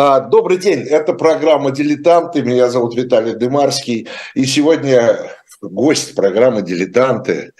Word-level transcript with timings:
А, 0.00 0.20
добрый 0.20 0.58
день, 0.58 0.82
это 0.82 1.12
программа 1.12 1.72
«Дилетанты», 1.72 2.42
меня 2.42 2.68
зовут 2.70 2.94
Виталий 2.94 3.34
Дымарский, 3.34 4.06
и 4.36 4.44
сегодня 4.44 5.18
гость 5.60 6.14
программы 6.14 6.62
«Дилетанты», 6.62 7.50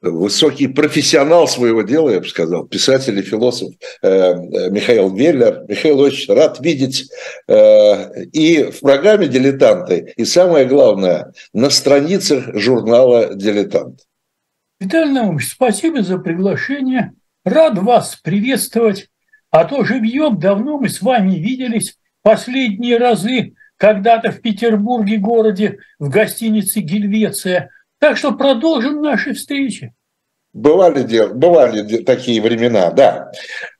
высокий 0.00 0.66
профессионал 0.66 1.46
своего 1.46 1.82
дела, 1.82 2.10
я 2.10 2.18
бы 2.18 2.26
сказал, 2.26 2.66
писатель 2.66 3.16
и 3.20 3.22
философ 3.22 3.74
э, 4.02 4.08
э, 4.08 4.70
Михаил 4.70 5.14
Веллер. 5.14 5.66
Михаил, 5.68 6.00
очень 6.00 6.34
рад 6.34 6.58
видеть 6.58 7.12
э, 7.46 8.24
и 8.24 8.72
в 8.72 8.80
программе 8.80 9.28
«Дилетанты», 9.28 10.14
и 10.16 10.24
самое 10.24 10.66
главное, 10.66 11.32
на 11.52 11.70
страницах 11.70 12.56
журнала 12.58 13.36
«Дилетант». 13.36 14.00
Виталий 14.80 15.12
Наумович, 15.12 15.52
спасибо 15.52 16.02
за 16.02 16.18
приглашение. 16.18 17.12
Рад 17.44 17.78
вас 17.78 18.16
приветствовать 18.16 19.08
а 19.50 19.64
то 19.64 19.84
живьем 19.84 20.38
давно 20.38 20.78
мы 20.78 20.88
с 20.88 21.00
вами 21.00 21.36
виделись 21.36 21.96
последние 22.22 22.98
разы, 22.98 23.54
когда-то 23.76 24.30
в 24.30 24.40
Петербурге 24.40 25.18
городе, 25.18 25.78
в 25.98 26.08
гостинице 26.08 26.80
«Гельвеция». 26.80 27.70
Так 27.98 28.16
что 28.16 28.32
продолжим 28.32 29.00
наши 29.02 29.34
встречи. 29.34 29.94
Бывали, 30.54 31.26
бывали 31.34 31.98
такие 31.98 32.40
времена, 32.40 32.90
да. 32.90 33.30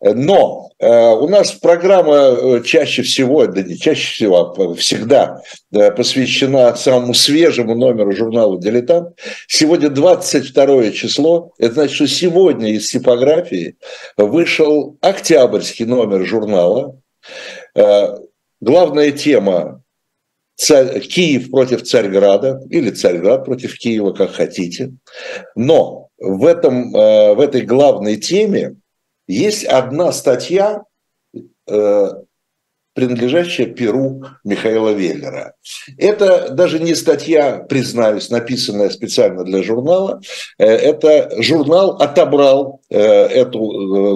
Но 0.02 0.70
э, 0.78 0.86
у 0.86 1.26
нас 1.26 1.52
программа 1.52 2.14
э, 2.14 2.62
чаще 2.62 3.02
всего, 3.02 3.46
да 3.46 3.62
не 3.62 3.78
чаще 3.78 4.12
всего, 4.12 4.54
а 4.56 4.74
всегда 4.74 5.40
да, 5.70 5.90
посвящена 5.90 6.76
самому 6.76 7.14
свежему 7.14 7.74
номеру 7.74 8.12
журнала 8.12 8.60
«Дилетант». 8.60 9.18
Сегодня 9.46 9.88
22 9.88 10.90
число. 10.90 11.52
Это 11.58 11.74
значит, 11.74 11.96
что 11.96 12.06
сегодня 12.06 12.70
из 12.70 12.90
типографии 12.90 13.76
вышел 14.18 14.98
октябрьский 15.00 15.86
номер 15.86 16.26
журнала. 16.26 17.00
Э, 17.74 18.08
главная 18.60 19.10
тема 19.12 19.82
Киев 20.58 21.50
против 21.50 21.84
Царьграда 21.84 22.60
или 22.68 22.90
Царьград 22.90 23.46
против 23.46 23.78
Киева, 23.78 24.12
как 24.12 24.32
хотите. 24.32 24.92
Но 25.54 26.07
в, 26.18 26.44
этом, 26.44 26.94
э, 26.94 27.34
в 27.34 27.40
этой 27.40 27.62
главной 27.62 28.16
теме 28.16 28.76
есть 29.26 29.64
одна 29.64 30.12
статья, 30.12 30.82
э, 31.68 32.08
принадлежащая 32.94 33.66
Перу 33.66 34.24
Михаила 34.42 34.90
Веллера. 34.90 35.54
Это 35.98 36.48
даже 36.48 36.80
не 36.80 36.96
статья, 36.96 37.58
признаюсь, 37.58 38.28
написанная 38.28 38.90
специально 38.90 39.44
для 39.44 39.62
журнала. 39.62 40.20
Э, 40.58 40.64
это 40.66 41.30
журнал 41.40 41.96
отобрал 42.00 42.80
эту 42.90 43.58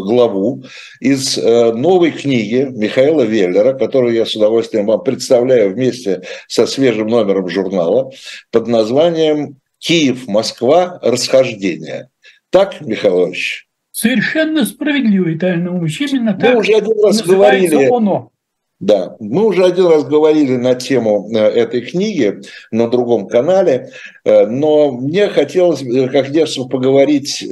главу 0.03 0.65
из 0.99 1.37
новой 1.37 2.11
книги 2.11 2.67
Михаила 2.71 3.21
Веллера, 3.21 3.75
которую 3.75 4.15
я 4.15 4.25
с 4.25 4.35
удовольствием 4.35 4.87
вам 4.87 5.03
представляю 5.03 5.75
вместе 5.75 6.23
со 6.49 6.67
свежим 6.67 7.09
номером 7.09 7.49
журнала 7.49 8.11
под 8.51 8.67
названием 8.69 9.61
Киев-Москва 9.83 11.01
расхождение. 11.03 12.09
Так, 12.51 12.81
Михаил 12.81 13.27
Ильич? 13.27 13.67
Совершенно 13.91 14.65
справедливо, 14.65 15.29
Виталий 15.29 15.61
Наумович. 15.61 16.01
Именно 16.01 16.33
Мы 16.35 16.41
так 16.41 16.57
уже 16.57 16.73
один 16.75 17.05
раз 17.05 17.23
говорили, 17.23 17.95
оно. 17.95 18.31
Да, 18.79 19.17
мы 19.21 19.47
уже 19.47 19.65
один 19.65 19.87
раз 19.87 20.05
говорили 20.05 20.57
на 20.57 20.75
тему 20.75 21.29
э, 21.33 21.39
этой 21.39 21.83
книги 21.83 22.41
на 22.73 22.89
другом 22.89 23.29
канале, 23.29 23.91
э, 24.25 24.47
но 24.47 24.91
мне 24.91 25.29
хотелось, 25.29 25.83
э, 25.83 26.09
как 26.09 26.31
детство, 26.31 26.65
поговорить, 26.65 27.49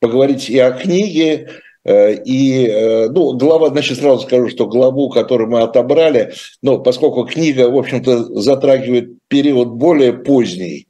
поговорить 0.00 0.50
и 0.50 0.58
о 0.58 0.72
книге, 0.72 1.48
и, 1.86 3.08
ну, 3.10 3.36
глава, 3.36 3.68
значит, 3.68 3.98
сразу 3.98 4.26
скажу, 4.26 4.48
что 4.48 4.66
главу, 4.66 5.10
которую 5.10 5.50
мы 5.50 5.60
отобрали, 5.60 6.32
ну, 6.62 6.82
поскольку 6.82 7.24
книга, 7.24 7.70
в 7.70 7.76
общем-то, 7.76 8.40
затрагивает 8.40 9.18
период 9.28 9.68
более 9.68 10.14
поздний, 10.14 10.86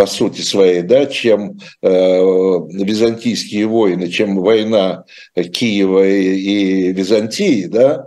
по 0.00 0.06
сути 0.06 0.40
своей, 0.40 0.80
да, 0.80 1.04
чем 1.04 1.58
э, 1.82 1.88
византийские 1.90 3.66
войны, 3.66 4.08
чем 4.08 4.36
война 4.36 5.04
Киева 5.34 6.08
и, 6.08 6.88
и 6.88 6.92
Византии, 6.94 7.66
да, 7.66 8.06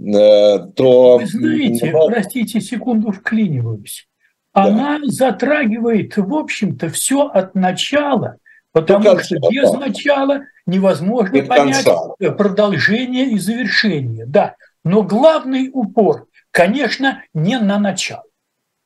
э, 0.00 0.58
то... 0.74 1.18
Вы 1.18 1.26
знаете, 1.26 1.90
но... 1.92 2.06
простите, 2.06 2.62
секунду 2.62 3.12
вклиниваюсь. 3.12 4.08
Она 4.54 5.00
да. 5.00 5.04
затрагивает, 5.04 6.16
в 6.16 6.34
общем-то, 6.34 6.88
все 6.88 7.26
от 7.26 7.54
начала, 7.54 8.38
потому 8.72 9.04
конца, 9.04 9.24
что 9.24 9.50
без 9.50 9.70
да. 9.70 9.78
начала 9.80 10.40
невозможно 10.64 11.42
До 11.42 11.46
понять 11.46 11.84
конца. 11.84 12.32
продолжение 12.38 13.32
и 13.32 13.38
завершение. 13.38 14.24
Да, 14.24 14.54
но 14.82 15.02
главный 15.02 15.68
упор, 15.70 16.26
конечно, 16.50 17.22
не 17.34 17.58
на 17.58 17.78
начало. 17.78 18.24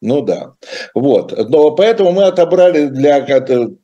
Ну 0.01 0.23
да. 0.23 0.55
Вот. 0.95 1.37
Но 1.49 1.73
поэтому 1.73 2.13
мы 2.13 2.25
отобрали 2.25 2.87
для 2.87 3.27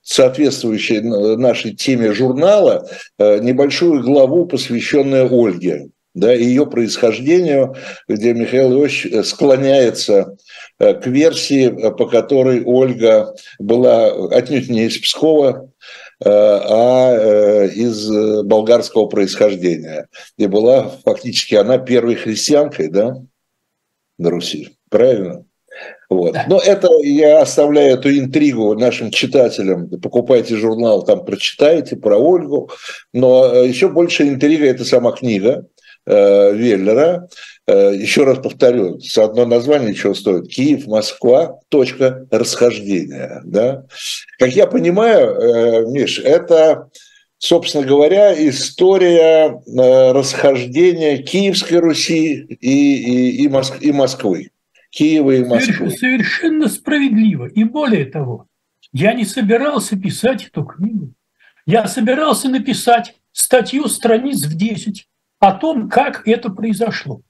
соответствующей 0.03 1.01
нашей 1.01 1.75
теме 1.75 2.13
журнала 2.13 2.87
э, 3.19 3.39
небольшую 3.41 4.03
главу, 4.03 4.47
посвященную 4.47 5.29
Ольге, 5.33 5.89
да, 6.15 6.33
ее 6.33 6.67
происхождению, 6.67 7.75
где 8.07 8.33
Михаил 8.33 8.81
Иосифович 8.81 9.27
склоняется 9.27 10.37
э, 10.79 10.95
к 10.95 11.09
версии, 11.09 11.69
по 11.91 12.07
которой 12.07 12.63
Ольга 12.65 13.35
была 13.59 14.13
отнюдь 14.31 14.69
не 14.69 14.85
из 14.85 14.99
Пскова, 14.99 15.69
э, 16.25 16.29
а 16.29 17.65
из 17.75 18.09
болгарского 18.45 19.07
происхождения. 19.07 20.07
И 20.37 20.47
была 20.47 20.93
фактически 21.05 21.57
она 21.57 21.79
первой 21.79 22.15
христианкой, 22.15 22.89
да, 22.89 23.17
на 24.17 24.31
Руси. 24.31 24.77
Правильно? 24.91 25.44
Вот. 26.09 26.35
Да. 26.35 26.47
Но 26.49 26.59
это 26.59 26.89
я 27.03 27.41
оставляю 27.41 27.95
эту 27.95 28.17
интригу 28.17 28.75
нашим 28.75 29.11
читателям. 29.11 29.89
Покупайте 30.01 30.57
журнал, 30.57 31.05
там 31.05 31.25
прочитайте 31.25 31.97
про 31.97 32.17
Ольгу. 32.17 32.71
Но 33.13 33.53
э, 33.53 33.69
еще 33.69 33.89
больше 33.89 34.29
интрига– 34.29 34.67
это 34.67 34.85
сама 34.85 35.13
книга 35.13 35.67
э, 36.07 36.55
Веллера. 36.55 37.29
Э, 37.67 37.93
еще 37.95 38.25
раз 38.25 38.39
повторю, 38.39 39.01
с 39.01 39.17
одно 39.19 39.47
название 39.47 39.95
чего 39.95 40.15
стоит? 40.15 40.49
Киев, 40.49 40.87
Москва, 40.87 41.59
точка 41.69 42.27
расхождения. 42.31 43.41
Да? 43.45 43.85
Как 44.39 44.51
я 44.51 44.67
понимаю, 44.67 45.35
э, 45.35 45.87
Миш, 45.87 46.21
это 46.21 46.91
собственно 47.39 47.85
говоря, 47.85 48.33
история 48.49 49.61
э, 49.67 50.13
расхождения 50.13 51.19
Киевской 51.19 51.79
Руси 51.79 52.35
и, 52.35 53.37
и, 53.39 53.45
и, 53.45 53.49
Моск, 53.49 53.77
и 53.81 53.93
Москвы. 53.93 54.51
Киева 54.95 55.33
и 55.33 55.45
Москвы. 55.45 55.91
Совершенно 55.91 56.69
справедливо. 56.69 57.47
И 57.47 57.65
более 57.65 58.05
того, 58.05 58.47
я 58.93 59.13
не 59.13 59.25
собирался 59.25 59.99
писать 59.99 60.47
эту 60.47 60.65
книгу. 60.65 61.13
Я 61.67 61.87
собирался 61.89 62.49
написать 62.49 63.17
статью 63.33 63.89
страниц 63.89 64.45
в 64.45 64.57
10 64.57 65.09
о 65.41 65.53
том, 65.53 65.89
как 65.89 66.29
это 66.29 66.51
произошло. 66.51 67.23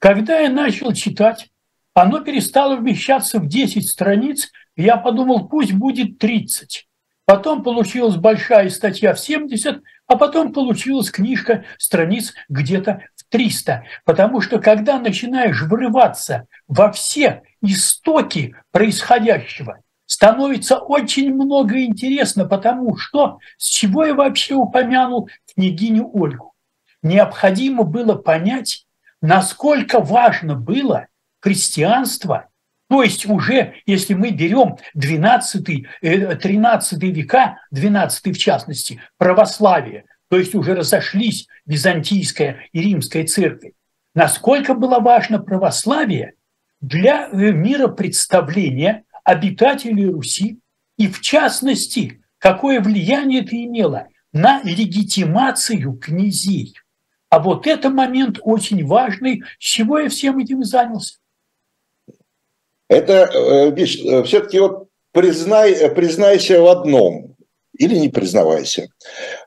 Когда 0.00 0.40
я 0.40 0.50
начал 0.50 0.92
читать, 0.92 1.48
оно 1.94 2.20
перестало 2.20 2.76
вмещаться 2.76 3.38
в 3.38 3.46
10 3.46 3.88
страниц, 3.88 4.50
и 4.74 4.82
я 4.82 4.96
подумал, 4.96 5.48
пусть 5.48 5.72
будет 5.72 6.18
30. 6.18 6.88
Потом 7.24 7.62
получилась 7.62 8.16
большая 8.16 8.68
статья 8.70 9.14
в 9.14 9.20
70, 9.20 9.80
а 10.06 10.16
потом 10.16 10.52
получилась 10.52 11.10
книжка 11.10 11.64
страниц 11.78 12.34
где-то 12.48 13.04
300. 13.30 13.84
Потому 14.04 14.40
что 14.40 14.58
когда 14.58 14.98
начинаешь 14.98 15.62
врываться 15.62 16.46
во 16.68 16.92
все 16.92 17.42
истоки 17.62 18.54
происходящего, 18.70 19.78
становится 20.06 20.78
очень 20.78 21.34
много 21.34 21.82
интересно, 21.82 22.46
потому 22.46 22.96
что 22.96 23.38
с 23.58 23.68
чего 23.68 24.04
я 24.04 24.14
вообще 24.14 24.54
упомянул 24.54 25.28
княгиню 25.54 26.10
Ольгу? 26.12 26.54
Необходимо 27.02 27.82
было 27.82 28.14
понять, 28.14 28.86
насколько 29.20 30.00
важно 30.00 30.54
было 30.54 31.06
христианство, 31.40 32.48
то 32.88 33.02
есть 33.02 33.26
уже, 33.26 33.74
если 33.84 34.14
мы 34.14 34.30
берем 34.30 34.76
12-13 34.96 35.86
э, 36.02 37.06
века, 37.10 37.58
12 37.72 38.26
в 38.34 38.38
частности, 38.38 39.00
православие– 39.18 40.04
то 40.28 40.38
есть 40.38 40.54
уже 40.54 40.74
разошлись 40.74 41.46
византийская 41.66 42.68
и 42.72 42.80
римская 42.80 43.26
церкви, 43.26 43.74
насколько 44.14 44.74
было 44.74 44.98
важно 44.98 45.38
православие 45.38 46.34
для 46.80 47.28
э, 47.28 47.52
мира 47.52 47.88
представления 47.88 49.04
обитателей 49.24 50.06
Руси 50.06 50.58
и, 50.96 51.08
в 51.08 51.20
частности, 51.20 52.22
какое 52.38 52.80
влияние 52.80 53.42
это 53.42 53.56
имело 53.56 54.08
на 54.32 54.62
легитимацию 54.62 55.94
князей. 55.94 56.74
А 57.28 57.38
вот 57.38 57.66
это 57.66 57.90
момент 57.90 58.38
очень 58.42 58.84
важный, 58.86 59.42
с 59.58 59.64
чего 59.64 59.98
я 59.98 60.08
всем 60.08 60.38
этим 60.38 60.62
занялся. 60.64 61.18
Это, 62.88 63.30
э, 63.32 63.70
видишь, 63.70 63.98
э, 64.04 64.22
все-таки 64.22 64.60
вот 64.60 64.88
признай, 65.12 65.90
признайся 65.90 66.60
в 66.60 66.66
одном. 66.68 67.25
Или 67.78 67.96
не 67.96 68.08
признавайся. 68.08 68.88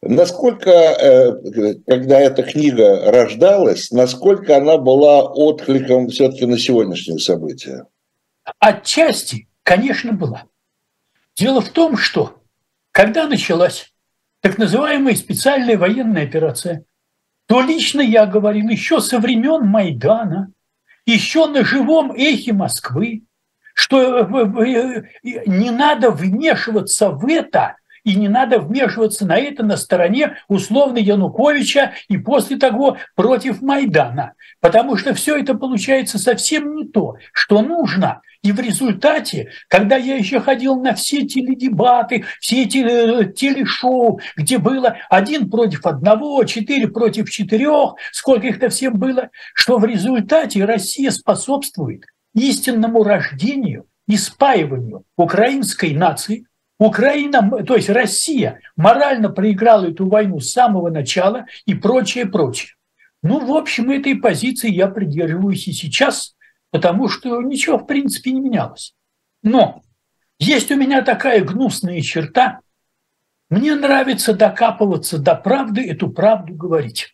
Насколько, 0.02 0.70
э, 0.70 1.74
когда 1.88 2.20
эта 2.20 2.44
книга 2.44 3.12
рождалась, 3.12 3.92
насколько 3.92 4.58
она 4.58 4.78
была 4.78 5.24
откликом 5.24 6.10
все-таки 6.10 6.46
на 6.46 6.58
сегодняшние 6.58 7.20
события? 7.20 7.86
Отчасти, 8.60 9.48
конечно, 9.64 10.14
была. 10.14 10.44
Дело 11.36 11.62
в 11.62 11.70
том, 11.70 11.98
что 11.98 12.42
когда 12.92 13.28
началась 13.28 13.94
так 14.42 14.58
называемая 14.58 15.16
специальная 15.16 15.78
военная 15.78 16.24
операция, 16.24 16.86
то 17.48 17.62
лично 17.62 18.02
я 18.02 18.26
говорил 18.26 18.70
еще 18.70 19.02
со 19.02 19.20
времен 19.20 19.66
Майдана, 19.66 20.52
еще 21.06 21.48
на 21.48 21.66
живом 21.66 22.12
эхе 22.12 22.54
Москвы, 22.54 23.24
что 23.74 24.20
э, 24.20 24.66
э, 24.66 25.04
не 25.46 25.72
надо 25.72 26.12
вмешиваться 26.12 27.10
в 27.10 27.26
это, 27.28 27.78
и 28.10 28.16
не 28.16 28.28
надо 28.28 28.58
вмешиваться 28.58 29.24
на 29.28 29.38
это 29.38 29.64
на 29.64 29.78
стороне 29.78 30.38
условно 30.48 30.98
Януковича 30.98 31.94
и 32.08 32.18
после 32.18 32.58
того 32.58 32.98
против 33.16 33.62
Майдана. 33.62 34.34
Потому 34.62 34.98
что 34.98 35.14
все 35.14 35.38
это 35.38 35.54
получается 35.54 36.18
совсем 36.18 36.76
не 36.76 36.88
то, 36.88 37.18
что 37.34 37.62
нужно. 37.62 38.22
И 38.42 38.52
в 38.52 38.60
результате, 38.60 39.52
когда 39.68 39.96
я 39.96 40.16
еще 40.16 40.40
ходил 40.40 40.82
на 40.82 40.96
все 40.96 41.24
теледебаты, 41.28 42.26
все 42.40 42.64
эти 42.64 42.80
э, 42.80 43.32
телешоу, 43.32 44.20
где 44.36 44.58
было 44.58 44.98
один 45.12 45.48
против 45.48 45.86
одного, 45.86 46.44
четыре 46.46 46.88
против 46.88 47.30
четырех, 47.30 47.94
сколько 48.12 48.48
их-то 48.48 48.70
всем 48.70 48.94
было, 48.94 49.30
что 49.54 49.78
в 49.78 49.86
результате 49.86 50.66
Россия 50.66 51.12
способствует 51.12 52.06
истинному 52.34 53.04
рождению 53.04 53.86
и 54.08 54.18
спаиванию 54.18 55.04
украинской 55.16 55.94
нации, 55.94 56.46
Украина, 56.80 57.64
то 57.64 57.76
есть 57.76 57.90
Россия 57.90 58.62
морально 58.78 59.30
проиграла 59.30 59.88
эту 59.88 60.08
войну 60.08 60.40
с 60.40 60.52
самого 60.52 60.90
начала 60.90 61.46
и 61.66 61.74
прочее, 61.76 62.26
прочее. 62.26 62.72
Ну, 63.22 63.46
в 63.46 63.52
общем, 63.52 63.92
этой 63.92 64.16
позиции 64.16 64.72
я 64.72 64.88
придерживаюсь 64.88 65.68
и 65.68 65.74
сейчас, 65.74 66.38
потому 66.72 67.10
что 67.10 67.42
ничего, 67.42 67.78
в 67.78 67.86
принципе, 67.86 68.32
не 68.32 68.40
менялось. 68.40 68.96
Но 69.44 69.84
есть 70.40 70.72
у 70.72 70.78
меня 70.78 71.02
такая 71.02 71.44
гнусная 71.44 72.00
черта. 72.00 72.62
Мне 73.50 73.76
нравится 73.76 74.34
докапываться 74.34 75.18
до 75.18 75.36
правды, 75.36 75.86
эту 75.86 76.10
правду 76.10 76.54
говорить. 76.54 77.14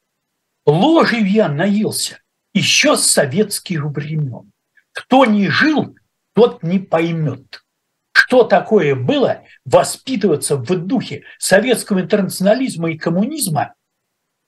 Ложью 0.68 1.28
я 1.28 1.50
наелся 1.50 2.20
еще 2.54 2.96
с 2.96 3.02
советских 3.02 3.84
времен. 3.86 4.52
Кто 4.92 5.26
не 5.26 5.50
жил, 5.50 5.96
тот 6.34 6.62
не 6.62 6.78
поймет 6.78 7.65
что 8.28 8.44
такое 8.44 8.96
было 8.96 9.44
воспитываться 9.66 10.58
в 10.58 10.76
духе 10.76 11.24
советского 11.38 12.02
интернационализма 12.02 12.92
и 12.92 12.98
коммунизма, 12.98 13.76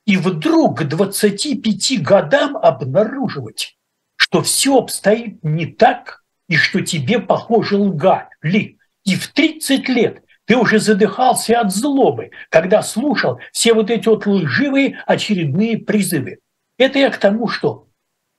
и 0.06 0.18
вдруг 0.18 0.80
к 0.80 0.84
25 0.86 2.02
годам 2.02 2.58
обнаруживать, 2.58 3.78
что 4.16 4.42
все 4.42 4.80
обстоит 4.80 5.44
не 5.44 5.68
так, 5.68 6.24
и 6.50 6.56
что 6.56 6.82
тебе, 6.82 7.20
похоже, 7.20 7.78
лгали. 7.78 8.78
И 9.04 9.16
в 9.16 9.28
30 9.28 9.88
лет 9.90 10.24
ты 10.46 10.56
уже 10.56 10.80
задыхался 10.80 11.60
от 11.60 11.72
злобы, 11.72 12.32
когда 12.50 12.82
слушал 12.82 13.40
все 13.52 13.74
вот 13.74 13.92
эти 13.92 14.08
вот 14.08 14.26
лживые 14.26 15.04
очередные 15.06 15.78
призывы. 15.78 16.40
Это 16.80 16.98
я 16.98 17.12
к 17.12 17.18
тому, 17.18 17.48
что, 17.48 17.90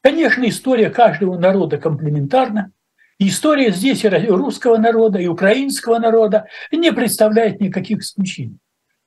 конечно, 0.03 0.49
история 0.49 0.91
каждого 0.91 1.39
народа 1.39 1.79
комплементарна, 1.79 2.73
История 3.19 3.73
здесь 3.73 4.05
и 4.05 4.09
русского 4.09 4.77
народа, 4.77 5.19
и 5.19 5.27
украинского 5.27 5.99
народа 5.99 6.47
не 6.71 6.93
представляет 6.93 7.61
никаких 7.61 8.01
исключений. 8.01 8.59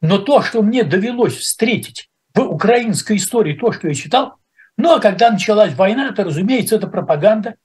Но 0.02 0.18
то, 0.18 0.42
что 0.42 0.62
мне 0.62 0.84
довелось 0.84 1.38
встретить 1.38 2.10
в 2.34 2.42
украинской 2.42 3.18
истории, 3.18 3.54
то, 3.54 3.72
что 3.72 3.88
я 3.88 3.94
читал, 3.94 4.36
ну 4.78 4.96
а 4.96 5.00
когда 5.00 5.32
началась 5.32 5.74
война, 5.76 6.12
то, 6.12 6.24
разумеется, 6.24 6.76
это 6.76 6.88
пропаганда, 6.88 7.56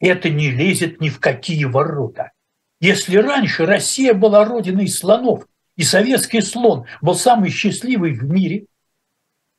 это 0.00 0.28
не 0.28 0.50
лезет 0.50 1.00
ни 1.00 1.08
в 1.08 1.20
какие 1.20 1.64
ворота. 1.64 2.32
Если 2.80 3.16
раньше 3.16 3.64
Россия 3.64 4.12
была 4.12 4.44
родиной 4.44 4.88
слонов, 4.88 5.46
и 5.76 5.84
советский 5.84 6.40
слон 6.40 6.86
был 7.00 7.14
самый 7.14 7.50
счастливый 7.50 8.12
в 8.12 8.24
мире, 8.24 8.66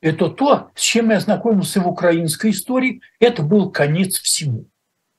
это 0.01 0.27
то, 0.27 0.71
с 0.75 0.81
чем 0.81 1.11
я 1.11 1.17
ознакомился 1.17 1.79
в 1.79 1.87
украинской 1.87 2.51
истории, 2.51 3.01
это 3.19 3.41
был 3.41 3.71
конец 3.71 4.19
всему. 4.19 4.65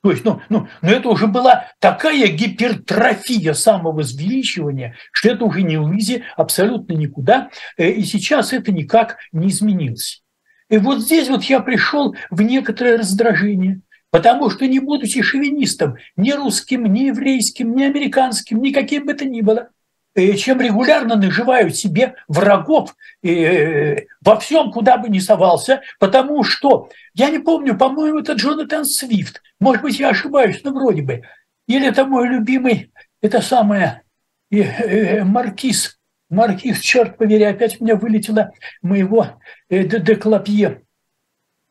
То 0.04 0.10
есть, 0.10 0.22
ну, 0.22 0.38
ну, 0.50 0.68
но 0.82 0.90
это 0.90 1.08
уже 1.08 1.26
была 1.26 1.70
такая 1.78 2.26
гипертрофия 2.26 3.54
самовозвеличивания, 3.54 4.96
что 5.12 5.30
это 5.30 5.46
уже 5.46 5.62
не 5.62 5.78
Луизе 5.78 6.24
абсолютно 6.36 6.92
никуда, 6.92 7.48
э, 7.78 7.88
и 7.88 8.04
сейчас 8.04 8.52
это 8.52 8.70
никак 8.70 9.16
не 9.32 9.48
изменилось. 9.48 10.22
И 10.68 10.76
вот 10.76 11.00
здесь 11.00 11.30
вот 11.30 11.44
я 11.44 11.60
пришел 11.60 12.14
в 12.28 12.42
некоторое 12.42 12.98
раздражение, 12.98 13.80
потому 14.10 14.50
что 14.50 14.66
не 14.66 14.78
будучи 14.78 15.22
шовинистом, 15.22 15.96
ни 16.16 16.32
русским, 16.32 16.84
ни 16.84 17.04
еврейским, 17.04 17.74
ни 17.74 17.84
американским, 17.84 18.60
никаким 18.60 19.06
бы 19.06 19.14
то 19.14 19.24
ни 19.24 19.40
было, 19.40 19.70
чем 20.14 20.60
регулярно 20.60 21.16
наживают 21.16 21.76
себе 21.76 22.14
врагов 22.28 22.94
э, 23.22 24.06
во 24.20 24.38
всем, 24.38 24.70
куда 24.70 24.96
бы 24.96 25.08
ни 25.08 25.18
совался, 25.18 25.82
потому 25.98 26.44
что, 26.44 26.88
я 27.14 27.30
не 27.30 27.38
помню, 27.38 27.76
по-моему, 27.76 28.20
это 28.20 28.34
Джонатан 28.34 28.84
Свифт, 28.84 29.42
может 29.58 29.82
быть, 29.82 29.98
я 29.98 30.10
ошибаюсь, 30.10 30.60
но 30.62 30.72
вроде 30.72 31.02
бы, 31.02 31.22
или 31.66 31.88
это 31.88 32.04
мой 32.04 32.28
любимый, 32.28 32.92
это 33.20 33.40
самое, 33.40 34.02
э, 34.50 35.24
Маркиз, 35.24 35.98
Маркиз, 36.30 36.80
черт 36.80 37.16
побери, 37.16 37.44
опять 37.44 37.80
у 37.80 37.84
меня 37.84 37.96
вылетело 37.96 38.52
моего 38.82 39.40
Деклапье, 39.68 40.82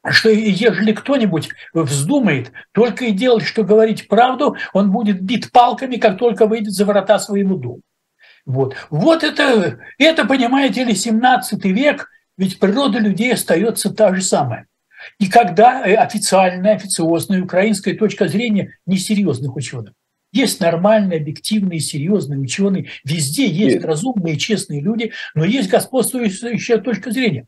что 0.10 0.30
ежели 0.30 0.92
кто-нибудь 0.92 1.50
вздумает 1.74 2.52
только 2.74 3.06
и 3.06 3.12
делать, 3.12 3.46
что 3.46 3.64
говорить 3.64 4.10
правду, 4.10 4.58
он 4.74 4.92
будет 4.92 5.22
бит 5.22 5.52
палками, 5.52 5.96
как 5.96 6.18
только 6.18 6.46
выйдет 6.46 6.74
за 6.74 6.86
врата 6.86 7.20
своему 7.20 7.56
дому. 7.56 7.82
Вот, 8.46 8.76
вот 8.90 9.24
это, 9.24 9.80
это, 9.98 10.26
понимаете 10.26 10.84
ли, 10.84 10.94
17 10.94 11.64
век, 11.66 12.10
ведь 12.38 12.60
природа 12.60 13.00
людей 13.00 13.34
остается 13.34 13.94
та 13.94 14.14
же 14.14 14.22
самая. 14.22 14.68
И 15.20 15.30
когда 15.30 15.86
э, 15.86 15.96
официальная, 15.96 16.76
официозная 16.76 17.42
украинская 17.42 17.96
точка 17.96 18.28
зрения 18.28 18.78
несерьезных 18.86 19.56
ученых, 19.56 19.94
есть 20.32 20.60
нормальные, 20.60 21.20
объективные, 21.20 21.80
серьезные 21.80 22.40
ученые, 22.40 22.90
везде 23.04 23.46
есть 23.46 23.76
Нет. 23.76 23.86
разумные, 23.86 24.38
честные 24.38 24.82
люди, 24.82 25.12
но 25.36 25.46
есть 25.46 25.70
господствующая 25.70 26.80
точка 26.80 27.12
зрения. 27.12 27.48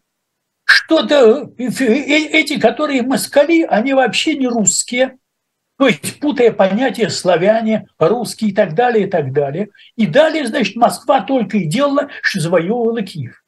Что-то 0.65 1.51
э, 1.57 1.63
эти, 1.63 2.59
которые 2.59 3.01
москали, 3.01 3.63
они 3.63 3.93
вообще 3.93 4.35
не 4.35 4.47
русские, 4.47 5.17
то 5.77 5.87
есть 5.87 6.19
путая 6.19 6.51
понятия 6.51 7.09
славяне, 7.09 7.87
русские 7.99 8.51
и 8.51 8.53
так 8.53 8.75
далее, 8.75 9.07
и 9.07 9.09
так 9.09 9.33
далее. 9.33 9.69
И 9.95 10.05
далее, 10.05 10.47
значит, 10.47 10.75
Москва 10.75 11.21
только 11.21 11.57
и 11.57 11.65
делала, 11.65 12.09
что 12.21 12.39
завоевывала 12.39 13.01
Киев. 13.01 13.43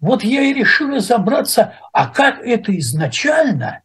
Вот 0.00 0.24
я 0.24 0.42
и 0.42 0.54
решил 0.54 0.96
разобраться, 0.96 1.78
а 1.92 2.08
как 2.08 2.40
это 2.40 2.76
изначально 2.78 3.82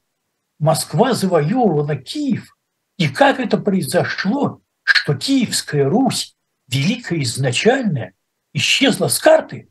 Москва 0.59 1.13
завоевывала 1.13 1.95
Киев, 1.95 2.57
и 2.97 3.09
как 3.09 3.39
это 3.39 3.57
произошло, 3.57 4.61
что 4.83 5.13
Киевская 5.15 5.87
Русь, 5.87 6.35
великая 6.67 7.21
изначальная, 7.21 8.13
исчезла 8.53 9.09
с 9.09 9.19
карты, 9.19 9.69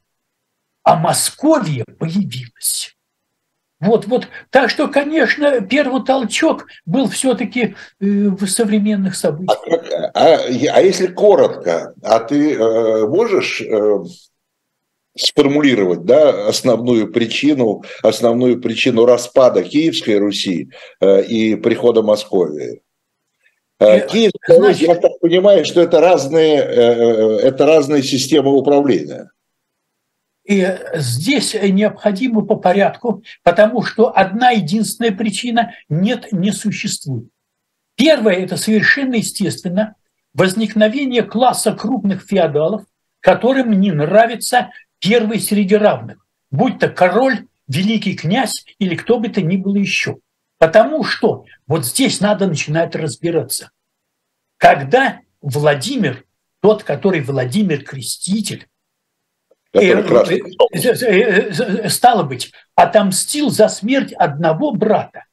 а 0.83 0.97
Московия 0.97 1.85
появилась. 1.99 2.96
Вот, 3.78 4.06
вот. 4.06 4.28
Так 4.50 4.71
что, 4.71 4.88
конечно, 4.88 5.61
первый 5.61 6.02
толчок 6.02 6.66
был 6.87 7.09
все-таки 7.09 7.61
э, 7.61 7.75
в 8.00 8.47
современных 8.47 9.14
событиях. 9.14 9.59
А, 10.14 10.35
а, 10.35 10.38
а 10.47 10.80
если 10.80 11.09
коротко, 11.09 11.95
а 12.02 12.21
ты 12.21 12.54
э, 12.54 13.06
можешь 13.06 13.61
э, 13.61 13.99
сформулировать 15.16 16.04
да, 16.04 16.49
основную 16.49 17.12
причину, 17.12 17.83
основную 18.02 18.61
причину 18.61 19.04
распада 19.04 19.62
Киевской 19.62 20.18
Руси 20.18 20.71
э, 21.00 21.23
и 21.25 21.56
прихода 21.56 22.02
Московии? 22.02 22.80
Э, 23.78 24.06
Киевская 24.06 24.59
Русь, 24.59 24.78
я 24.78 24.95
так 24.95 25.18
понимаю, 25.21 25.66
что 25.66 25.83
это 25.83 26.00
разные, 26.00 26.61
э, 26.61 27.38
это 27.42 27.66
разные 27.66 28.02
системы 28.02 28.56
управления. 28.56 29.30
И 30.47 30.79
здесь 30.95 31.55
необходимо 31.55 32.43
по 32.43 32.55
порядку, 32.55 33.25
потому 33.43 33.83
что 33.83 34.17
одна 34.17 34.50
единственная 34.50 35.11
причина 35.11 35.75
нет, 35.88 36.31
не 36.31 36.53
существует. 36.53 37.29
Первое– 37.97 38.35
это 38.45 38.57
совершенно 38.57 39.17
естественно 39.17 39.97
возникновение 40.35 41.23
класса 41.23 41.73
крупных 41.73 42.23
феодалов, 42.23 42.85
которым 43.21 43.73
не 43.81 43.91
нравится 43.91 44.71
первый 45.00 45.41
среди 45.41 45.75
равных, 45.75 46.25
будь 46.50 46.79
то 46.79 46.88
король, 46.88 47.47
великий 47.67 48.15
князь 48.15 48.65
или 48.79 48.95
кто 48.95 49.19
бы 49.19 49.29
то 49.29 49.43
ни 49.43 49.57
было 49.57 49.76
еще. 49.76 50.19
Потому 50.59 51.03
что 51.03 51.45
вот 51.67 51.85
здесь 51.85 52.21
надо 52.21 52.47
начинать 52.47 52.95
разбираться. 52.95 53.71
Когда 54.59 55.21
Владимир, 55.41 56.25
тот, 56.61 56.85
который 56.85 57.21
Владимир 57.21 57.83
Креститель, 57.83 58.69
Стало 61.88 62.23
быть, 62.23 62.52
отомстил 62.75 63.50
за 63.50 63.68
смерть 63.68 64.12
одного 64.12 64.73
брата 64.73 65.25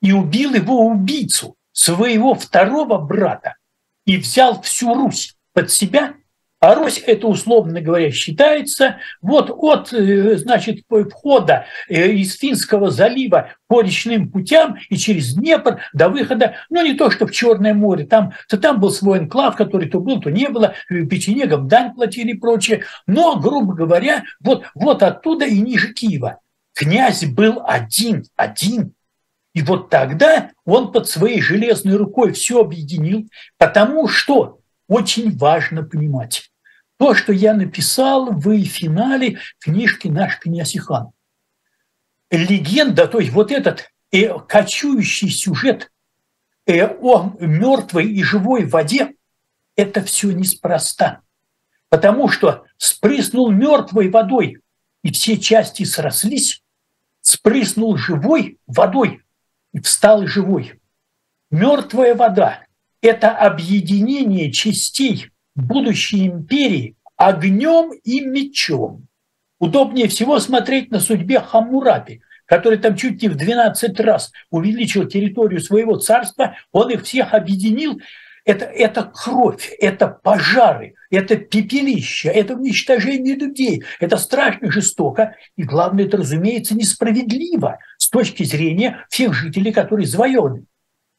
и 0.00 0.12
убил 0.12 0.54
его 0.54 0.86
убийцу, 0.86 1.56
своего 1.72 2.34
второго 2.34 2.98
брата, 2.98 3.56
и 4.04 4.16
взял 4.18 4.60
всю 4.62 4.94
Русь 4.94 5.34
под 5.54 5.70
себя 5.70 6.14
а 6.62 6.76
Русь, 6.76 7.02
это 7.04 7.26
условно 7.26 7.80
говоря, 7.80 8.12
считается 8.12 8.98
вот 9.20 9.50
от, 9.50 9.92
э, 9.92 10.36
значит, 10.36 10.84
входа 11.10 11.66
э, 11.88 12.12
из 12.12 12.38
Финского 12.38 12.92
залива 12.92 13.48
по 13.66 13.80
речным 13.80 14.30
путям 14.30 14.76
и 14.88 14.96
через 14.96 15.34
Днепр 15.34 15.80
до 15.92 16.08
выхода, 16.08 16.54
ну 16.70 16.84
не 16.84 16.94
то, 16.94 17.10
что 17.10 17.26
в 17.26 17.32
Черное 17.32 17.74
море, 17.74 18.06
там, 18.06 18.34
то 18.48 18.56
там 18.58 18.78
был 18.78 18.92
свой 18.92 19.18
энклав, 19.18 19.56
который 19.56 19.88
то 19.88 19.98
был, 19.98 20.20
то 20.20 20.30
не 20.30 20.48
было, 20.48 20.74
э, 20.88 21.04
печенегам 21.04 21.66
дань 21.66 21.94
платили 21.94 22.30
и 22.30 22.38
прочее, 22.38 22.84
но, 23.08 23.34
грубо 23.40 23.74
говоря, 23.74 24.22
вот, 24.38 24.62
вот 24.76 25.02
оттуда 25.02 25.44
и 25.44 25.60
ниже 25.60 25.92
Киева. 25.92 26.38
Князь 26.74 27.24
был 27.24 27.60
один, 27.66 28.22
один, 28.36 28.94
и 29.52 29.62
вот 29.62 29.90
тогда 29.90 30.52
он 30.64 30.92
под 30.92 31.08
своей 31.08 31.40
железной 31.40 31.96
рукой 31.96 32.30
все 32.30 32.60
объединил, 32.60 33.26
потому 33.58 34.06
что 34.06 34.60
очень 34.92 35.36
важно 35.36 35.82
понимать, 35.82 36.51
то, 37.02 37.16
что 37.16 37.32
я 37.32 37.52
написал 37.52 38.30
в 38.30 38.64
финале 38.64 39.40
книжки 39.58 40.06
«Наш 40.06 40.38
князь 40.38 40.76
Ихан». 40.76 41.10
Легенда, 42.30 43.08
то 43.08 43.18
есть 43.18 43.32
вот 43.32 43.50
этот 43.50 43.90
э, 44.12 44.28
кочующий 44.46 45.28
сюжет 45.28 45.90
э, 46.64 46.86
о 46.86 47.34
мертвой 47.40 48.06
и 48.06 48.22
живой 48.22 48.66
воде, 48.66 49.14
это 49.74 50.04
все 50.04 50.30
неспроста. 50.30 51.22
Потому 51.88 52.28
что 52.28 52.66
спрыснул 52.76 53.50
мертвой 53.50 54.08
водой, 54.08 54.58
и 55.02 55.10
все 55.10 55.38
части 55.38 55.82
срослись, 55.82 56.62
спрыснул 57.20 57.96
живой 57.96 58.58
водой, 58.68 59.22
и 59.72 59.80
встал 59.80 60.28
живой. 60.28 60.80
Мертвая 61.50 62.14
вода– 62.14 62.64
это 63.00 63.36
объединение 63.36 64.52
частей 64.52 65.31
будущей 65.54 66.26
империи 66.26 66.96
огнем 67.16 67.92
и 67.92 68.20
мечом. 68.20 69.06
Удобнее 69.58 70.08
всего 70.08 70.40
смотреть 70.40 70.90
на 70.90 70.98
судьбе 70.98 71.40
Хаммурапи, 71.40 72.20
который 72.46 72.78
там 72.78 72.96
чуть 72.96 73.22
не 73.22 73.28
в 73.28 73.36
12 73.36 74.00
раз 74.00 74.32
увеличил 74.50 75.06
территорию 75.06 75.60
своего 75.60 75.96
царства, 75.96 76.56
он 76.72 76.90
их 76.90 77.04
всех 77.04 77.32
объединил. 77.32 78.00
Это, 78.44 78.64
это 78.64 79.04
кровь, 79.04 79.70
это 79.78 80.08
пожары, 80.08 80.94
это 81.10 81.36
пепелище, 81.36 82.28
это 82.28 82.54
уничтожение 82.54 83.36
людей, 83.36 83.84
это 84.00 84.16
страшно 84.16 84.72
жестоко, 84.72 85.36
и 85.56 85.62
главное, 85.62 86.06
это, 86.06 86.16
разумеется, 86.16 86.74
несправедливо 86.74 87.78
с 87.98 88.08
точки 88.08 88.42
зрения 88.42 89.06
всех 89.10 89.32
жителей, 89.32 89.72
которые 89.72 90.08
завоеваны. 90.08 90.66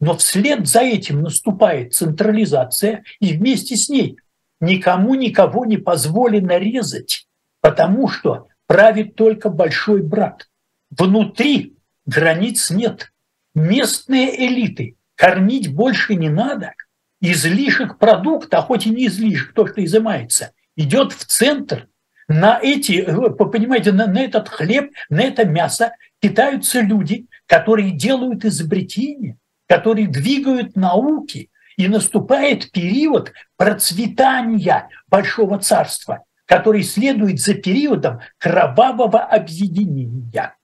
Но 0.04 0.18
вслед 0.18 0.68
за 0.68 0.82
этим 0.82 1.22
наступает 1.22 1.94
централизация, 1.94 3.06
и 3.22 3.32
вместе 3.32 3.78
с 3.78 3.88
ней 3.88 4.18
никому 4.60 5.16
никого 5.16 5.64
не 5.64 5.78
позволено 5.78 6.58
резать, 6.58 7.26
потому 7.62 8.10
что 8.10 8.50
правит 8.68 9.16
только 9.16 9.48
большой 9.48 10.04
брат. 10.04 10.50
Внутри 10.92 11.78
границ 12.06 12.70
нет. 12.70 13.14
Местные 13.56 14.46
элиты 14.46 14.98
кормить 15.16 15.74
больше 15.74 16.16
не 16.16 16.28
надо. 16.28 16.74
Излишек 17.22 17.98
продукта, 17.98 18.62
хоть 18.62 18.86
и 18.86 18.90
не 18.90 19.08
излишек, 19.08 19.54
то, 19.54 19.66
что 19.68 19.82
изымается, 19.86 20.52
идет 20.76 21.14
в 21.14 21.24
центр. 21.24 21.88
На 22.28 22.60
эти, 22.62 23.06
вы 23.10 23.34
понимаете, 23.34 23.94
на, 23.94 24.08
на 24.08 24.20
этот 24.20 24.50
хлеб, 24.50 24.92
на 25.10 25.22
это 25.22 25.46
мясо 25.46 25.94
питаются 26.20 26.82
люди, 26.82 27.28
которые 27.48 27.92
делают 27.92 28.44
изобретения, 28.44 29.38
которые 29.74 30.08
двигают 30.08 30.76
науки, 30.76 31.50
и 31.78 31.88
наступает 31.88 32.72
период 32.72 33.34
процветания 33.58 34.88
Большого 35.08 35.58
Царства, 35.58 36.20
который 36.46 36.84
следует 36.84 37.40
за 37.40 37.56
периодом 37.56 38.20
кровавого 38.38 39.20
объединения. 39.22 40.56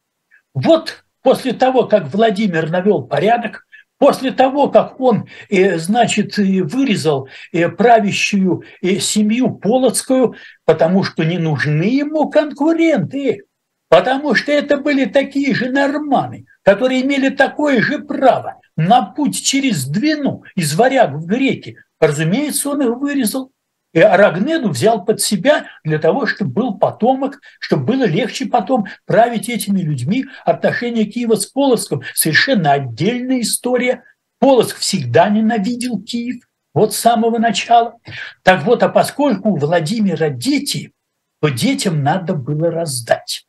Вот 0.54 1.06
после 1.24 1.54
того, 1.54 1.86
как 1.88 2.14
Владимир 2.14 2.70
навел 2.70 3.02
порядок, 3.02 3.66
После 3.98 4.32
того, 4.32 4.70
как 4.70 5.02
он, 5.02 5.28
э, 5.50 5.78
значит, 5.78 6.38
вырезал 6.38 7.28
э, 7.52 7.68
правящую 7.68 8.64
э, 8.82 8.96
семью 9.00 9.56
Полоцкую, 9.56 10.36
потому 10.64 11.04
что 11.04 11.26
не 11.26 11.38
нужны 11.38 11.84
ему 11.84 12.30
конкуренты, 12.30 13.44
потому 13.90 14.36
что 14.36 14.54
это 14.54 14.78
были 14.78 15.04
такие 15.04 15.54
же 15.54 15.70
норманы, 15.70 16.46
которые 16.64 17.02
имели 17.02 17.28
такое 17.28 17.82
же 17.82 18.00
право 18.00 18.59
на 18.80 19.02
путь 19.02 19.44
через 19.44 19.86
Двину 19.86 20.44
из 20.56 20.74
варяг 20.74 21.12
в 21.12 21.26
греки, 21.26 21.78
разумеется, 22.00 22.70
он 22.70 22.82
их 22.82 22.98
вырезал. 22.98 23.52
И 23.92 24.00
Арагнеду 24.00 24.70
взял 24.70 25.04
под 25.04 25.20
себя 25.20 25.66
для 25.84 26.00
того, 26.00 26.28
чтобы 26.28 26.52
был 26.52 26.78
потомок, 26.78 27.42
чтобы 27.60 27.84
было 27.84 28.06
легче 28.06 28.46
потом 28.46 28.86
править 29.06 29.50
этими 29.50 29.82
людьми. 29.82 30.28
Отношения 30.46 31.04
Киева 31.04 31.36
с 31.36 31.48
Полоцком– 31.48 32.04
совершенно 32.14 32.72
отдельная 32.72 33.42
история. 33.42 34.04
Полоцк 34.40 34.78
всегда 34.78 35.28
ненавидел 35.28 36.02
Киев, 36.02 36.46
вот 36.74 36.94
с 36.94 37.00
самого 37.00 37.38
начала. 37.38 37.96
Так 38.44 38.64
вот, 38.64 38.82
а 38.82 38.88
поскольку 38.88 39.50
у 39.50 39.58
Владимира 39.58 40.30
дети, 40.30 40.94
то 41.42 41.50
детям 41.50 42.02
надо 42.02 42.34
было 42.34 42.72
раздать. 42.72 43.46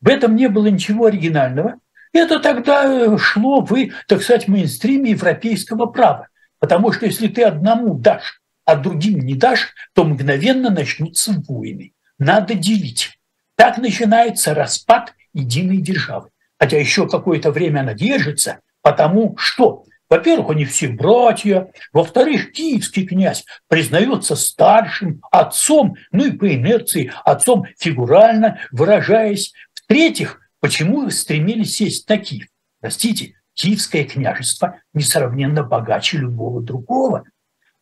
В 0.00 0.08
этом 0.08 0.36
не 0.36 0.48
было 0.48 0.68
ничего 0.68 1.06
оригинального– 1.06 1.80
это 2.18 2.40
тогда 2.40 2.84
э, 2.84 3.18
шло 3.18 3.60
в, 3.60 3.74
так 4.06 4.22
сказать, 4.22 4.48
мейнстриме 4.48 5.10
европейского 5.10 5.86
права. 5.86 6.28
Потому 6.58 6.92
что 6.92 7.06
если 7.06 7.28
ты 7.28 7.42
одному 7.42 7.94
дашь, 7.94 8.40
а 8.64 8.76
другим 8.76 9.20
не 9.20 9.34
дашь, 9.34 9.74
то 9.94 10.04
мгновенно 10.04 10.70
начнутся 10.70 11.32
войны. 11.48 11.92
Надо 12.18 12.54
делить. 12.54 13.18
Так 13.56 13.78
начинается 13.78 14.54
распад 14.54 15.14
единой 15.32 15.78
державы. 15.78 16.28
Хотя 16.58 16.78
еще 16.78 17.08
какое-то 17.08 17.50
время 17.50 17.80
она 17.80 17.94
держится, 17.94 18.60
потому 18.82 19.36
что, 19.38 19.84
во-первых, 20.10 20.50
они 20.50 20.64
все 20.64 20.88
братья, 20.88 21.70
во-вторых, 21.92 22.52
киевский 22.52 23.06
князь 23.06 23.44
признается 23.68 24.36
старшим 24.36 25.22
отцом, 25.30 25.96
ну 26.10 26.26
и 26.26 26.32
по 26.32 26.52
инерции 26.52 27.12
отцом 27.24 27.64
фигурально 27.78 28.60
выражаясь. 28.72 29.52
В-третьих, 29.74 30.40
Почему 30.60 31.08
стремились 31.10 31.76
сесть 31.76 32.08
на 32.08 32.18
Киев? 32.18 32.48
Простите, 32.80 33.34
Киевское 33.54 34.04
княжество 34.04 34.80
несравненно 34.92 35.62
богаче 35.62 36.18
любого 36.18 36.62
другого. 36.62 37.24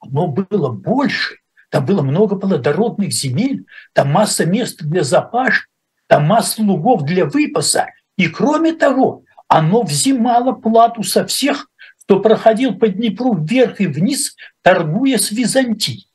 Оно 0.00 0.26
было 0.26 0.70
больше, 0.70 1.36
там 1.70 1.84
было 1.84 2.02
много 2.02 2.36
плодородных 2.36 3.12
земель, 3.12 3.66
там 3.92 4.10
масса 4.10 4.46
мест 4.46 4.82
для 4.82 5.02
запаш, 5.04 5.68
там 6.06 6.24
масса 6.24 6.62
лугов 6.62 7.04
для 7.04 7.26
выпаса. 7.26 7.88
И 8.16 8.28
кроме 8.28 8.72
того, 8.72 9.24
оно 9.48 9.82
взимало 9.82 10.52
плату 10.52 11.02
со 11.02 11.26
всех, 11.26 11.68
кто 12.02 12.20
проходил 12.20 12.76
по 12.76 12.88
Днепру 12.88 13.34
вверх 13.34 13.80
и 13.80 13.86
вниз, 13.86 14.36
торгуя 14.62 15.18
с 15.18 15.30
Византией. 15.30 16.08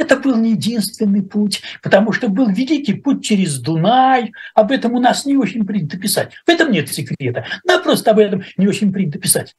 Это 0.00 0.16
был 0.16 0.34
не 0.36 0.52
единственный 0.52 1.22
путь, 1.22 1.60
потому 1.82 2.12
что 2.12 2.28
был 2.28 2.48
великий 2.48 2.94
путь 2.94 3.22
через 3.22 3.60
Дунай. 3.60 4.32
Об 4.54 4.72
этом 4.72 4.94
у 4.94 4.98
нас 4.98 5.26
не 5.26 5.36
очень 5.36 5.66
принято 5.66 5.98
писать. 5.98 6.32
В 6.46 6.48
этом 6.48 6.70
нет 6.70 6.90
секрета. 6.90 7.44
Да, 7.64 7.80
просто 7.80 8.12
об 8.12 8.18
этом 8.18 8.42
не 8.56 8.66
очень 8.66 8.94
принято 8.94 9.18
писать. 9.18 9.54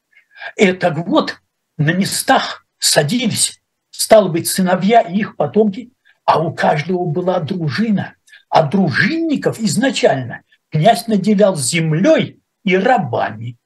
Так 0.79 0.97
вот, 1.07 1.39
на 1.77 1.91
местах 1.91 2.65
садились, 2.79 3.61
стало 3.91 4.29
быть, 4.29 4.47
сыновья 4.47 5.01
и 5.01 5.19
их 5.19 5.35
потомки, 5.35 5.91
а 6.25 6.41
у 6.41 6.51
каждого 6.51 7.05
была 7.05 7.39
дружина. 7.39 8.15
А 8.49 8.63
дружинников 8.63 9.59
изначально 9.59 10.41
князь 10.71 11.05
наделял 11.05 11.55
землей 11.55 12.39
и 12.63 12.75
рабами. 12.75 13.57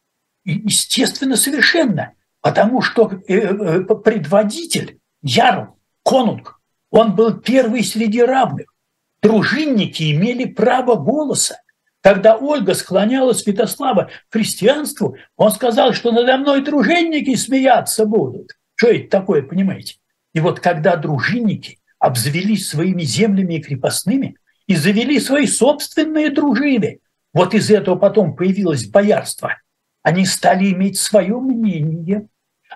И, 0.43 0.51
естественно, 0.65 1.37
совершенно, 1.37 2.11
потому 2.41 2.81
что 2.81 3.13
э, 3.29 3.33
э, 3.33 3.79
предводитель, 4.03 4.99
ярл, 5.21 5.79
конунг, 6.03 6.59
он 6.91 7.15
был 7.15 7.39
первый 7.39 7.83
среди 7.83 8.21
равных. 8.21 8.73
Дружинники 9.21 10.15
имели 10.15 10.45
право 10.45 10.95
голоса. 10.95 11.57
Когда 12.01 12.37
Ольга 12.37 12.75
склоняла 12.75 13.33
Святослава 13.33 14.11
к 14.29 14.33
христианству, 14.33 15.17
он 15.35 15.51
сказал, 15.51 15.93
что 15.93 16.11
надо 16.11 16.37
мной 16.37 16.61
дружинники 16.61 17.35
смеяться 17.35 18.05
будут. 18.05 18.51
Что 18.75 18.89
это 18.89 19.09
такое, 19.09 19.41
понимаете? 19.41 19.95
И 20.33 20.39
вот 20.39 20.59
когда 20.59 20.97
дружинники 20.97 21.79
обзавелись 21.97 22.69
своими 22.69 23.01
землями 23.01 23.55
и 23.55 23.61
крепостными 23.61 24.35
и 24.67 24.75
завели 24.75 25.19
свои 25.19 25.47
собственные 25.47 26.29
дружины, 26.29 26.99
вот 27.33 27.53
из 27.55 27.71
этого 27.71 27.95
потом 27.95 28.35
появилось 28.35 28.85
боярство, 28.85 29.57
они 30.03 30.25
стали 30.25 30.71
иметь 30.71 30.99
свое 30.99 31.39
мнение, 31.39 32.27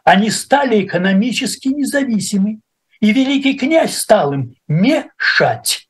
они 0.03 0.31
стали 0.31 0.83
экономически 0.83 1.67
независимы, 1.67 2.61
и 3.01 3.13
великий 3.13 3.57
князь 3.57 3.95
стал 3.95 4.33
им 4.33 4.55
мешать. 4.67 5.87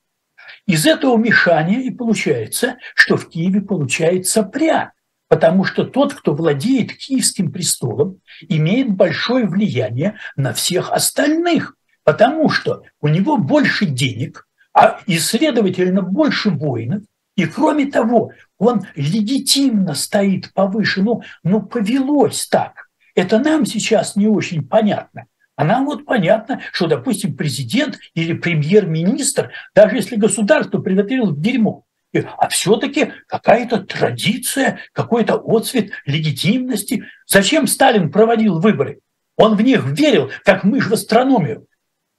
из 0.65 0.85
этого 0.85 1.17
мешания 1.17 1.79
и 1.79 1.89
получается, 1.89 2.77
что 2.93 3.17
в 3.17 3.27
Киеве 3.29 3.61
получается 3.61 4.43
пря, 4.43 4.91
потому 5.27 5.63
что 5.63 5.83
тот, 5.83 6.13
кто 6.13 6.35
владеет 6.35 6.93
киевским 6.93 7.51
престолом, 7.51 8.19
имеет 8.47 8.91
большое 8.91 9.47
влияние 9.47 10.19
на 10.35 10.53
всех 10.53 10.91
остальных, 10.91 11.75
потому 12.03 12.49
что 12.49 12.83
у 13.01 13.07
него 13.07 13.37
больше 13.37 13.85
денег, 13.85 14.47
а 14.73 14.99
и, 15.07 15.17
следовательно, 15.17 16.03
больше 16.03 16.51
воинов, 16.51 17.01
и 17.35 17.45
кроме 17.45 17.87
того, 17.87 18.31
он 18.57 18.85
легитимно 18.95 19.95
стоит 19.95 20.53
повыше, 20.53 21.01
ну, 21.01 21.23
ну 21.43 21.61
повелось 21.61 22.47
так. 22.47 22.89
Это 23.15 23.39
нам 23.39 23.65
сейчас 23.65 24.15
не 24.15 24.27
очень 24.27 24.67
понятно. 24.67 25.25
А 25.59 25.65
нам 25.65 25.87
вот 25.87 26.05
понятно, 26.05 26.61
что, 26.71 26.87
допустим, 26.87 27.35
президент 27.35 27.99
или 28.13 28.31
премьер-министр, 28.31 29.51
даже 29.75 29.97
если 29.97 30.15
государство 30.15 30.79
приготовило 30.79 31.35
дерьмо, 31.35 31.83
а 32.13 32.47
все-таки 32.47 33.11
какая-то 33.27 33.81
традиция, 33.81 34.79
какой-то 34.93 35.35
отцвет 35.35 35.91
легитимности. 36.05 37.03
Зачем 37.27 37.67
Сталин 37.67 38.09
проводил 38.09 38.61
выборы? 38.61 39.01
Он 39.35 39.57
в 39.57 39.61
них 39.61 39.83
верил, 39.85 40.31
как 40.45 40.63
мышь 40.63 40.87
в 40.87 40.93
астрономию, 40.93 41.67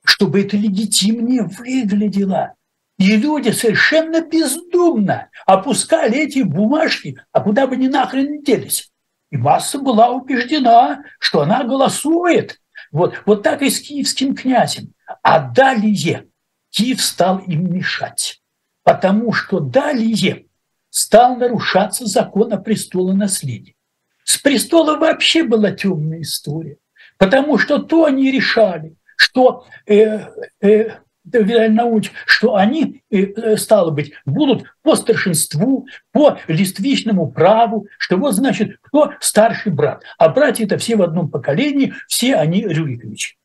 чтобы 0.05 0.43
это 0.43 0.59
легитимнее 0.59 1.45
выглядело. 1.45 2.57
И 2.99 3.17
люди 3.17 3.53
совершенно 3.53 4.21
бездумно 4.21 5.31
опускали 5.47 6.19
эти 6.19 6.41
бумажки, 6.41 7.19
а 7.33 7.41
куда 7.41 7.67
бы 7.67 7.79
ни 7.79 7.89
нахрен 7.89 8.43
делись. 8.43 8.91
И 9.31 9.39
масса 9.39 9.79
была 9.79 10.11
убеждена, 10.11 11.05
что 11.19 11.41
она 11.41 11.65
голосует 11.65 12.60
вот, 12.91 13.23
вот 13.27 13.43
так 13.43 13.63
и 13.63 13.71
с 13.71 13.81
киевским 13.81 14.35
князем. 14.35 14.93
А 15.23 15.41
далее 15.41 16.29
Киев 16.71 17.03
стал 17.03 17.39
им 17.39 17.73
мешать, 17.73 18.41
потому 18.85 19.33
что 19.33 19.61
далее 19.61 20.47
стал 20.89 21.37
нарушаться 21.37 22.07
закон 22.07 22.53
о 22.53 22.59
престолонаследии. 22.59 23.77
С 24.25 24.39
престола 24.39 24.97
вообще 24.97 25.43
была 25.43 25.73
темная 25.73 26.23
история, 26.23 26.79
потому 27.19 27.59
что 27.59 27.79
то 27.79 28.05
они 28.05 28.31
решали, 28.31 28.97
что 29.17 29.67
э, 29.87 30.27
э, 30.61 30.91
Наумович, 31.33 32.13
что 32.27 32.57
они, 32.57 33.03
э, 33.11 33.25
э, 33.25 33.57
стало 33.57 33.91
быть, 33.91 34.13
будут 34.25 34.65
по 34.83 34.97
старшинству, 34.97 35.87
по 36.13 36.39
листвичному 36.49 37.31
праву, 37.31 37.87
что 37.99 38.17
вот, 38.17 38.35
значит, 38.35 38.79
кто 38.83 39.13
старший 39.21 39.73
брат. 39.73 40.03
А 40.19 40.29
братья 40.29 40.65
это 40.65 40.79
все 40.79 40.97
в 40.97 41.03
одном 41.03 41.29
поколении, 41.29 41.95
все 42.09 42.37
они 42.37 42.63
Рюриковичи. 42.63 43.37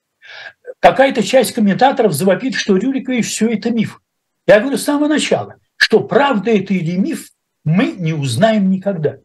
Какая-то 0.80 1.24
часть 1.24 1.54
комментаторов 1.54 2.14
завопит, 2.14 2.56
что 2.56 2.78
Рюрикович 2.78 3.28
все 3.28 3.50
это 3.50 3.72
миф. 3.72 4.02
Я 4.48 4.60
говорю 4.60 4.78
с 4.78 4.84
самого 4.84 5.08
начала, 5.08 5.56
что 5.76 6.02
правда 6.02 6.52
это 6.52 6.74
или 6.74 6.96
миф, 6.96 7.30
мы 7.64 7.94
не 7.98 8.14
узнаем 8.14 8.70
никогда. 8.70 9.18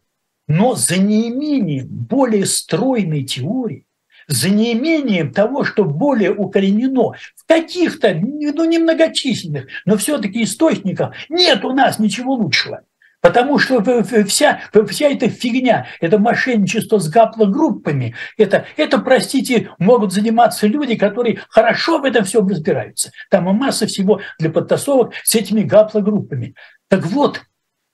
Но 0.48 0.74
за 0.74 0.98
неимением 0.98 1.86
более 1.86 2.46
стройной 2.46 3.24
теории, 3.24 3.86
за 4.30 4.48
неимением 4.48 5.32
того, 5.32 5.64
что 5.64 5.84
более 5.84 6.32
укоренено 6.32 7.14
в 7.34 7.46
каких-то, 7.46 8.14
ну, 8.14 8.64
немногочисленных, 8.64 9.66
но 9.84 9.96
все-таки 9.96 10.44
источниках, 10.44 11.14
нет 11.28 11.64
у 11.64 11.72
нас 11.72 11.98
ничего 11.98 12.34
лучшего. 12.34 12.82
Потому 13.20 13.58
что 13.58 13.82
вся, 14.24 14.60
вся 14.88 15.08
эта 15.08 15.28
фигня, 15.28 15.88
это 16.00 16.18
мошенничество 16.18 16.98
с 16.98 17.10
гаплогруппами, 17.10 18.14
это, 18.38 18.64
это, 18.76 18.98
простите, 18.98 19.72
могут 19.78 20.12
заниматься 20.12 20.66
люди, 20.66 20.94
которые 20.94 21.40
хорошо 21.50 21.98
в 21.98 22.04
этом 22.04 22.24
всем 22.24 22.48
разбираются. 22.48 23.10
Там 23.30 23.44
масса 23.56 23.86
всего 23.88 24.20
для 24.38 24.48
подтасовок 24.48 25.12
с 25.24 25.34
этими 25.34 25.62
гаплогруппами. 25.62 26.54
Так 26.88 27.04
вот, 27.06 27.42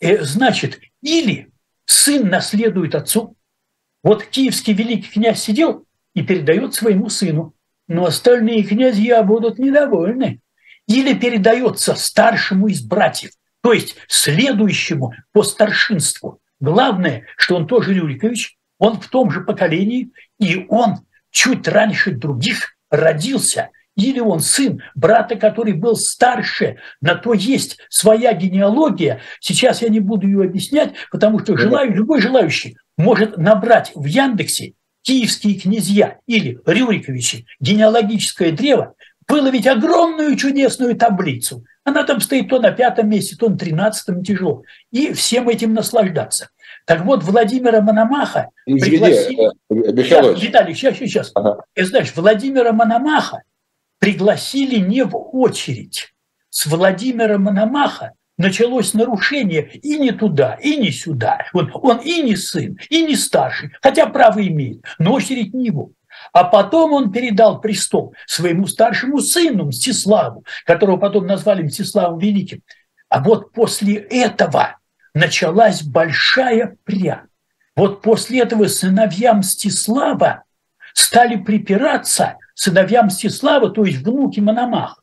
э, 0.01 0.23
значит, 0.23 0.81
или 1.03 1.49
сын 1.87 2.29
наследует 2.29 2.95
отцу, 2.95 3.37
вот 4.05 4.25
киевский 4.25 4.75
великий 4.75 5.11
князь 5.11 5.43
сидел 5.43 5.86
и 6.17 6.23
передает 6.23 6.75
своему 6.75 7.09
сыну. 7.09 7.55
Но 7.87 8.07
остальные 8.07 8.65
князья 8.65 9.23
будут 9.23 9.61
недовольны. 9.61 10.41
Или 10.89 11.15
передается 11.15 11.95
старшему 11.95 12.69
из 12.69 12.83
братьев, 12.83 13.33
то 13.61 13.73
есть 13.73 13.97
следующему 14.09 15.13
по 15.33 15.43
старшинству. 15.43 16.41
Главное, 16.59 17.27
что 17.37 17.57
он 17.57 17.67
тоже 17.67 17.93
Рюрикович, 17.93 18.57
он 18.79 19.01
в 19.01 19.09
том 19.09 19.31
же 19.31 19.43
поколении, 19.43 20.11
и 20.39 20.65
он 20.69 21.07
чуть 21.31 21.69
раньше 21.69 22.13
других 22.13 22.77
родился. 22.91 23.71
Или 23.97 24.21
он 24.21 24.41
сын 24.41 24.83
брата, 24.95 25.37
который 25.37 25.73
был 25.73 25.97
старше. 25.97 26.77
На 27.01 27.15
то 27.15 27.33
есть 27.35 27.79
своя 27.89 28.33
генеалогия. 28.33 29.21
Сейчас 29.41 29.83
я 29.83 29.89
не 29.89 30.01
буду 30.01 30.27
ее 30.27 30.45
объяснять, 30.45 30.95
потому 31.11 31.41
что 31.41 31.57
желаю, 31.57 31.95
любой 31.95 32.21
желающий 32.21 32.77
может 32.97 33.37
набрать 33.37 33.93
в 33.95 34.05
Яндексе 34.05 34.75
киевские 35.07 35.55
князья 35.55 36.19
или 36.27 36.59
Рюриковичи, 36.67 37.47
генеалогическое 37.61 38.51
древо, 38.51 38.95
выловить 39.29 39.67
огромную 39.67 40.37
чудесную 40.37 40.97
таблицу. 40.97 41.65
Она 41.85 42.03
там 42.03 42.21
стоит 42.21 42.49
то 42.49 42.59
на 42.59 42.73
пятом 42.73 43.09
месте, 43.09 43.37
то 43.37 43.49
на 43.49 43.57
тринадцатом 43.57 44.25
тяжело. 44.25 44.65
И 44.91 45.13
всем 45.13 45.49
этим 45.49 45.75
наслаждаться. 45.75 46.51
Так 46.85 47.05
вот, 47.05 47.23
Владимира 47.23 47.81
Мономаха 47.81 48.51
Извини, 48.67 48.99
пригласили... 48.99 49.49
Э, 49.71 50.03
сейчас, 50.03 50.43
Виталий, 50.43 50.75
сейчас, 50.75 50.99
сейчас. 50.99 51.31
Ага. 51.35 51.63
И, 51.77 51.83
знаешь, 51.83 52.13
Владимира 52.15 52.73
Мономаха 52.73 53.43
пригласили 54.01 54.79
не 54.79 55.05
в 55.05 55.17
очередь. 55.17 56.13
С 56.51 56.67
Владимира 56.67 57.39
Мономаха 57.39 58.13
началось 58.37 58.95
нарушение 58.95 59.71
и 59.83 59.99
не 59.99 60.13
туда, 60.13 60.55
и 60.55 60.77
не 60.77 60.91
сюда. 60.91 61.47
Он, 61.53 61.71
он 61.75 61.99
и 61.99 62.23
не 62.23 62.37
сын, 62.37 62.79
и 62.91 63.03
не 63.03 63.17
старший, 63.17 63.73
хотя 63.83 64.07
право 64.07 64.47
имеет, 64.47 64.85
но 64.99 65.13
очередь 65.13 65.55
не 65.55 65.67
его. 65.67 65.91
А 66.33 66.45
потом 66.45 66.93
он 66.93 67.13
передал 67.13 67.61
престол 67.61 68.15
своему 68.27 68.67
старшему 68.67 69.21
сыну 69.21 69.67
Мстиславу, 69.67 70.45
которого 70.65 70.97
потом 70.97 71.27
назвали 71.27 71.63
Мстиславом 71.63 72.19
Великим. 72.19 72.63
А 73.09 73.23
вот 73.23 73.53
после 73.53 73.95
этого 73.95 74.79
началась 75.15 75.83
большая 75.83 76.77
пря. 76.85 77.25
Вот 77.75 78.03
после 78.03 78.41
этого 78.41 78.67
сыновья 78.69 79.35
Мстислава 79.35 80.45
стали 80.95 81.37
припираться, 81.37 82.37
сыновья 82.55 83.03
Мстислава, 83.03 83.71
то 83.71 83.85
есть 83.85 83.99
внуки 83.99 84.41
Мономаха, 84.41 85.01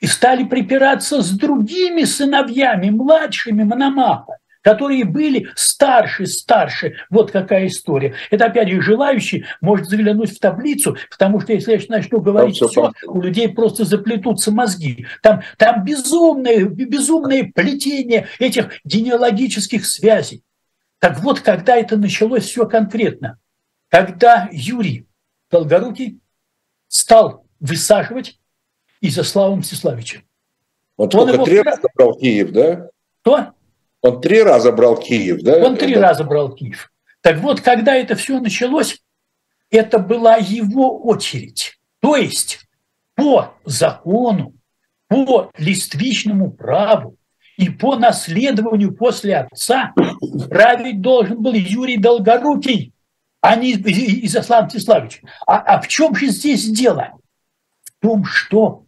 и 0.00 0.06
стали 0.06 0.44
припираться 0.44 1.22
с 1.22 1.30
другими 1.30 2.04
сыновьями, 2.04 2.90
младшими 2.90 3.62
Мономаха, 3.62 4.38
которые 4.62 5.04
были 5.04 5.48
старше, 5.54 6.26
старше. 6.26 6.96
Вот 7.08 7.30
какая 7.30 7.66
история. 7.66 8.14
Это, 8.30 8.46
опять 8.46 8.68
же, 8.68 8.82
желающий 8.82 9.44
может 9.60 9.88
заглянуть 9.88 10.36
в 10.36 10.38
таблицу, 10.38 10.96
потому 11.10 11.40
что 11.40 11.52
если 11.52 11.72
я 11.72 11.80
начну 11.88 12.20
говорить 12.20 12.56
все, 12.56 12.68
все 12.68 12.92
у 13.04 13.20
людей 13.20 13.48
просто 13.48 13.84
заплетутся 13.84 14.50
мозги. 14.50 15.06
Там, 15.22 15.42
там 15.56 15.84
безумное, 15.84 16.64
безумное 16.64 17.50
плетение 17.54 18.28
этих 18.38 18.70
генеалогических 18.84 19.86
связей. 19.86 20.42
Так 20.98 21.20
вот, 21.20 21.40
когда 21.40 21.76
это 21.76 21.96
началось 21.96 22.44
все 22.44 22.66
конкретно, 22.66 23.38
когда 23.88 24.48
Юрий 24.52 25.06
Долгорукий 25.50 26.20
стал 26.88 27.46
высаживать 27.58 28.39
Изяслава 29.00 29.56
Мстиславича. 29.56 30.22
Он, 30.96 31.08
он 31.14 31.32
его... 31.32 31.44
три 31.44 31.60
раза 31.60 31.88
брал 31.94 32.14
Киев, 32.14 32.52
да? 32.52 32.88
Кто? 33.22 33.52
Он 34.02 34.20
три 34.20 34.42
раза 34.42 34.72
брал 34.72 34.96
Киев, 34.98 35.42
да? 35.42 35.64
Он 35.64 35.76
три 35.76 35.92
это... 35.92 36.00
раза 36.00 36.24
брал 36.24 36.54
Киев. 36.54 36.90
Так 37.22 37.38
вот, 37.38 37.60
когда 37.60 37.94
это 37.94 38.14
все 38.14 38.40
началось, 38.40 39.02
это 39.70 39.98
была 39.98 40.36
его 40.36 40.98
очередь. 40.98 41.78
То 42.00 42.16
есть 42.16 42.60
по 43.14 43.54
закону, 43.64 44.54
по 45.08 45.50
листвичному 45.56 46.50
праву 46.50 47.16
и 47.56 47.68
по 47.68 47.96
наследованию 47.96 48.94
после 48.94 49.36
отца 49.36 49.92
править 50.48 51.00
должен 51.00 51.42
был 51.42 51.52
Юрий 51.52 51.98
Долгорукий, 51.98 52.94
а 53.40 53.56
не 53.56 53.72
Изяслав 53.72 54.66
Мстиславич. 54.66 55.22
А, 55.46 55.58
а 55.58 55.80
в 55.80 55.88
чем 55.88 56.14
же 56.14 56.28
здесь 56.28 56.64
дело? 56.70 57.12
В 57.84 58.02
том, 58.02 58.24
что 58.24 58.84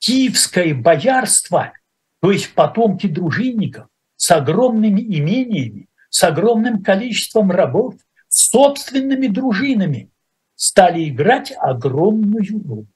киевское 0.00 0.74
боярство, 0.74 1.72
то 2.20 2.32
есть 2.32 2.52
потомки 2.54 3.06
дружинников, 3.06 3.86
с 4.16 4.30
огромными 4.32 5.00
имениями, 5.00 5.88
с 6.10 6.24
огромным 6.24 6.82
количеством 6.82 7.50
рабов, 7.50 7.94
собственными 8.28 9.28
дружинами, 9.28 10.10
стали 10.56 11.08
играть 11.08 11.52
огромную 11.56 12.44
роль. 12.68 12.86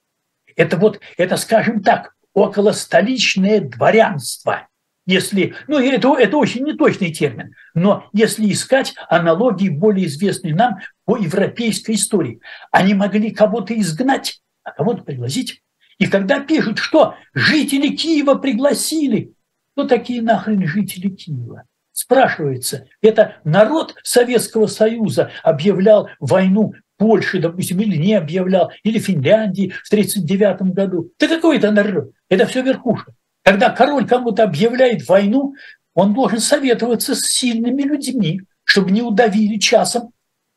Это 0.55 0.77
вот, 0.77 0.99
это, 1.17 1.37
скажем 1.37 1.81
так, 1.81 2.13
околостоличное 2.33 3.61
дворянство. 3.61 4.67
Если, 5.07 5.55
ну, 5.67 5.79
это, 5.79 6.15
это 6.15 6.37
очень 6.37 6.63
неточный 6.63 7.11
термин, 7.11 7.53
но 7.73 8.07
если 8.11 8.51
искать 8.51 8.95
аналогии, 9.09 9.69
более 9.69 10.07
известные 10.07 10.55
нам 10.55 10.79
по 11.05 11.17
европейской 11.17 11.91
истории, 11.95 12.39
они 12.71 12.93
могли 12.93 13.31
кого-то 13.31 13.79
изгнать, 13.79 14.41
а 14.63 14.71
кого-то 14.71 15.03
пригласить. 15.03 15.61
И 15.97 16.07
когда 16.07 16.39
пишут, 16.39 16.79
что 16.79 17.15
жители 17.33 17.95
Киева 17.95 18.35
пригласили 18.35 19.35
кто 19.75 19.83
такие 19.83 20.21
нахрен 20.21 20.65
жители 20.65 21.09
Киева? 21.09 21.63
Спрашивается, 21.91 22.87
это 23.01 23.35
народ 23.43 23.95
Советского 24.03 24.67
Союза 24.67 25.31
объявлял 25.43 26.09
войну 26.21 26.73
Польши, 26.97 27.39
допустим, 27.39 27.81
или 27.81 27.97
не 27.97 28.13
объявлял, 28.13 28.71
или 28.83 28.99
Финляндии 28.99 29.73
в 29.83 29.91
1939 29.91 30.73
году. 30.73 31.11
Да 31.19 31.27
какой 31.27 31.57
это 31.57 31.71
народ? 31.71 32.11
Это 32.29 32.45
все 32.45 32.61
верхушка. 32.61 33.13
Когда 33.43 33.69
король 33.69 34.07
кому-то 34.07 34.43
объявляет 34.43 35.07
войну, 35.09 35.55
он 35.93 36.13
должен 36.13 36.39
советоваться 36.39 37.13
с 37.13 37.25
сильными 37.25 37.81
людьми, 37.81 38.41
чтобы 38.63 38.91
не 38.91 39.01
удавили 39.01 39.57
часом. 39.59 40.11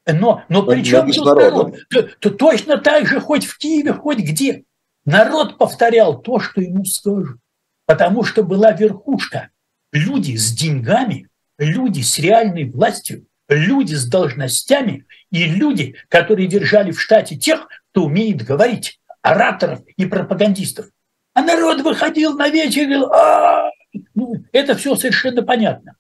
Но, 0.07 0.44
но 0.48 0.62
при 0.62 0.83
чем 0.85 1.11
тут 1.11 1.27
народ? 1.27 1.77
То 2.20 2.31
точно 2.31 2.79
так 2.79 3.07
же, 3.09 3.20
хоть 3.20 3.46
в 3.46 3.59
Киеве, 3.59 3.92
хоть 3.92 4.18
где. 4.18 4.62
Народ 5.09 5.57
повторял 5.57 6.21
то, 6.21 6.38
что 6.38 6.61
ему 6.61 6.85
скажут. 6.85 7.38
Потому 7.87 8.25
что 8.25 8.42
была 8.42 8.73
верхушка. 8.73 9.49
Люди 9.90 10.37
с 10.37 10.53
деньгами, 10.53 11.29
люди 11.57 12.03
с 12.03 12.18
реальной 12.18 12.68
властью, 12.68 13.27
люди 13.49 13.94
с 13.94 14.07
должностями 14.07 15.07
и 15.31 15.47
люди, 15.47 15.94
которые 16.09 16.47
держали 16.47 16.90
в 16.90 17.01
штате 17.01 17.37
тех, 17.37 17.68
кто 17.90 18.05
умеет 18.05 18.44
говорить, 18.44 19.01
ораторов 19.23 19.81
и 19.97 20.05
пропагандистов. 20.05 20.90
А 21.33 21.40
народ 21.40 21.81
выходил 21.81 22.37
на 22.37 22.51
вечер 22.51 22.83
и 22.83 22.85
говорил, 22.85 23.11
а 23.11 23.71
ну, 24.14 24.44
это 24.53 24.75
все 24.75 24.94
совершенно 24.94 25.42
понятно. 25.42 25.97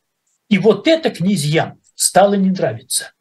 И 0.50 0.58
вот 0.58 0.86
это 0.86 1.08
князьям 1.08 1.80
стало 1.94 2.34
не 2.34 2.50
нравиться. 2.50 3.14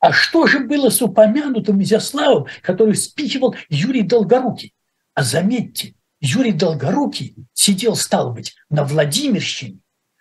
А 0.00 0.12
что 0.12 0.46
же 0.46 0.60
было 0.60 0.90
с 0.90 1.00
упомянутым 1.00 1.82
Изяславом, 1.82 2.46
который 2.60 2.94
спихивал 2.94 3.54
Юрий 3.70 4.02
Долгорукий? 4.02 4.74
А 5.14 5.22
заметьте, 5.22 5.94
Юрий 6.20 6.52
Долгорукий 6.52 7.34
сидел, 7.52 7.96
стал 7.96 8.32
быть, 8.32 8.54
на 8.68 8.84
Владимирщине. 8.84 9.78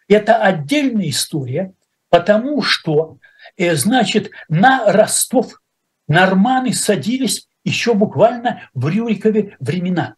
Это 0.07 0.37
отдельная 0.37 1.09
история, 1.09 1.73
потому 2.09 2.61
что, 2.61 3.19
э, 3.57 3.75
значит, 3.75 4.31
на 4.47 4.91
Ростов 4.91 5.61
норманы 6.07 6.73
садились 6.73 7.47
еще 7.63 7.93
буквально 7.93 8.69
в 8.73 8.87
Рюрикове 8.87 9.57
времена. 9.59 10.15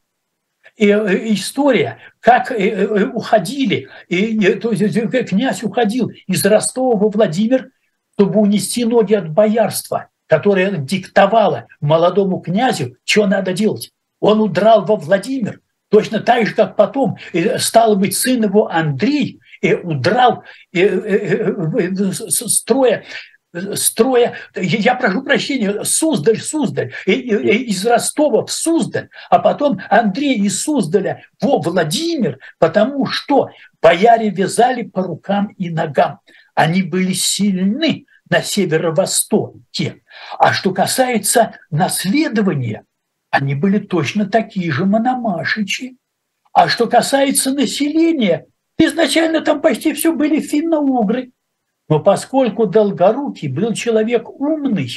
И 0.77 0.87
э, 0.87 1.33
история, 1.33 1.97
как 2.19 2.51
э, 2.51 3.05
уходили, 3.07 3.89
и, 4.07 4.53
то 4.53 4.71
есть 4.71 5.29
князь 5.29 5.63
уходил 5.63 6.09
из 6.27 6.45
Ростова 6.45 6.95
во 6.95 7.09
Владимир, 7.09 7.71
чтобы 8.13 8.39
унести 8.39 8.85
ноги 8.85 9.15
от 9.15 9.29
боярства, 9.29 10.09
которое 10.27 10.77
диктовало 10.77 11.67
молодому 11.81 12.39
князю, 12.39 12.95
что 13.03 13.25
надо 13.25 13.51
делать. 13.51 13.91
Он 14.21 14.39
удрал 14.39 14.85
во 14.85 14.95
Владимир, 14.95 15.59
точно 15.89 16.21
так 16.21 16.47
же, 16.47 16.55
как 16.55 16.77
потом, 16.77 17.17
стало 17.57 17.95
быть, 17.95 18.15
сын 18.15 18.41
его 18.41 18.71
Андрей 18.71 19.41
и 19.61 19.73
удрал 19.73 20.43
строя 22.39 23.03
строя, 23.73 24.35
я 24.55 24.95
прошу 24.95 25.23
прощения, 25.23 25.83
Суздаль, 25.83 26.39
Суздаль, 26.39 26.93
из 27.05 27.85
Ростова 27.85 28.45
в 28.45 28.51
Суздаль, 28.51 29.09
а 29.29 29.39
потом 29.39 29.81
Андрей 29.89 30.35
из 30.39 30.63
Суздаля 30.63 31.25
во 31.41 31.59
Владимир, 31.59 32.39
потому 32.59 33.05
что 33.07 33.49
бояре 33.81 34.29
вязали 34.29 34.83
по 34.83 35.03
рукам 35.03 35.47
и 35.57 35.69
ногам. 35.69 36.19
Они 36.55 36.81
были 36.81 37.13
сильны 37.13 38.05
на 38.29 38.41
северо-востоке. 38.41 40.01
А 40.37 40.53
что 40.53 40.71
касается 40.71 41.59
наследования, 41.69 42.85
они 43.31 43.55
были 43.55 43.79
точно 43.79 44.25
такие 44.25 44.71
же 44.71 44.85
мономашичи. 44.85 45.97
А 46.53 46.67
что 46.67 46.87
касается 46.87 47.51
населения, 47.51 48.45
изначально 48.77 49.41
там 49.41 49.61
почти 49.61 49.93
все 49.93 50.13
были 50.13 50.41
финно-угры. 50.41 51.31
Но 51.87 51.99
поскольку 51.99 52.67
Долгорукий 52.67 53.47
был 53.47 53.73
человек 53.73 54.29
умный, 54.29 54.89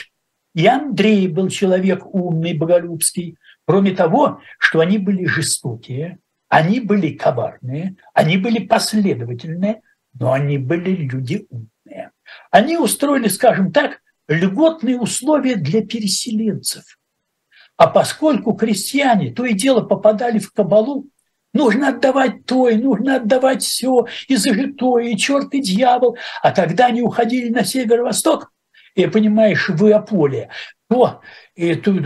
и 0.54 0.66
Андрей 0.66 1.28
был 1.28 1.48
человек 1.48 2.04
умный, 2.12 2.54
боголюбский, 2.54 3.36
кроме 3.66 3.92
того, 3.92 4.40
что 4.58 4.80
они 4.80 4.98
были 4.98 5.24
жестокие, 5.26 6.18
они 6.48 6.80
были 6.80 7.10
коварные, 7.16 7.96
они 8.12 8.36
были 8.36 8.64
последовательные, 8.64 9.82
но 10.18 10.32
они 10.32 10.58
были 10.58 10.90
люди 10.90 11.46
умные. 11.50 12.10
Они 12.50 12.76
устроили, 12.76 13.28
скажем 13.28 13.72
так, 13.72 14.00
льготные 14.28 14.98
условия 14.98 15.56
для 15.56 15.84
переселенцев. 15.84 16.84
А 17.76 17.88
поскольку 17.88 18.54
крестьяне 18.54 19.32
то 19.32 19.44
и 19.44 19.54
дело 19.54 19.80
попадали 19.80 20.38
в 20.38 20.52
кабалу, 20.52 21.08
нужно 21.52 21.88
отдавать 21.88 22.46
то, 22.46 22.68
и 22.68 22.76
нужно 22.76 23.16
отдавать 23.16 23.62
все, 23.62 24.06
и 24.28 24.36
зажитое, 24.36 25.04
и 25.04 25.16
черт, 25.16 25.52
и 25.54 25.60
дьявол. 25.60 26.16
А 26.42 26.52
когда 26.52 26.86
они 26.86 27.02
уходили 27.02 27.48
на 27.48 27.64
северо-восток, 27.64 28.52
понимаешь, 28.94 29.68
в 29.68 29.86
Иополе, 29.88 30.50
то 30.88 31.20
и 31.56 31.74
тут, 31.76 32.04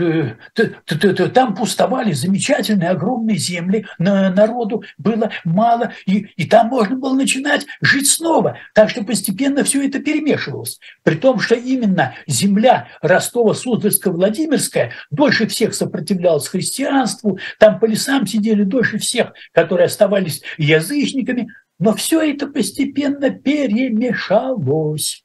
там 1.33 1.55
пустовали 1.55 2.11
замечательные 2.13 2.91
огромные 2.91 3.37
земли, 3.37 3.85
на 3.97 4.29
народу 4.29 4.83
было 4.97 5.31
мало, 5.43 5.93
и, 6.05 6.27
и 6.35 6.45
там 6.45 6.67
можно 6.67 6.95
было 6.95 7.13
начинать 7.13 7.65
жить 7.81 8.07
снова. 8.07 8.57
Так 8.73 8.89
что 8.89 9.03
постепенно 9.03 9.63
все 9.63 9.87
это 9.87 9.99
перемешивалось. 9.99 10.79
При 11.03 11.15
том, 11.15 11.39
что 11.39 11.55
именно 11.55 12.13
земля 12.27 12.87
Ростова-Суздальская-Владимирская 13.01 14.91
дольше 15.11 15.47
всех 15.47 15.73
сопротивлялась 15.73 16.47
христианству, 16.47 17.39
там 17.59 17.79
по 17.79 17.85
лесам 17.85 18.25
сидели 18.27 18.63
дольше 18.63 18.97
всех, 18.97 19.33
которые 19.51 19.85
оставались 19.85 20.41
язычниками, 20.57 21.49
но 21.79 21.93
все 21.93 22.21
это 22.21 22.47
постепенно 22.47 23.29
перемешалось. 23.29 25.23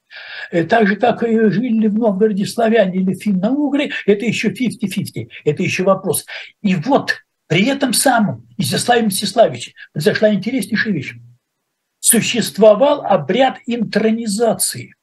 Э, 0.50 0.64
так 0.64 0.87
же, 0.87 0.96
как 0.96 1.22
и 1.22 1.48
жили 1.50 1.88
в 1.88 1.94
Новгороде 1.94 2.46
славяне 2.46 3.00
или 3.00 3.14
финно-угры, 3.14 3.90
это 4.07 4.24
еще 4.24 4.50
50-50, 4.50 5.29
это 5.44 5.62
еще 5.62 5.85
вопрос. 5.85 6.27
И 6.62 6.74
вот 6.74 7.14
при 7.46 7.66
этом 7.66 7.92
самом 7.92 8.48
Изяславе 8.57 9.07
Мстиславиче 9.07 9.74
произошла 9.92 10.33
интереснейшая 10.33 10.92
вещь. 10.92 11.14
Существовал 12.00 13.05
обряд 13.05 13.59
интронизации, 13.66 14.94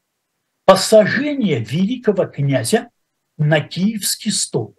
посажения 0.66 1.60
великого 1.60 2.26
князя 2.26 2.90
на 3.38 3.60
киевский 3.60 4.32
стол. 4.32 4.76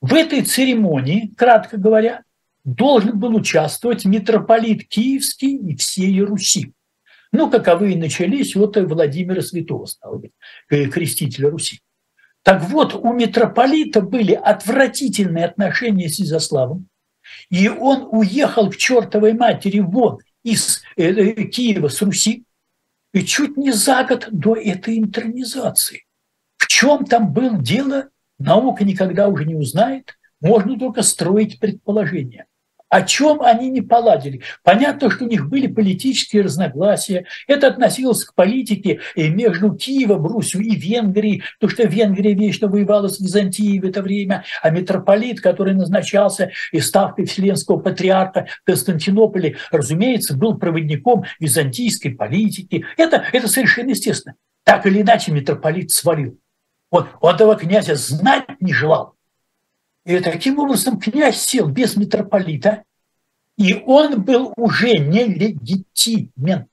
В 0.00 0.14
этой 0.14 0.42
церемонии, 0.42 1.32
кратко 1.36 1.76
говоря, 1.76 2.22
должен 2.64 3.18
был 3.18 3.34
участвовать 3.36 4.04
митрополит 4.04 4.88
Киевский 4.88 5.56
и 5.56 5.76
всей 5.76 6.20
Руси. 6.20 6.72
Ну, 7.36 7.50
каковые 7.50 7.98
начались 7.98 8.56
вот 8.56 8.78
Владимира 8.78 9.42
Святого, 9.42 9.84
стало 9.84 10.16
быть, 10.16 10.32
крестителя 10.68 11.50
Руси. 11.50 11.80
Так 12.42 12.62
вот, 12.70 12.94
у 12.94 13.12
митрополита 13.12 14.00
были 14.00 14.32
отвратительные 14.32 15.44
отношения 15.44 16.08
с 16.08 16.18
Изяславом, 16.18 16.88
и 17.50 17.68
он 17.68 18.08
уехал 18.10 18.70
к 18.70 18.76
чертовой 18.78 19.34
матери 19.34 19.80
вон 19.80 20.20
из 20.44 20.82
э, 20.96 21.10
э, 21.10 21.44
Киева 21.44 21.88
с 21.88 22.00
Руси, 22.00 22.44
и 23.12 23.22
чуть 23.22 23.58
не 23.58 23.70
за 23.70 24.04
год 24.04 24.28
до 24.32 24.56
этой 24.56 24.98
интернизации. 24.98 26.06
В 26.56 26.66
чем 26.68 27.04
там 27.04 27.34
было 27.34 27.58
дело, 27.58 28.08
наука 28.38 28.82
никогда 28.82 29.28
уже 29.28 29.44
не 29.44 29.56
узнает, 29.56 30.16
можно 30.40 30.78
только 30.78 31.02
строить 31.02 31.60
предположения 31.60 32.46
о 32.88 33.02
чем 33.02 33.42
они 33.42 33.70
не 33.70 33.82
поладили. 33.82 34.42
Понятно, 34.62 35.10
что 35.10 35.24
у 35.24 35.28
них 35.28 35.48
были 35.48 35.66
политические 35.66 36.42
разногласия. 36.42 37.26
Это 37.46 37.68
относилось 37.68 38.24
к 38.24 38.34
политике 38.34 39.00
э, 39.16 39.28
между 39.28 39.74
Киевом, 39.74 40.26
Русью 40.26 40.60
и 40.60 40.74
Венгрией, 40.76 41.42
потому 41.58 41.74
что 41.74 41.88
Венгрия 41.88 42.34
вечно 42.34 42.68
воевала 42.68 43.08
с 43.08 43.20
Византией 43.20 43.80
в 43.80 43.84
это 43.84 44.02
время, 44.02 44.44
а 44.62 44.70
митрополит, 44.70 45.40
который 45.40 45.74
назначался 45.74 46.52
и 46.72 46.80
ставкой 46.80 47.26
Вселенского 47.26 47.78
патриарха 47.78 48.46
в 48.62 48.66
Константинополе, 48.66 49.56
разумеется, 49.70 50.36
был 50.36 50.56
проводником 50.56 51.24
византийской 51.40 52.12
политики. 52.12 52.84
Это, 52.96 53.24
это 53.32 53.48
совершенно 53.48 53.90
естественно. 53.90 54.36
Так 54.64 54.86
или 54.86 55.02
иначе 55.02 55.32
митрополит 55.32 55.90
свалил. 55.90 56.38
Вот 56.90 57.08
он 57.20 57.34
этого 57.34 57.56
князя 57.56 57.94
знать 57.94 58.44
не 58.60 58.72
желал. 58.72 59.15
И 60.06 60.20
таким 60.20 60.60
образом 60.60 61.00
князь 61.00 61.40
сел 61.40 61.66
без 61.66 61.96
митрополита, 61.96 62.84
и 63.58 63.74
он 63.86 64.22
был 64.22 64.52
уже 64.56 64.92
нелегитимен. 64.92 66.68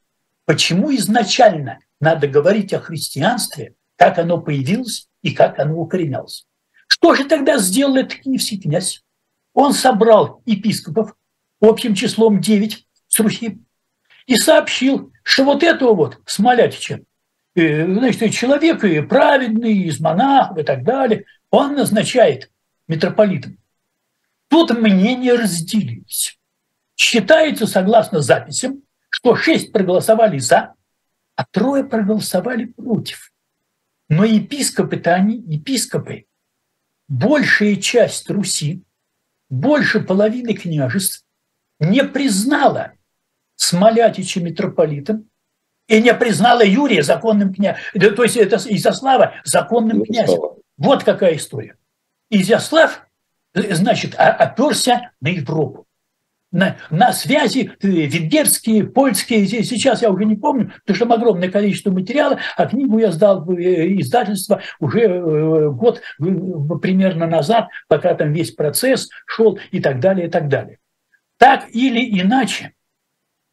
Почему 0.46 0.94
изначально 0.96 1.80
надо 2.00 2.28
говорить 2.28 2.74
о 2.74 2.80
христианстве, 2.80 3.74
как 3.96 4.20
оно 4.20 4.40
появилось 4.40 5.08
и 5.24 5.34
как 5.34 5.58
оно 5.58 5.80
укоренялось? 5.80 6.46
Что 6.86 7.16
же 7.16 7.26
тогда 7.26 7.58
сделал 7.58 7.96
этот 7.96 8.20
киевский 8.20 8.62
князь? 8.62 9.02
Он 9.56 9.74
собрал 9.74 10.44
епископов 10.46 11.16
общим 11.60 11.96
числом 11.96 12.40
9 12.40 12.86
с 13.08 13.20
Руси 13.20 13.58
и 14.28 14.36
сообщил, 14.36 15.12
что 15.24 15.46
вот 15.46 15.64
этого 15.64 15.96
вот 15.96 16.20
Смолятича, 16.28 17.00
э, 17.56 17.86
значит, 17.88 18.32
человек 18.34 18.82
праведный, 19.10 19.74
из 19.74 20.00
монахов 20.00 20.60
и 20.60 20.64
так 20.64 20.84
далее, 20.84 21.26
он 21.50 21.74
назначает 21.74 22.52
митрополитом. 22.88 23.58
Тут 24.50 24.72
мнения 24.72 25.34
разделились. 25.34 26.40
Считается, 26.96 27.66
согласно 27.68 28.22
записям, 28.22 28.84
что 29.10 29.36
шесть 29.36 29.72
проголосовали 29.72 30.38
за, 30.38 30.74
а 31.36 31.46
трое 31.46 31.84
проголосовали 31.84 32.66
против. 32.66 33.32
Но 34.10 34.26
епископы-то 34.26 35.14
они, 35.14 35.38
епископы, 35.38 36.26
большая 37.08 37.78
часть 37.78 38.30
Руси, 38.30 38.84
больше 39.50 40.02
половины 40.02 40.54
княжеств 40.54 41.26
не 41.80 42.04
признала 42.04 42.94
Смолятича 43.56 44.40
митрополитом 44.42 45.30
и 45.88 46.02
не 46.02 46.14
признала 46.14 46.64
Юрия 46.64 47.04
законным 47.04 47.54
князем. 47.54 47.80
То 48.16 48.24
есть 48.24 48.36
это 48.38 48.58
Изяслава 48.58 49.36
законным 49.44 50.04
князем. 50.04 50.40
Вот 50.78 51.04
какая 51.04 51.36
история. 51.36 51.78
Изяслав, 52.36 53.08
значит, 53.54 54.16
оперся 54.18 55.12
на 55.22 55.30
Европу 55.30 55.88
на, 56.54 56.78
на 56.92 57.12
связи 57.12 57.72
э, 57.82 57.88
венгерские, 57.88 58.86
польские, 58.86 59.46
сейчас 59.48 60.02
я 60.02 60.12
уже 60.12 60.24
не 60.24 60.36
помню, 60.36 60.72
потому 60.86 60.96
что 60.96 61.06
там 61.06 61.14
огромное 61.14 61.50
количество 61.50 61.92
материала, 61.92 62.40
а 62.56 62.68
книгу 62.68 63.00
я 63.00 63.12
сдал 63.12 63.44
в 63.44 63.52
э, 63.52 64.00
издательство 64.00 64.62
уже 64.80 65.02
э, 65.02 65.70
год 65.72 66.02
примерно 66.82 67.28
назад, 67.28 67.68
пока 67.88 68.14
там 68.14 68.32
весь 68.32 68.52
процесс 68.52 69.10
шел 69.26 69.60
и 69.72 69.82
так 69.82 70.00
далее, 70.00 70.28
и 70.28 70.30
так 70.30 70.48
далее. 70.48 70.78
Так 71.38 71.66
или 71.74 72.22
иначе, 72.22 72.74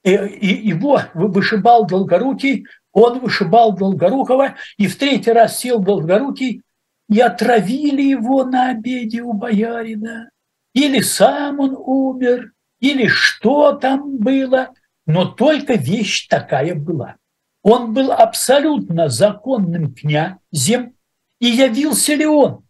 его 0.05 1.01
вышибал 1.14 1.87
Долгорукий, 1.87 2.66
он 2.93 3.21
вышибал 3.21 3.75
Долгорукова, 3.77 4.55
и 4.77 4.87
в 4.87 4.97
третий 4.97 5.33
раз 5.33 5.59
сел 5.59 5.81
Долгорукий, 5.81 6.62
и 7.11 7.20
отравили 7.20 8.03
его 8.03 8.44
на 8.44 8.70
обеде 8.70 9.23
у 9.23 9.33
боярина. 9.33 10.31
Или 10.73 11.01
сам 11.01 11.59
он 11.61 11.77
умер, 11.77 12.53
или 12.79 13.09
что 13.09 13.73
там 13.73 14.18
было, 14.18 14.70
но 15.07 15.27
только 15.27 15.75
вещь 15.75 16.29
такая 16.29 16.75
была. 16.75 17.16
Он 17.62 17.92
был 17.92 18.12
абсолютно 18.12 19.09
законным 19.09 19.92
князем, 19.92 20.94
и 21.40 21.46
явился 21.46 22.14
ли 22.14 22.27
он 22.27 22.62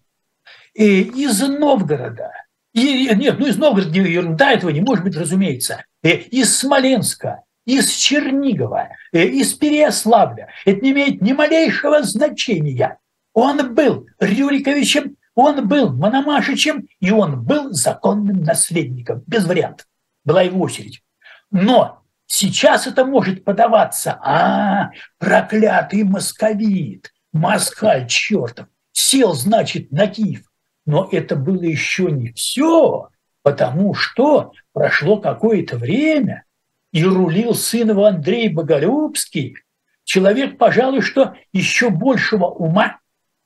из 0.75 1.41
Новгорода, 1.41 2.33
и, 2.73 3.09
нет, 3.15 3.39
ну 3.39 3.47
из 3.47 3.57
Новгорода 3.57 3.99
ерунда 3.99 4.53
этого 4.53 4.71
не 4.71 4.81
может 4.81 5.05
быть, 5.05 5.17
разумеется, 5.17 5.85
э, 6.03 6.11
из 6.11 6.57
Смоленска, 6.57 7.43
из 7.67 7.91
Чернигова, 7.91 8.91
э, 9.13 9.25
из 9.25 9.55
Переяславля. 9.55 10.49
Это 10.65 10.81
не 10.81 10.93
имеет 10.93 11.21
ни 11.21 11.33
малейшего 11.33 12.03
значения. 12.03 12.99
Он 13.41 13.75
был 13.75 14.07
Рюриковичем, 14.19 15.17
он 15.35 15.67
был 15.67 15.91
Мономашичем, 15.95 16.87
и 17.01 17.11
он 17.11 17.43
был 17.43 17.73
законным 17.73 18.43
наследником, 18.43 19.23
без 19.27 19.47
вариантов. 19.47 19.87
Была 20.27 20.43
его 20.43 20.61
очередь. 20.61 21.03
Но 21.51 22.03
сейчас 22.27 22.87
это 22.87 23.07
может 23.07 23.43
подаваться, 23.43 24.21
а, 24.23 24.91
проклятый 25.17 26.05
московит, 26.05 27.15
москаль 27.33 28.07
чертов, 28.09 28.67
сел, 28.93 29.33
значит, 29.33 29.91
на 29.91 30.07
Киев. 30.07 30.43
Но 30.85 31.09
это 31.11 31.35
было 31.35 31.63
еще 31.63 32.11
не 32.11 32.33
все, 32.33 33.09
потому 33.41 33.95
что 33.95 34.53
прошло 34.75 35.17
какое-то 35.17 35.79
время, 35.79 36.45
и 36.93 37.03
рулил 37.07 37.55
сын 37.55 37.89
его 37.89 38.05
Андрей 38.05 38.51
Боголюбский, 38.51 39.57
человек, 40.05 40.59
пожалуй, 40.59 41.01
что 41.01 41.37
еще 41.53 41.89
большего 41.89 42.45
ума 42.45 43.00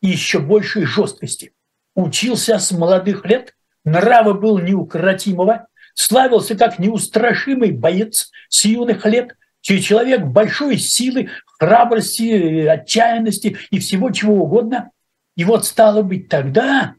и 0.05 0.09
еще 0.09 0.39
большей 0.39 0.85
жесткости. 0.85 1.55
Учился 1.95 2.59
с 2.59 2.71
молодых 2.73 3.25
лет, 3.25 3.55
нрава 3.87 4.35
был 4.35 4.59
неукротимого, 4.59 5.67
славился 5.95 6.55
как 6.57 6.79
неустрашимый 6.79 7.73
боец 7.73 8.31
с 8.51 8.67
юных 8.67 9.07
лет, 9.07 9.35
человек 9.63 10.27
большой 10.27 10.77
силы, 10.77 11.31
храбрости, 11.59 12.67
отчаянности 12.67 13.57
и 13.71 13.79
всего 13.79 14.11
чего 14.11 14.43
угодно. 14.45 14.91
И 15.37 15.45
вот 15.45 15.65
стало 15.65 16.03
быть 16.03 16.29
тогда, 16.29 16.97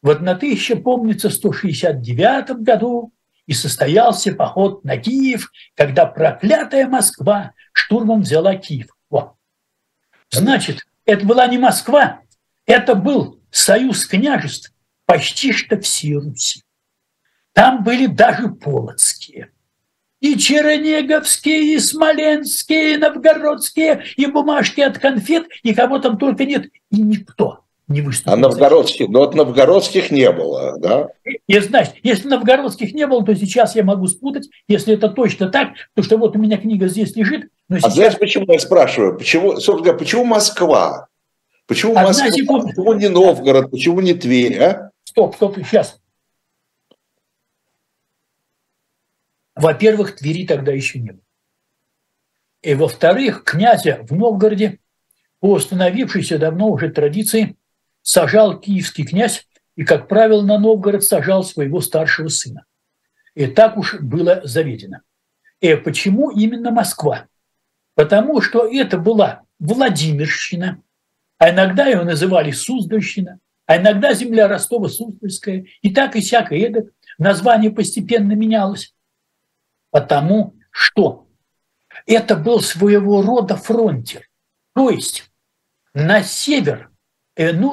вот 0.00 0.22
на 0.22 0.32
1000, 0.32 0.76
помнится, 0.76 1.28
169 1.28 2.62
году, 2.62 3.12
и 3.44 3.52
состоялся 3.52 4.34
поход 4.34 4.82
на 4.82 4.96
Киев, 4.96 5.50
когда 5.74 6.06
проклятая 6.06 6.88
Москва 6.88 7.52
штурмом 7.74 8.22
взяла 8.22 8.54
Киев. 8.54 8.86
Вот. 9.10 9.34
Значит, 10.30 10.86
это 11.04 11.26
была 11.26 11.46
не 11.48 11.58
Москва, 11.58 12.22
это 12.66 12.94
был 12.94 13.40
союз 13.50 14.06
княжеств 14.06 14.72
почти 15.06 15.52
что 15.52 15.80
всей 15.80 16.16
Руси. 16.16 16.62
Там 17.52 17.84
были 17.84 18.06
даже 18.06 18.48
полоцкие. 18.48 19.50
И 20.20 20.36
чернеговские, 20.36 21.74
и 21.74 21.78
смоленские, 21.78 22.94
и 22.94 22.96
новгородские, 22.96 24.04
и 24.16 24.26
бумажки 24.26 24.80
от 24.80 24.98
конфет, 24.98 25.46
и 25.62 25.74
кого 25.74 25.98
там 25.98 26.18
только 26.18 26.44
нет. 26.44 26.66
И 26.90 27.00
никто 27.00 27.60
не 27.86 28.00
выступил. 28.02 28.32
А 28.32 28.36
новгородских, 28.36 29.08
но 29.08 29.20
ну, 29.20 29.24
от 29.24 29.34
новгородских 29.34 30.10
не 30.10 30.30
было, 30.32 30.76
да? 30.78 31.08
И, 31.46 31.58
значит, 31.60 31.94
если 32.02 32.28
новгородских 32.28 32.92
не 32.92 33.06
было, 33.06 33.24
то 33.24 33.34
сейчас 33.36 33.76
я 33.76 33.84
могу 33.84 34.06
спутать, 34.08 34.48
если 34.68 34.94
это 34.94 35.08
точно 35.08 35.48
так, 35.48 35.68
то 35.94 36.02
что 36.02 36.16
вот 36.16 36.34
у 36.34 36.38
меня 36.38 36.56
книга 36.56 36.88
здесь 36.88 37.14
лежит. 37.14 37.48
Но 37.68 37.78
сейчас... 37.78 37.92
А 37.92 37.94
знаешь, 37.94 38.18
почему 38.18 38.52
я 38.52 38.58
спрашиваю? 38.58 39.16
Почему, 39.16 39.52
собственно 39.52 39.78
говоря, 39.78 39.98
почему 39.98 40.24
Москва? 40.24 41.08
Почему 41.66 41.94
Москва? 41.94 42.26
Почему 42.26 42.94
не 42.94 43.08
Новгород? 43.08 43.70
Почему 43.70 44.00
не 44.00 44.14
Тверь? 44.14 44.58
А? 44.60 44.90
Стоп, 45.04 45.34
стоп, 45.34 45.56
сейчас. 45.56 46.00
Во-первых, 49.54 50.16
Твери 50.16 50.46
тогда 50.46 50.72
еще 50.72 50.98
не 51.00 51.12
было. 51.12 51.22
И 52.62 52.74
во-вторых, 52.74 53.44
князя 53.44 54.00
в 54.02 54.12
Новгороде 54.12 54.80
по 55.40 55.52
установившейся 55.52 56.38
давно 56.38 56.68
уже 56.68 56.90
традиции 56.90 57.56
сажал 58.02 58.60
киевский 58.60 59.04
князь 59.04 59.46
и, 59.76 59.84
как 59.84 60.08
правило, 60.08 60.42
на 60.42 60.58
Новгород 60.58 61.04
сажал 61.04 61.42
своего 61.42 61.80
старшего 61.80 62.28
сына. 62.28 62.64
И 63.34 63.46
так 63.46 63.76
уж 63.76 64.00
было 64.00 64.40
заведено. 64.44 65.00
И 65.60 65.74
почему 65.74 66.30
именно 66.30 66.70
Москва? 66.70 67.26
Потому 67.94 68.40
что 68.40 68.66
это 68.66 68.98
была 68.98 69.42
Владимирщина, 69.58 70.82
а 71.38 71.50
иногда 71.50 71.86
ее 71.86 72.02
называли 72.02 72.50
Суздальщина, 72.50 73.38
а 73.66 73.76
иногда 73.76 74.14
земля 74.14 74.48
Ростова-Суздальская, 74.48 75.66
и 75.82 75.92
так 75.92 76.16
и 76.16 76.20
всякое 76.20 76.60
это 76.60 76.90
название 77.18 77.70
постепенно 77.70 78.32
менялось. 78.32 78.94
Потому 79.90 80.54
что 80.70 81.26
это 82.06 82.36
был 82.36 82.60
своего 82.60 83.22
рода 83.22 83.56
фронтир. 83.56 84.28
То 84.74 84.90
есть 84.90 85.30
на 85.94 86.22
север, 86.22 86.90
э, 87.34 87.52
ну, 87.52 87.72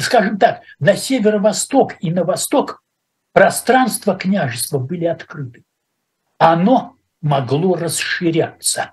скажем 0.00 0.38
так, 0.38 0.62
на 0.78 0.96
северо-восток 0.96 1.94
и 2.00 2.10
на 2.10 2.24
восток 2.24 2.82
пространства 3.32 4.16
княжества 4.16 4.78
были 4.78 5.04
открыты. 5.04 5.64
Оно 6.38 6.96
могло 7.20 7.74
расширяться. 7.76 8.92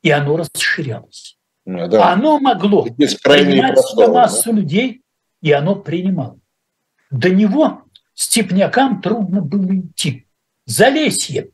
И 0.00 0.10
оно 0.10 0.36
расширялось. 0.36 1.37
Да. 1.68 2.12
Оно 2.12 2.38
могло 2.40 2.84
принимать 2.84 3.74
простор, 3.74 4.10
массу 4.10 4.50
да? 4.52 4.56
людей, 4.56 5.02
и 5.42 5.52
оно 5.52 5.76
принимало. 5.76 6.38
До 7.10 7.28
него 7.30 7.82
степнякам 8.14 9.02
трудно 9.02 9.42
было 9.42 9.78
идти. 9.78 10.26
Залесье 10.64 11.50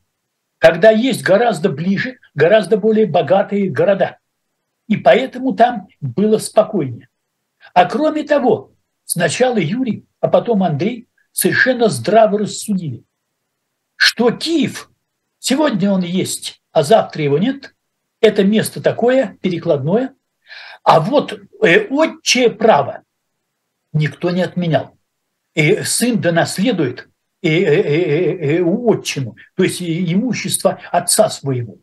когда 0.65 0.91
есть 0.91 1.21
гораздо 1.21 1.69
ближе, 1.69 2.21
гораздо 2.35 2.79
более 2.79 3.05
богатые 3.05 3.69
города. 3.69 4.17
И 4.89 4.97
поэтому 4.97 5.55
там 5.55 5.89
было 6.01 6.39
спокойнее. 6.39 7.11
А 7.75 7.85
кроме 7.85 8.23
того, 8.23 8.73
сначала 9.05 9.59
Юрий, 9.59 10.07
а 10.21 10.29
потом 10.29 10.63
Андрей 10.63 11.07
совершенно 11.33 11.91
здраво 11.91 12.39
рассудили, 12.39 13.05
что 13.97 14.31
Киев, 14.31 14.91
сегодня 15.39 15.91
он 15.91 16.01
есть, 16.01 16.63
а 16.73 16.83
завтра 16.83 17.23
его 17.23 17.37
нет, 17.37 17.74
это 18.25 18.43
место 18.43 18.83
такое, 18.83 19.37
перекладное, 19.43 20.15
а 20.83 21.01
вот 21.01 21.39
э, 21.63 21.87
отчее 21.91 22.51
право 22.51 23.03
никто 23.93 24.31
не 24.31 24.43
отменял. 24.43 24.97
И 25.55 25.83
сын 25.83 26.21
да 26.21 26.33
наследует 26.33 27.09
отчину, 27.43 29.37
то 29.55 29.63
есть 29.63 29.83
имущество 29.83 30.81
отца 30.91 31.29
своего. 31.29 31.77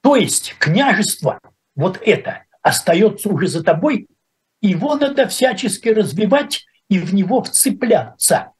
То 0.00 0.14
есть 0.14 0.54
княжество, 0.60 1.40
вот 1.74 2.00
это, 2.06 2.44
остается 2.62 3.28
уже 3.28 3.48
за 3.48 3.64
тобой, 3.64 4.06
его 4.60 4.94
надо 4.94 5.26
всячески 5.26 5.88
развивать 5.88 6.64
и 6.88 7.00
в 7.00 7.12
него 7.12 7.42
вцепляться. 7.42 8.52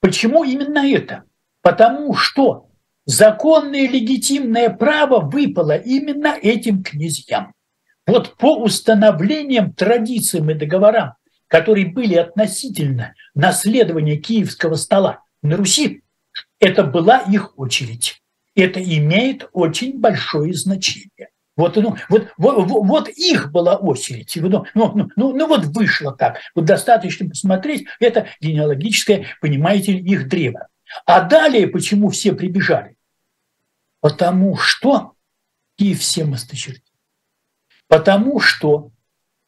Почему 0.00 0.44
именно 0.44 0.86
это? 0.86 1.24
Потому 1.60 2.14
что 2.14 2.69
законное 3.10 3.88
легитимное 3.88 4.70
право 4.70 5.20
выпало 5.20 5.76
именно 5.76 6.36
этим 6.40 6.82
князьям. 6.82 7.52
Вот 8.06 8.36
по 8.36 8.56
установлениям, 8.62 9.72
традициям 9.72 10.50
и 10.50 10.54
договорам, 10.54 11.14
которые 11.48 11.86
были 11.86 12.14
относительно 12.14 13.14
наследования 13.34 14.16
киевского 14.16 14.74
стола, 14.74 15.22
на 15.42 15.56
Руси 15.56 16.02
это 16.60 16.84
была 16.84 17.18
их 17.18 17.58
очередь. 17.58 18.22
Это 18.54 18.82
имеет 18.82 19.48
очень 19.52 19.98
большое 19.98 20.54
значение. 20.54 21.28
Вот, 21.56 21.76
ну, 21.76 21.96
вот, 22.08 22.28
вот, 22.38 22.66
вот 22.66 23.08
их 23.08 23.50
была 23.50 23.76
очередь. 23.76 24.32
Ну, 24.36 24.48
ну, 24.48 24.64
ну, 24.74 25.10
ну, 25.16 25.32
ну 25.34 25.46
вот 25.46 25.66
вышло 25.66 26.12
так. 26.12 26.38
Вот 26.54 26.64
достаточно 26.64 27.28
посмотреть, 27.28 27.86
это 27.98 28.28
генеалогическое, 28.40 29.26
понимаете, 29.40 29.92
их 29.92 30.28
древо. 30.28 30.68
А 31.06 31.20
далее 31.22 31.68
почему 31.68 32.08
все 32.08 32.32
прибежали? 32.32 32.96
Потому 34.00 34.56
что 34.56 35.14
Киев 35.76 36.00
всем 36.00 36.34
осточертил. 36.34 36.94
Потому 37.88 38.38
что 38.38 38.92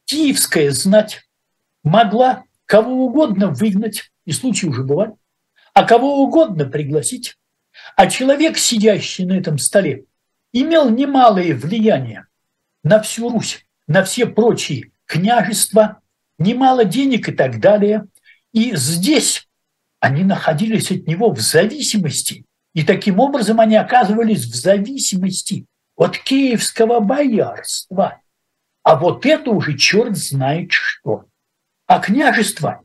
киевская 0.05 0.71
знать 0.71 1.29
могла 1.85 2.45
кого 2.65 3.05
угодно 3.07 3.49
выгнать, 3.49 4.11
и 4.25 4.33
случаи 4.33 4.67
уже 4.67 4.83
бывали, 4.83 5.13
а 5.75 5.85
кого 5.85 6.23
угодно 6.23 6.65
пригласить. 6.65 7.37
А 7.97 8.09
человек, 8.09 8.59
сидящий 8.59 9.27
на 9.27 9.35
этом 9.35 9.59
столе, 9.59 10.07
имел 10.53 10.91
немалое 10.91 11.55
влияние 11.55 12.27
на 12.83 13.01
всю 13.01 13.29
Русь, 13.29 13.67
на 13.87 14.03
все 14.03 14.27
прочие 14.27 14.91
княжества, 15.07 16.01
немало 16.39 16.85
денег 16.85 17.29
и 17.29 17.33
так 17.33 17.61
далее. 17.61 18.07
И 18.53 18.75
здесь 18.75 19.49
они 20.01 20.25
находились 20.25 20.91
от 20.91 21.07
него 21.07 21.31
в 21.31 21.41
зависимости. 21.41 22.45
И 22.75 22.83
таким 22.83 23.21
образом 23.21 23.61
они 23.61 23.77
оказывались 23.77 24.45
в 24.45 24.55
зависимости 24.55 25.67
от 25.97 26.19
киевского 26.19 27.01
боярства. 27.01 28.21
А 28.83 28.97
вот 28.97 29.27
это 29.27 29.51
уже 29.51 29.77
черт 29.77 30.17
знает 30.17 30.73
что. 30.73 31.27
А 31.87 32.01
княжества 32.01 32.83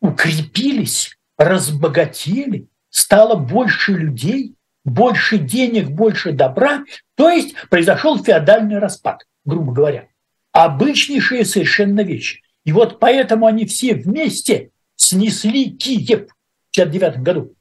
укрепились, 0.00 1.16
разбогатели, 1.38 2.68
стало 2.90 3.36
больше 3.36 3.92
людей, 3.92 4.54
больше 4.84 5.38
денег, 5.38 5.88
больше 5.88 6.32
добра, 6.32 6.84
то 7.14 7.30
есть 7.30 7.54
произошел 7.70 8.22
феодальный 8.22 8.78
распад, 8.78 9.26
грубо 9.44 9.72
говоря. 9.72 10.08
Обычнейшие 10.52 11.44
совершенно 11.44 12.00
вещи. 12.02 12.42
И 12.64 12.72
вот 12.72 13.00
поэтому 13.00 13.46
они 13.46 13.64
все 13.64 13.94
вместе 13.94 14.70
снесли 14.96 15.70
Киев 15.70 16.28
в 16.70 16.78
1959 16.78 17.22
году. 17.22 17.54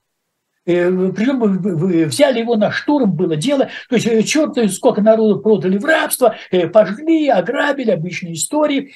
Э, 0.72 1.12
Причем 1.16 2.08
взяли 2.08 2.40
его 2.40 2.56
на 2.56 2.72
штурм, 2.72 3.14
было 3.14 3.36
дело. 3.36 3.70
То 3.90 3.96
есть 3.96 4.08
э, 4.08 4.24
черт, 4.24 4.58
сколько 4.72 5.02
народу 5.02 5.40
продали 5.40 5.78
в 5.78 5.86
рабство, 5.86 6.36
э, 6.52 6.68
пожгли, 6.68 7.28
ограбили, 7.28 7.92
обычные 7.92 8.34
истории. 8.34 8.94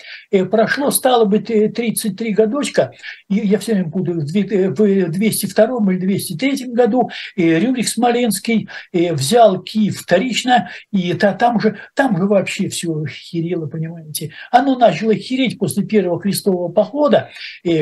Прошло, 0.51 0.91
стало 0.91 1.25
быть, 1.25 1.47
33 1.47 2.33
годочка. 2.33 2.91
Я 3.29 3.59
все 3.59 3.73
время 3.73 3.89
буду 3.89 4.13
в 4.13 4.25
202 4.25 5.93
или 5.93 6.05
203 6.05 6.65
году. 6.73 7.09
Рюрик 7.35 7.87
Смоленский 7.87 8.69
взял 8.93 9.61
Киев 9.61 9.99
вторично, 9.99 10.69
и 10.91 11.13
там 11.13 11.59
же, 11.59 11.77
там 11.93 12.17
же 12.17 12.25
вообще 12.25 12.69
все 12.69 13.05
херело, 13.05 13.67
понимаете. 13.67 14.31
Оно 14.51 14.77
начало 14.77 15.15
хереть 15.15 15.57
после 15.57 15.83
первого 15.83 16.19
крестового 16.19 16.71
похода, 16.71 17.29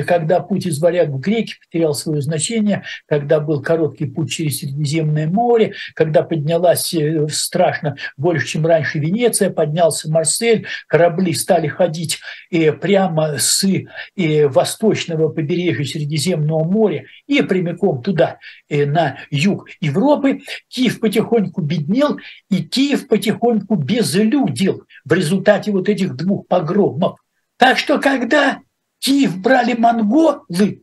когда 0.08 0.40
путь 0.40 0.66
из 0.66 0.80
варяг 0.80 1.10
в 1.10 1.20
греки 1.20 1.56
потерял 1.60 1.94
свое 1.94 2.22
значение, 2.22 2.84
когда 3.08 3.40
был 3.40 3.62
короткий 3.84 4.06
путь 4.06 4.32
через 4.32 4.60
Средиземное 4.60 5.28
море, 5.28 5.74
когда 5.96 6.24
поднялась 6.24 6.94
э, 6.94 7.28
страшно 7.30 7.96
больше, 8.18 8.48
чем 8.48 8.66
раньше 8.66 9.00
Венеция, 9.00 9.50
поднялся 9.50 10.10
Марсель, 10.10 10.66
корабли 10.88 11.34
стали 11.34 11.68
ходить 11.68 12.20
э, 12.50 12.72
прямо 12.72 13.38
с 13.38 13.64
э, 13.66 14.48
восточного 14.48 15.30
побережья 15.30 15.84
Средиземного 15.84 16.64
моря 16.64 17.06
и 17.28 17.42
прямиком 17.42 18.02
туда, 18.02 18.38
на 18.70 19.18
юг 19.30 19.68
Европы. 19.82 20.42
Киев 20.70 21.00
потихоньку 21.00 21.62
беднел, 21.62 22.20
и 22.50 22.64
Киев 22.64 23.08
потихоньку 23.08 23.76
безлюдил 23.76 24.84
в 25.06 25.14
результате 25.14 25.72
вот 25.72 25.90
этих 25.90 26.16
двух 26.16 26.48
погромов. 26.48 27.20
Так 27.58 27.78
что 27.78 28.00
когда 28.00 28.60
Киев 29.00 29.38
брали 29.38 29.74
монголы, 29.74 30.83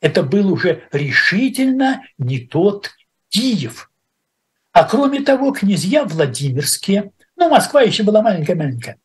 это 0.00 0.22
был 0.22 0.52
уже 0.52 0.82
решительно 0.92 2.02
не 2.18 2.40
тот 2.40 2.90
Киев. 3.28 3.90
А 4.72 4.84
кроме 4.84 5.20
того, 5.20 5.52
князья 5.52 6.04
Владимирские, 6.04 7.12
ну, 7.36 7.48
Москва 7.48 7.82
еще 7.82 8.02
была 8.02 8.22
маленькая-маленькая, 8.22 8.98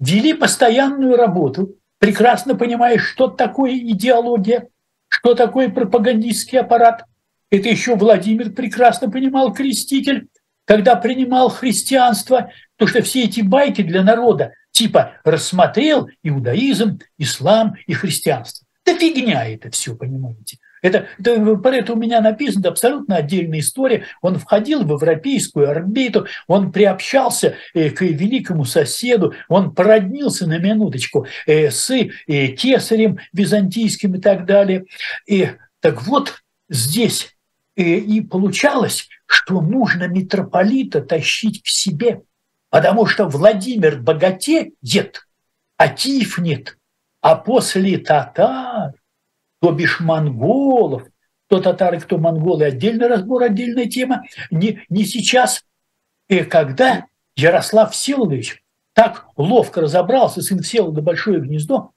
вели 0.00 0.34
постоянную 0.34 1.16
работу, 1.16 1.76
прекрасно 1.98 2.54
понимая, 2.54 2.98
что 2.98 3.28
такое 3.28 3.76
идеология, 3.76 4.68
что 5.08 5.34
такое 5.34 5.68
пропагандистский 5.68 6.58
аппарат. 6.58 7.04
Это 7.50 7.68
еще 7.68 7.94
Владимир 7.96 8.50
прекрасно 8.50 9.10
понимал, 9.10 9.52
креститель, 9.52 10.28
когда 10.64 10.96
принимал 10.96 11.50
христианство, 11.50 12.50
то 12.76 12.86
что 12.86 13.02
все 13.02 13.24
эти 13.24 13.42
байки 13.42 13.82
для 13.82 14.02
народа 14.02 14.52
типа 14.72 15.12
рассмотрел 15.22 16.08
иудаизм, 16.22 16.98
ислам 17.18 17.74
и 17.86 17.92
христианство. 17.92 18.66
Да 18.84 18.98
фигня 18.98 19.48
это 19.48 19.70
все, 19.70 19.94
понимаете. 19.94 20.58
Это, 20.82 21.06
это, 21.18 21.56
про 21.56 21.76
это 21.76 21.92
у 21.92 21.96
меня 21.96 22.20
написано 22.20 22.68
абсолютно 22.68 23.16
отдельная 23.16 23.60
история. 23.60 24.06
Он 24.20 24.36
входил 24.38 24.82
в 24.82 24.90
европейскую 24.90 25.70
орбиту, 25.70 26.26
он 26.48 26.72
приобщался 26.72 27.54
э, 27.72 27.90
к 27.90 28.00
великому 28.00 28.64
соседу, 28.64 29.34
он 29.48 29.72
породнился 29.72 30.48
на 30.48 30.58
минуточку 30.58 31.26
э, 31.46 31.70
с 31.70 31.90
э, 31.90 32.08
кесарем 32.48 33.20
византийским 33.32 34.16
и 34.16 34.20
так 34.20 34.44
далее. 34.44 34.86
И, 35.26 35.50
так 35.78 36.02
вот, 36.02 36.42
здесь 36.68 37.36
и 37.74 38.20
получалось, 38.20 39.08
что 39.24 39.62
нужно 39.62 40.06
митрополита 40.06 41.00
тащить 41.00 41.62
к 41.62 41.68
себе, 41.68 42.20
потому 42.68 43.06
что 43.06 43.26
Владимир 43.28 43.98
богатеет, 43.98 44.74
а 45.78 45.88
Киев 45.88 46.38
нет– 46.38 46.76
а 47.22 47.36
после 47.36 47.98
татар, 47.98 48.92
то 49.60 49.72
бишь 49.72 50.00
монголов, 50.00 51.04
кто 51.46 51.60
татары, 51.60 52.00
кто 52.00 52.18
монголы, 52.18 52.64
отдельный 52.64 53.06
разбор, 53.06 53.44
отдельная 53.44 53.86
тема, 53.86 54.24
не, 54.50 54.84
не 54.88 55.04
сейчас. 55.04 55.64
И 56.28 56.40
когда 56.40 57.06
Ярослав 57.36 57.92
Всеволодович 57.92 58.62
так 58.92 59.28
ловко 59.36 59.80
разобрался, 59.80 60.42
сын 60.42 60.60
Всеволода 60.60 61.00
Большое 61.00 61.40
Гнездо, 61.40 61.92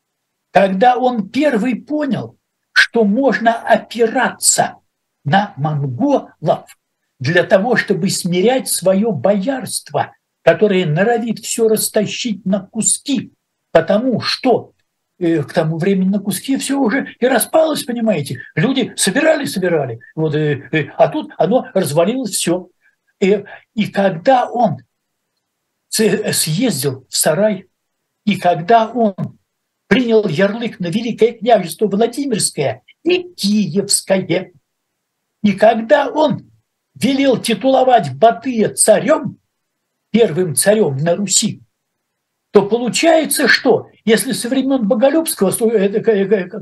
когда 0.51 0.95
он 0.95 1.29
первый 1.29 1.75
понял, 1.75 2.37
что 2.71 3.03
можно 3.03 3.53
опираться 3.53 4.75
на 5.23 5.53
монголов 5.57 6.77
для 7.19 7.43
того, 7.43 7.77
чтобы 7.77 8.09
смирять 8.09 8.67
свое 8.67 9.11
боярство, 9.11 10.13
которое 10.43 10.85
норовит 10.85 11.39
все 11.39 11.67
растащить 11.67 12.45
на 12.45 12.59
куски, 12.59 13.33
потому 13.71 14.21
что 14.21 14.74
к 15.17 15.53
тому 15.53 15.77
времени 15.77 16.09
на 16.09 16.19
куски 16.19 16.57
все 16.57 16.79
уже 16.79 17.15
и 17.19 17.27
распалось, 17.27 17.83
понимаете. 17.83 18.41
Люди 18.55 18.93
собирали, 18.97 19.45
собирали, 19.45 19.99
вот, 20.15 20.35
и, 20.35 20.63
и, 20.71 20.91
а 20.97 21.07
тут 21.07 21.31
оно 21.37 21.67
развалилось 21.73 22.31
все. 22.31 22.69
И, 23.19 23.43
и 23.73 23.87
когда 23.87 24.49
он 24.49 24.79
съездил 25.89 27.05
в 27.09 27.15
сарай, 27.15 27.67
и 28.25 28.37
когда 28.37 28.89
он 28.89 29.15
принял 29.87 30.27
ярлык 30.27 30.79
на 30.79 30.87
Великое 30.87 31.33
княжество 31.33 31.87
Владимирское 31.87 32.81
и 33.03 33.23
Киевское, 33.33 34.51
и 35.43 35.53
когда 35.53 36.09
он 36.09 36.51
велел 36.95 37.37
титуловать 37.37 38.13
Батыя 38.15 38.73
царем, 38.73 39.37
первым 40.11 40.55
царем 40.55 40.97
на 40.97 41.15
Руси, 41.15 41.61
то 42.55 42.61
получается 42.61 43.49
что? 43.49 43.89
Если 44.05 44.31
со 44.31 44.47
времен 44.47 44.87
Боголюбского, 44.87 45.51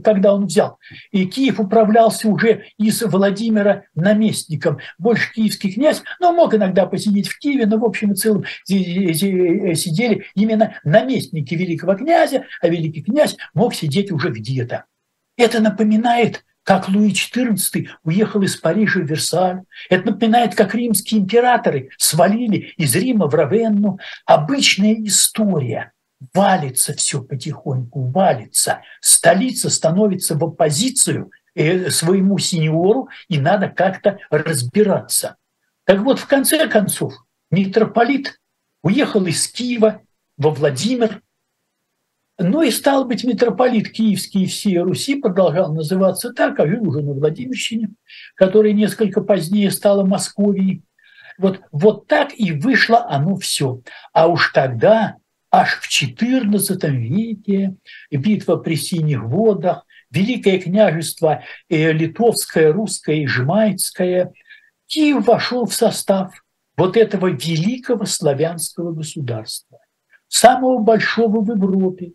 когда 0.04 0.34
он 0.34 0.48
взял, 0.48 0.80
и 1.12 1.28
Киев 1.28 1.60
управлялся 1.60 2.28
уже 2.30 2.64
из 2.80 3.04
Владимира 3.04 3.84
наместником, 3.94 4.80
больше 4.98 5.32
киевский 5.32 5.72
князь, 5.72 6.02
но 6.20 6.34
мог 6.34 6.56
иногда 6.56 6.88
посидеть 6.88 7.28
в 7.28 7.38
Киеве, 7.38 7.68
но 7.68 7.78
в 7.78 7.86
общем 7.86 8.14
и 8.14 8.16
целом 8.16 8.44
сидели 8.66 10.26
именно 10.34 10.80
наместники 10.84 11.54
великого 11.54 11.94
князя, 11.94 12.48
а 12.60 12.70
великий 12.70 13.04
князь 13.04 13.38
мог 13.54 13.76
сидеть 13.76 14.12
уже 14.12 14.32
где-то. 14.32 14.86
Это 15.38 15.60
напоминает 15.60 16.44
как 16.64 16.90
Луи 16.90 17.12
XIV 17.12 17.88
уехал 18.04 18.42
из 18.42 18.56
Парижа 18.56 19.02
в 19.02 19.04
Версаль. 19.04 19.62
Это 19.90 20.12
напоминает, 20.12 20.56
как 20.56 20.74
римские 20.74 21.22
императоры 21.22 21.90
свалили 21.98 22.74
из 22.78 22.96
Рима 22.96 23.28
в 23.28 23.36
Равенну. 23.36 24.00
Обычная 24.26 24.96
история. 25.06 25.92
Валится 26.34 26.94
все 26.94 27.22
потихоньку, 27.22 28.10
валится. 28.10 28.82
Столица 29.02 29.70
становится 29.70 30.36
в 30.36 30.44
оппозицию 30.44 31.32
э, 31.54 31.90
своему 31.90 32.38
сеньору, 32.38 33.10
и 33.28 33.40
надо 33.40 33.68
как-то 33.68 34.20
разбираться. 34.30 35.36
Так 35.86 36.00
вот, 36.00 36.20
в 36.20 36.28
конце 36.28 36.68
концов, 36.70 37.14
митрополит 37.52 38.40
уехал 38.84 39.26
из 39.26 39.48
Киева 39.50 40.02
во 40.38 40.52
Владимир, 40.52 41.22
ну 42.40 42.62
и 42.64 42.72
стал 42.72 43.06
быть 43.06 43.24
митрополит 43.24 43.92
Киевский 43.92 44.44
и 44.44 44.48
всей 44.48 44.80
Руси 44.80 45.16
продолжал 45.16 45.74
называться 45.74 46.34
так, 46.34 46.60
а 46.60 46.68
жил 46.68 46.88
уже 46.88 47.02
на 47.02 47.14
Владимирщине, 47.14 47.90
которая 48.36 48.74
несколько 48.74 49.22
позднее 49.22 49.70
стала 49.70 50.04
Московией. 50.04 50.84
Вот, 51.38 51.62
вот 51.72 52.08
так 52.08 52.32
и 52.36 52.52
вышло 52.52 53.06
оно 53.08 53.36
все. 53.38 53.82
А 54.14 54.28
уж 54.28 54.52
тогда, 54.52 55.18
аж 55.52 55.80
в 55.80 55.90
XIV 55.90 56.90
веке, 56.90 57.76
битва 58.12 58.56
при 58.58 58.76
Синих 58.76 59.24
водах, 59.24 59.86
Великое 60.10 60.60
княжество 60.60 61.44
э, 61.70 61.92
Литовское, 61.92 62.72
Русское 62.72 63.24
и 63.24 63.28
Жмайцкое, 63.28 64.32
Киев 64.86 65.26
вошел 65.26 65.66
в 65.66 65.74
состав 65.74 66.34
вот 66.78 66.98
этого 66.98 67.28
великого 67.28 68.06
славянского 68.06 68.92
государства, 68.92 69.80
самого 70.28 70.80
большого 70.80 71.42
в 71.42 71.50
Европе, 71.50 72.14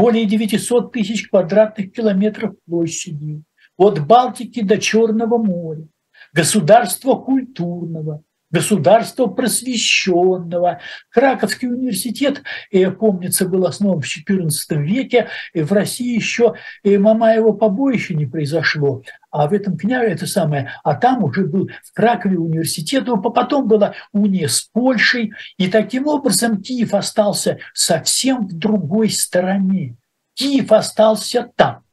более 0.00 0.24
900 0.24 0.92
тысяч 0.92 1.28
квадратных 1.28 1.92
километров 1.92 2.54
площади, 2.64 3.42
от 3.76 4.06
Балтики 4.06 4.62
до 4.62 4.78
Черного 4.78 5.36
моря, 5.36 5.86
государства 6.32 7.16
культурного, 7.16 8.22
государства 8.50 9.26
просвещенного. 9.26 10.80
Краковский 11.10 11.68
университет, 11.68 12.42
э, 12.70 12.90
помнится, 12.90 13.48
был 13.48 13.66
основан 13.66 14.00
в 14.00 14.04
XIV 14.04 14.50
веке, 14.82 15.28
и 15.52 15.62
в 15.62 15.72
России 15.72 16.14
еще 16.14 16.54
э, 16.82 16.98
Мамаева 16.98 17.52
побоище 17.52 18.14
не 18.14 18.26
произошло, 18.26 19.02
а 19.30 19.48
в 19.48 19.52
этом 19.52 19.76
княже 19.76 20.10
это 20.10 20.26
самое, 20.26 20.72
а 20.82 20.94
там 20.94 21.24
уже 21.24 21.46
был 21.46 21.70
в 21.84 21.92
Кракове 21.92 22.38
университет, 22.38 23.08
а 23.08 23.16
потом 23.16 23.68
была 23.68 23.94
уния 24.12 24.48
с 24.48 24.62
Польшей, 24.62 25.32
и 25.56 25.68
таким 25.68 26.06
образом 26.06 26.60
Киев 26.60 26.94
остался 26.94 27.58
совсем 27.74 28.46
в 28.46 28.58
другой 28.58 29.10
стороне. 29.10 29.96
Киев 30.34 30.72
остался 30.72 31.50
там. 31.54 31.84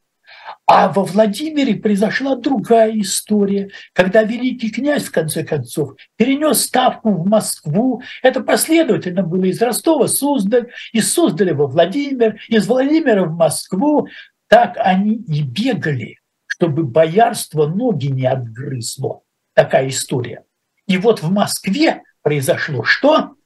А 0.70 0.90
во 0.92 1.02
Владимире 1.02 1.76
произошла 1.76 2.36
другая 2.36 2.92
история, 3.00 3.70
когда 3.94 4.22
великий 4.22 4.70
князь, 4.70 5.04
в 5.04 5.10
конце 5.10 5.42
концов, 5.42 5.94
перенес 6.16 6.64
ставку 6.64 7.10
в 7.10 7.26
Москву. 7.26 8.02
Это 8.22 8.42
последовательно 8.42 9.22
было 9.22 9.44
из 9.44 9.62
Ростова 9.62 10.08
Суздаль, 10.08 10.68
из 10.92 11.10
Суздаля 11.10 11.54
во 11.54 11.68
Владимир, 11.68 12.38
из 12.48 12.66
Владимира 12.66 13.24
в 13.24 13.34
Москву. 13.34 14.08
Так 14.46 14.74
они 14.76 15.14
и 15.14 15.40
бегали, 15.40 16.18
чтобы 16.46 16.84
боярство 16.84 17.66
ноги 17.66 18.08
не 18.08 18.26
отгрызло. 18.26 19.22
Такая 19.54 19.88
история. 19.88 20.44
И 20.86 20.98
вот 20.98 21.22
в 21.22 21.32
Москве 21.32 22.02
произошло 22.20 22.84
что? 22.84 23.36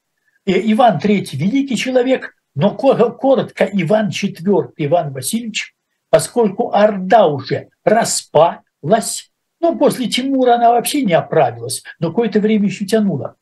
Э, 0.45 0.55
Иван 0.73 0.99
III 0.99 1.37
великий 1.37 1.77
человек, 1.77 2.35
но 2.57 2.75
коротко 2.75 3.65
Иван 3.73 4.09
IV, 4.09 4.73
Иван 4.77 5.13
Васильевич– 5.13 5.77
поскольку 6.13 6.75
Орда 6.75 7.27
уже 7.27 7.71
распалась, 7.85 9.33
ну, 9.61 9.79
после 9.79 10.11
Тимура 10.11 10.57
она 10.57 10.69
вообще 10.69 11.03
не 11.07 11.15
оправилась, 11.15 11.83
но 12.01 12.11
какое-то 12.11 12.39
время 12.39 12.67
еще 12.67 12.85
тянула. 12.85 13.37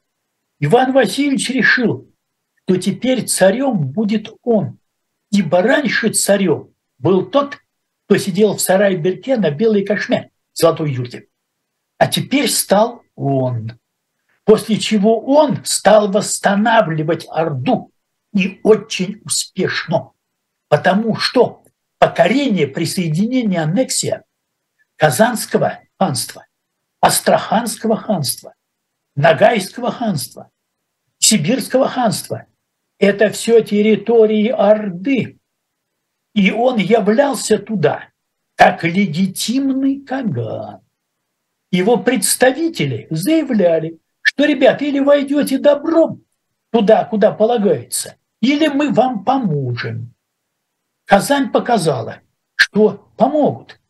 Иван 0.60 0.92
Васильевич 0.92 1.50
решил, 1.50 2.08
что 2.62 2.76
теперь 2.76 3.26
царем 3.26 3.88
будет 3.88 4.32
он, 4.44 4.78
ибо 5.32 5.62
раньше 5.62 6.10
царем 6.10 6.68
был 6.98 7.26
тот, 7.26 7.58
кто 8.06 8.18
сидел 8.18 8.54
в 8.54 8.60
сарае 8.60 8.96
Берке 8.96 9.36
на 9.36 9.50
белой 9.50 9.84
кошме 9.84 10.30
золотой 10.52 10.92
юрте. 10.92 11.26
А 11.98 12.06
теперь 12.06 12.48
стал 12.48 13.02
он. 13.16 13.80
После 14.44 14.78
чего 14.78 15.18
он 15.18 15.64
стал 15.64 16.08
восстанавливать 16.08 17.26
Орду 17.30 17.90
и 18.32 18.60
очень 18.62 19.20
успешно. 19.24 20.12
Потому 20.68 21.16
что 21.16 21.59
покорение, 22.00 22.66
присоединение, 22.66 23.60
аннексия 23.60 24.24
Казанского 24.96 25.80
ханства, 25.98 26.46
Астраханского 27.00 27.96
ханства, 27.96 28.54
Ногайского 29.14 29.92
ханства, 29.92 30.50
Сибирского 31.18 31.88
ханства– 31.88 32.46
это 32.98 33.28
все 33.30 33.62
территории 33.62 34.48
Орды. 34.48 35.38
И 36.34 36.50
он 36.50 36.78
являлся 36.78 37.58
туда 37.58 38.08
как 38.56 38.82
легитимный 38.82 40.00
Каган. 40.00 40.80
Его 41.70 41.98
представители 41.98 43.06
заявляли, 43.10 43.98
что, 44.22 44.44
ребята, 44.44 44.84
или 44.84 45.00
войдете 45.00 45.58
добром 45.58 46.24
туда, 46.70 47.04
куда 47.04 47.32
полагается, 47.32 48.16
или 48.40 48.68
мы 48.68 48.92
вам 48.92 49.24
поможем. 49.24 50.14
Казань 51.10 51.50
показала, 51.50 52.20
что 52.54 53.10
помогут. 53.16 53.80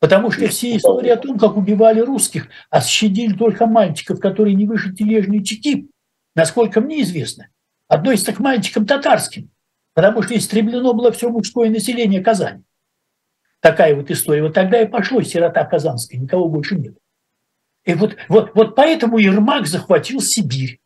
Потому 0.00 0.32
что 0.32 0.48
все 0.48 0.76
истории 0.76 1.10
о 1.10 1.16
том, 1.16 1.38
как 1.38 1.56
убивали 1.56 2.00
русских, 2.00 2.48
а 2.68 2.80
щадили 2.80 3.32
только 3.32 3.66
мальчиков, 3.66 4.18
которые 4.18 4.56
не 4.56 4.66
выше 4.66 4.92
тележные 4.92 5.44
чеки, 5.44 5.88
насколько 6.34 6.80
мне 6.80 7.02
известно, 7.02 7.48
относятся 7.86 8.32
к 8.32 8.40
мальчикам 8.40 8.86
татарским, 8.86 9.52
потому 9.94 10.20
что 10.22 10.36
истреблено 10.36 10.94
было 10.94 11.12
все 11.12 11.30
мужское 11.30 11.70
население 11.70 12.24
Казани. 12.24 12.64
Такая 13.60 13.94
вот 13.94 14.10
история. 14.10 14.42
Вот 14.42 14.54
тогда 14.54 14.82
и 14.82 14.88
пошло 14.88 15.22
сирота 15.22 15.64
казанская, 15.64 16.20
никого 16.20 16.48
больше 16.48 16.74
нет. 16.74 16.98
И 17.84 17.94
вот, 17.94 18.16
вот, 18.28 18.50
вот 18.56 18.74
поэтому 18.74 19.18
Ермак 19.18 19.68
захватил 19.68 20.20
Сибирь. 20.20 20.80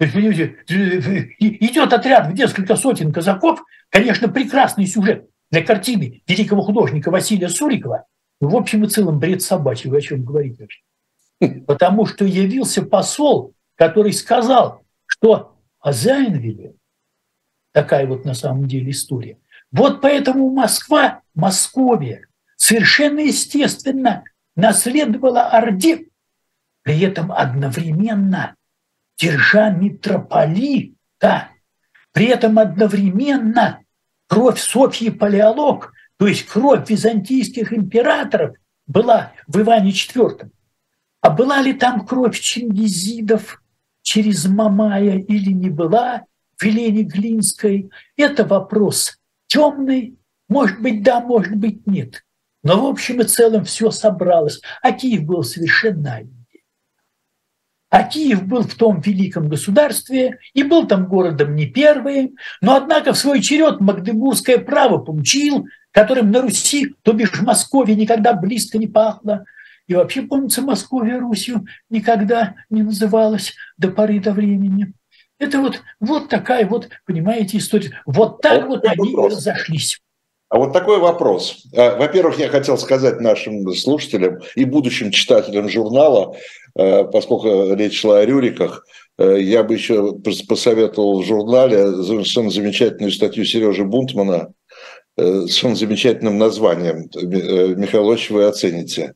Идет 0.00 1.92
отряд 1.92 2.28
в 2.28 2.34
несколько 2.34 2.76
сотен 2.76 3.12
казаков, 3.12 3.64
конечно, 3.90 4.28
прекрасный 4.28 4.86
сюжет 4.86 5.28
для 5.50 5.62
картины 5.62 6.22
великого 6.26 6.62
художника 6.62 7.10
Василия 7.10 7.48
Сурикова. 7.48 8.04
В 8.40 8.54
общем 8.54 8.84
и 8.84 8.88
целом 8.88 9.18
бред 9.18 9.42
собачий, 9.42 9.90
вы 9.90 9.98
о 9.98 10.00
чем 10.00 10.24
говорите 10.24 10.62
вообще? 10.62 10.82
Потому 11.66 12.06
что 12.06 12.24
явился 12.24 12.82
посол, 12.82 13.54
который 13.74 14.12
сказал, 14.12 14.82
что 15.06 15.56
хозяин 15.80 16.36
велел. 16.36 16.76
Такая 17.72 18.06
вот 18.06 18.24
на 18.24 18.34
самом 18.34 18.66
деле 18.66 18.90
история. 18.92 19.38
Вот 19.72 20.00
поэтому 20.00 20.50
Москва, 20.50 21.22
Московия 21.34 22.26
совершенно 22.56 23.20
естественно 23.20 24.24
наследовала 24.56 25.48
Орде, 25.48 26.06
при 26.82 27.00
этом 27.00 27.30
одновременно 27.32 28.56
держа 29.18 29.70
митрополита, 29.70 31.48
при 32.12 32.26
этом 32.26 32.58
одновременно 32.58 33.80
кровь 34.28 34.60
Софьи 34.60 35.10
Палеолог, 35.10 35.92
то 36.18 36.26
есть 36.26 36.46
кровь 36.46 36.88
византийских 36.88 37.72
императоров, 37.72 38.56
была 38.86 39.32
в 39.46 39.60
Иване 39.60 39.90
IV. 39.90 40.50
А 41.20 41.30
была 41.30 41.60
ли 41.60 41.72
там 41.72 42.06
кровь 42.06 42.38
чингизидов 42.38 43.62
через 44.02 44.46
Мамая 44.46 45.18
или 45.18 45.52
не 45.52 45.70
была 45.70 46.24
в 46.56 46.64
Елене 46.64 47.02
Глинской? 47.02 47.90
Это 48.16 48.44
вопрос 48.44 49.18
темный. 49.46 50.16
Может 50.48 50.80
быть, 50.80 51.02
да, 51.02 51.20
может 51.20 51.56
быть, 51.56 51.86
нет. 51.86 52.24
Но 52.62 52.80
в 52.80 52.86
общем 52.86 53.20
и 53.20 53.24
целом 53.24 53.64
все 53.64 53.90
собралось. 53.90 54.60
А 54.82 54.92
Киев 54.92 55.24
был 55.24 55.42
совершенно 55.42 56.14
один. 56.14 56.37
А 57.90 58.02
Киев 58.02 58.46
был 58.46 58.62
в 58.62 58.74
том 58.74 59.00
великом 59.00 59.48
государстве 59.48 60.38
и 60.52 60.62
был 60.62 60.86
там 60.86 61.06
городом 61.06 61.56
не 61.56 61.66
первым, 61.66 62.36
но 62.60 62.76
однако 62.76 63.14
в 63.14 63.18
свой 63.18 63.40
черед 63.40 63.80
магдебургское 63.80 64.58
право 64.58 64.98
получил, 64.98 65.66
которым 65.90 66.30
на 66.30 66.42
Руси, 66.42 66.94
то 67.02 67.12
бишь 67.12 67.32
в 67.32 67.42
Москве, 67.42 67.94
никогда 67.94 68.34
близко 68.34 68.76
не 68.76 68.86
пахло. 68.86 69.44
И 69.86 69.94
вообще, 69.94 70.20
помнится, 70.22 70.60
Московия 70.60 71.18
Русью 71.18 71.64
никогда 71.88 72.56
не 72.68 72.82
называлась 72.82 73.54
до 73.78 73.88
поры 73.88 74.20
до 74.20 74.32
времени. 74.32 74.92
Это 75.38 75.58
вот, 75.60 75.80
вот 75.98 76.28
такая 76.28 76.66
вот, 76.66 76.90
понимаете, 77.06 77.56
история. 77.56 78.02
Вот 78.04 78.42
так 78.42 78.66
вот, 78.66 78.82
вот 78.82 78.84
они 78.84 79.14
вопрос. 79.14 79.36
разошлись. 79.36 79.98
А 80.50 80.58
вот 80.58 80.72
такой 80.72 80.98
вопрос. 80.98 81.66
А, 81.76 81.96
во-первых, 81.96 82.38
я 82.38 82.48
хотел 82.48 82.76
сказать 82.76 83.20
нашим 83.20 83.70
слушателям 83.74 84.40
и 84.54 84.64
будущим 84.64 85.10
читателям 85.10 85.68
журнала, 85.68 86.36
поскольку 87.12 87.74
речь 87.74 88.00
шла 88.00 88.18
о 88.18 88.24
Рюриках, 88.24 88.86
а, 89.18 89.34
я 89.34 89.64
бы 89.64 89.74
еще 89.74 90.14
посоветовал 90.48 91.20
в 91.20 91.26
журнале 91.26 91.86
совершенно 92.04 92.50
замечательную 92.50 93.12
статью 93.12 93.44
Сережи 93.44 93.84
Бунтмана 93.84 94.52
с 95.16 95.22
совершенно 95.22 95.74
замечательным 95.74 96.38
названием. 96.38 97.10
Михаил 97.76 98.12
Ильич, 98.12 98.30
вы 98.30 98.44
оцените. 98.44 99.14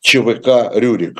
ЧВК 0.00 0.74
«Рюрик». 0.74 1.18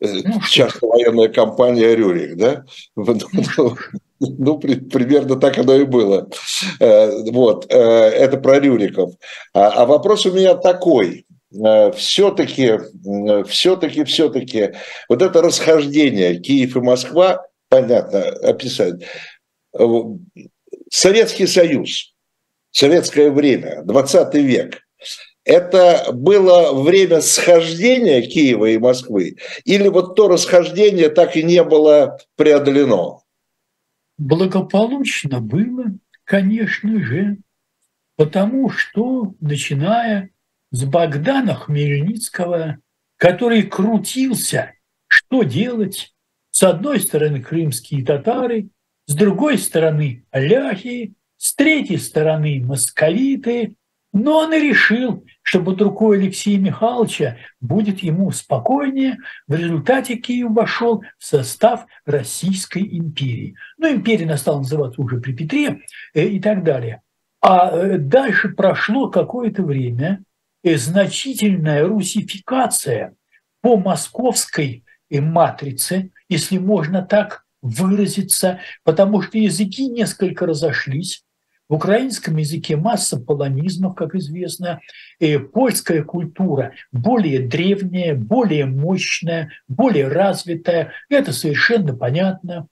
Ну, 0.00 0.40
Часто 0.48 0.86
военная 0.86 1.28
компания 1.28 1.94
«Рюрик», 1.94 2.36
да? 2.36 2.64
Ну, 4.22 4.58
при, 4.58 4.74
примерно 4.74 5.36
так 5.36 5.56
оно 5.56 5.74
и 5.76 5.84
было. 5.84 6.28
Э, 6.78 7.22
вот, 7.30 7.64
э, 7.70 7.74
это 7.74 8.36
про 8.36 8.60
Рюриков. 8.60 9.14
А, 9.54 9.68
а 9.68 9.86
вопрос 9.86 10.26
у 10.26 10.32
меня 10.32 10.56
такой. 10.56 11.24
Все-таки, 11.52 12.78
все-таки, 13.48 14.04
все-таки, 14.04 14.72
вот 15.08 15.20
это 15.20 15.42
расхождение 15.42 16.38
Киев 16.38 16.76
и 16.76 16.80
Москва, 16.80 17.44
понятно, 17.68 18.22
описать. 18.22 19.02
Советский 20.90 21.46
Союз, 21.46 22.14
советское 22.70 23.30
время, 23.30 23.82
20 23.84 24.34
век. 24.34 24.80
это 25.44 26.12
было 26.12 26.72
время 26.72 27.20
схождения 27.20 28.22
Киева 28.22 28.66
и 28.66 28.78
Москвы, 28.78 29.36
или 29.64 29.88
вот 29.88 30.14
то 30.14 30.28
расхождение 30.28 31.08
так 31.08 31.36
и 31.36 31.42
не 31.42 31.64
было 31.64 32.18
преодолено? 32.36 33.20
Благополучно 34.18 35.40
было, 35.40 35.86
конечно 36.24 37.02
же, 37.02 37.38
потому 38.16 38.70
что, 38.70 39.34
начиная 39.40 40.30
с 40.70 40.84
Богдана 40.84 41.54
Хмельницкого, 41.54 42.78
который 43.16 43.62
крутился, 43.64 44.72
что 45.06 45.42
делать, 45.42 46.14
с 46.50 46.62
одной 46.62 47.00
стороны 47.00 47.40
крымские 47.42 48.04
татары, 48.04 48.68
с 49.06 49.14
другой 49.14 49.58
стороны 49.58 50.24
ляхи, 50.32 51.14
с 51.36 51.54
третьей 51.54 51.98
стороны 51.98 52.62
московиты, 52.64 53.76
но 54.12 54.38
он 54.38 54.52
и 54.52 54.60
решил, 54.60 55.24
что 55.42 55.62
под 55.62 55.80
рукой 55.80 56.18
Алексея 56.18 56.58
Михайловича 56.58 57.36
будет 57.60 58.00
ему 58.00 58.30
спокойнее. 58.32 59.18
В 59.46 59.54
результате 59.54 60.16
Киев 60.16 60.50
вошел 60.50 61.02
в 61.18 61.24
состав 61.24 61.86
Российской 62.04 62.82
империи. 62.98 63.54
Ну, 63.78 63.90
империя 63.92 64.36
стала 64.36 64.58
называться 64.58 65.00
уже 65.00 65.20
при 65.20 65.32
Петре 65.32 65.82
э, 66.14 66.24
и 66.24 66.40
так 66.40 66.64
далее. 66.64 67.02
А 67.40 67.70
э, 67.70 67.98
дальше 67.98 68.48
прошло 68.50 69.08
какое-то 69.08 69.62
время, 69.62 70.22
значительная 70.64 71.86
русификация 71.86 73.14
по 73.60 73.76
московской 73.76 74.84
э, 75.10 75.20
матрице, 75.20 76.10
если 76.28 76.58
можно 76.58 77.02
так 77.02 77.44
выразиться, 77.62 78.60
потому 78.84 79.22
что 79.22 79.38
языки 79.38 79.86
несколько 79.86 80.46
разошлись, 80.46 81.24
в 81.70 81.74
украинском 81.74 82.36
языке 82.36 82.76
масса 82.76 83.16
полонизмов, 83.16 83.94
как 83.94 84.16
известно. 84.16 84.80
И 85.20 85.38
польская 85.38 86.02
культура 86.02 86.72
более 86.90 87.46
древняя, 87.46 88.16
более 88.16 88.66
мощная, 88.66 89.52
более 89.68 90.08
развитая. 90.08 90.92
Это 91.08 91.32
совершенно 91.32 91.94
понятно. 91.94 92.66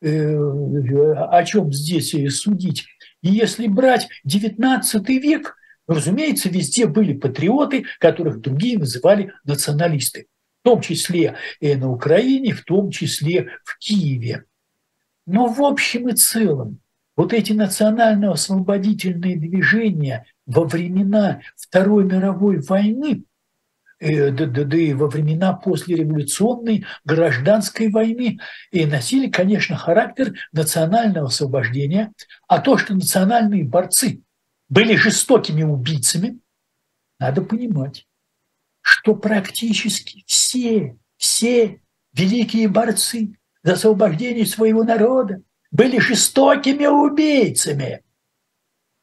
Э, 0.00 0.36
о 0.36 1.42
чем 1.44 1.72
здесь 1.72 2.14
судить? 2.36 2.86
И 3.22 3.30
если 3.30 3.66
брать 3.66 4.08
XIX 4.24 4.84
век, 5.18 5.56
разумеется, 5.86 6.48
везде 6.48 6.86
были 6.86 7.12
патриоты, 7.12 7.86
которых 7.98 8.40
другие 8.40 8.78
называли 8.78 9.32
националисты. 9.44 10.26
В 10.62 10.64
том 10.64 10.80
числе 10.80 11.36
и 11.60 11.74
на 11.74 11.90
Украине, 11.90 12.54
в 12.54 12.64
том 12.64 12.90
числе 12.90 13.50
в 13.64 13.78
Киеве. 13.78 14.44
Но 15.26 15.46
в 15.46 15.62
общем 15.62 16.08
и 16.08 16.14
целом 16.14 16.80
вот 17.16 17.32
эти 17.32 17.52
национально-освободительные 17.52 19.36
движения 19.36 20.24
во 20.46 20.64
времена 20.64 21.40
Второй 21.56 22.04
мировой 22.04 22.60
войны, 22.60 23.24
э, 24.00 24.30
да, 24.30 24.46
да, 24.46 24.64
да 24.64 24.76
и 24.76 24.92
во 24.92 25.08
времена 25.08 25.52
послереволюционной 25.52 26.84
гражданской 27.04 27.90
войны 27.90 28.38
и 28.72 28.84
носили, 28.86 29.30
конечно, 29.30 29.76
характер 29.76 30.34
национального 30.52 31.28
освобождения, 31.28 32.12
а 32.48 32.58
то, 32.58 32.76
что 32.76 32.94
национальные 32.94 33.64
борцы 33.64 34.23
были 34.68 34.96
жестокими 34.96 35.62
убийцами, 35.62 36.40
надо 37.18 37.42
понимать, 37.42 38.06
что 38.80 39.14
практически 39.14 40.24
все, 40.26 40.96
все 41.16 41.80
великие 42.12 42.68
борцы 42.68 43.36
за 43.62 43.74
освобождение 43.74 44.46
своего 44.46 44.84
народа, 44.84 45.42
были 45.70 45.98
жестокими 45.98 46.86
убийцами. 46.86 48.02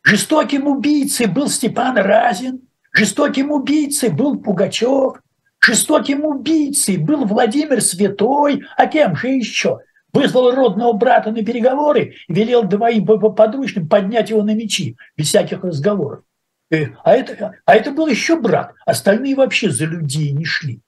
Жестоким 0.04 0.68
убийцей 0.68 1.28
был 1.28 1.50
Степан 1.50 1.98
Разин, 1.98 2.62
жестоким 2.94 3.52
убийцей 3.52 4.10
был 4.10 4.40
Пугачев, 4.40 5.22
жестоким 5.60 6.26
убийцей 6.26 6.98
был 6.98 7.26
Владимир 7.26 7.82
Святой, 7.82 8.64
а 8.78 8.88
кем 8.88 9.16
же 9.16 9.30
еще? 9.30 9.80
Вызвал 10.14 10.52
родного 10.52 10.94
брата 10.94 11.32
на 11.32 11.44
переговоры 11.44 12.16
и 12.28 12.34
велел 12.34 12.64
двоим 12.64 13.06
подручным 13.06 13.88
поднять 13.88 14.30
его 14.30 14.44
на 14.44 14.54
мечи, 14.54 14.98
без 15.16 15.28
всяких 15.28 15.64
разговоров. 15.64 16.24
Э, 16.70 16.88
а 17.04 17.14
это, 17.14 17.56
а 17.66 17.76
это 17.76 17.92
был 17.92 18.08
еще 18.08 18.40
брат, 18.40 18.74
остальные 18.86 19.36
вообще 19.36 19.70
за 19.70 19.86
людей 19.86 20.32
не 20.32 20.46
шли. 20.46 20.82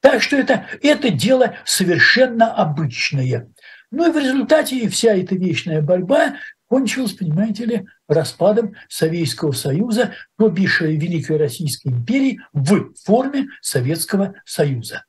Так 0.00 0.22
что 0.22 0.36
это, 0.36 0.66
это 0.82 1.10
дело 1.10 1.56
совершенно 1.64 2.52
обычное. 2.52 3.48
Ну 3.90 4.08
и 4.08 4.12
в 4.12 4.16
результате 4.16 4.88
вся 4.88 5.14
эта 5.14 5.34
вечная 5.34 5.82
борьба 5.82 6.36
кончилась, 6.68 7.12
понимаете 7.12 7.64
ли, 7.64 7.86
распадом 8.06 8.76
Советского 8.88 9.52
Союза, 9.52 10.14
то 10.38 10.48
бишь 10.48 10.80
Великой 10.80 11.36
Российской 11.36 11.88
империи 11.88 12.40
в 12.52 12.94
форме 13.04 13.48
Советского 13.60 14.34
Союза. 14.44 15.04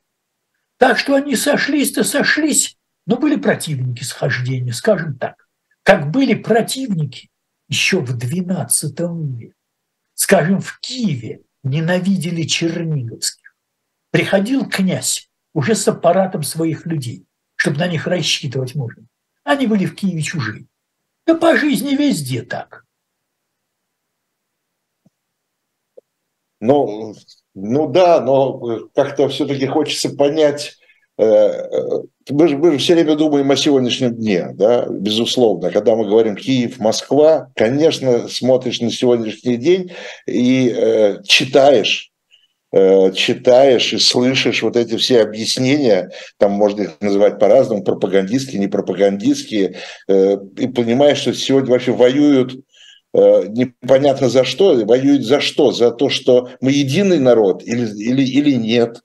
Так 0.77 0.97
что 0.97 1.13
они 1.13 1.35
сошлись-то 1.35 2.03
сошлись, 2.03 2.75
но 3.11 3.17
были 3.17 3.35
противники 3.35 4.03
схождения, 4.03 4.71
скажем 4.71 5.17
так. 5.17 5.35
Как 5.83 6.11
были 6.11 6.33
противники 6.33 7.29
еще 7.67 7.99
в 7.99 8.17
XII 8.17 9.37
веке. 9.37 9.53
Скажем, 10.13 10.61
в 10.61 10.79
Киеве 10.79 11.41
ненавидели 11.61 12.43
черниговских. 12.43 13.53
Приходил 14.11 14.65
князь 14.65 15.29
уже 15.53 15.75
с 15.75 15.85
аппаратом 15.89 16.43
своих 16.43 16.85
людей 16.85 17.25
чтобы 17.61 17.77
на 17.77 17.87
них 17.87 18.07
рассчитывать 18.07 18.73
можно. 18.73 19.05
Они 19.43 19.67
были 19.67 19.85
в 19.85 19.93
Киеве 19.93 20.23
чужие. 20.23 20.65
Да 21.27 21.35
по 21.35 21.55
жизни 21.55 21.95
везде 21.95 22.41
так. 22.41 22.85
Ну, 26.59 27.13
ну 27.53 27.87
да, 27.87 28.19
но 28.21 28.87
как-то 28.95 29.29
все-таки 29.29 29.67
хочется 29.67 30.09
понять, 30.09 30.80
мы 31.21 32.47
же, 32.47 32.57
мы 32.57 32.71
же 32.71 32.77
все 32.79 32.95
время 32.95 33.15
думаем 33.15 33.51
о 33.51 33.55
сегодняшнем 33.55 34.15
дне, 34.15 34.49
да, 34.53 34.87
безусловно. 34.89 35.69
Когда 35.71 35.95
мы 35.95 36.05
говорим 36.05 36.35
Киев, 36.35 36.79
Москва, 36.79 37.51
конечно, 37.55 38.27
смотришь 38.27 38.81
на 38.81 38.91
сегодняшний 38.91 39.57
день 39.57 39.91
и 40.25 40.73
э, 40.75 41.21
читаешь 41.23 42.11
Э, 42.73 43.11
читаешь 43.11 43.91
и 43.91 43.99
слышишь 43.99 44.63
вот 44.63 44.77
эти 44.77 44.95
все 44.95 45.21
объяснения, 45.21 46.09
там 46.37 46.53
можно 46.53 46.83
их 46.83 47.01
называть 47.01 47.37
по-разному, 47.37 47.83
пропагандистские, 47.83 48.61
не 48.61 48.67
пропагандистские, 48.67 49.75
э, 50.07 50.37
и 50.57 50.67
понимаешь, 50.67 51.17
что 51.17 51.33
сегодня 51.33 51.69
вообще 51.69 51.91
воюют 51.91 52.53
э, 53.13 53.47
непонятно 53.49 54.29
за 54.29 54.45
что, 54.45 54.85
воюют 54.85 55.25
за 55.25 55.41
что? 55.41 55.73
За 55.73 55.91
то, 55.91 56.07
что 56.07 56.49
мы 56.61 56.71
единый 56.71 57.19
народ 57.19 57.61
или, 57.63 57.85
или, 57.85 58.23
или 58.23 58.53
нет. 58.53 59.01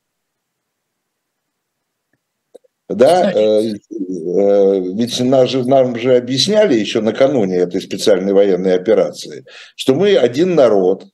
Да, 2.88 3.32
ведь 3.32 5.18
нам 5.20 5.48
же, 5.48 5.64
нам 5.66 5.98
же 5.98 6.16
объясняли 6.16 6.74
еще 6.74 7.00
накануне 7.00 7.56
этой 7.56 7.80
специальной 7.80 8.32
военной 8.32 8.76
операции, 8.76 9.44
что 9.74 9.94
мы 9.94 10.16
один 10.16 10.54
народ, 10.54 11.04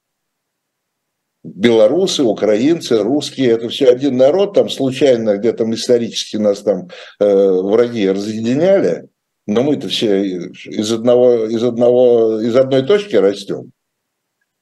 белорусы, 1.42 2.22
украинцы, 2.22 2.98
русские, 2.98 3.52
это 3.52 3.68
все 3.68 3.88
один 3.88 4.16
народ, 4.16 4.54
там 4.54 4.68
случайно 4.68 5.38
где-то 5.38 5.64
исторически 5.72 6.36
нас 6.36 6.60
там 6.60 6.88
э, 7.18 7.24
враги 7.24 8.08
разъединяли, 8.08 9.08
но 9.46 9.62
мы-то 9.62 9.88
все 9.88 10.24
из 10.24 10.92
одного, 10.92 11.46
из 11.46 11.64
одного, 11.64 12.40
из 12.40 12.54
одной 12.54 12.86
точки 12.86 13.16
растем. 13.16 13.72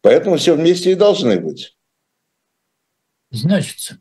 Поэтому 0.01 0.37
все 0.37 0.55
вместе 0.55 0.93
и 0.93 0.95
должны 0.95 1.39
быть. 1.39 1.77
Значит, 3.31 3.99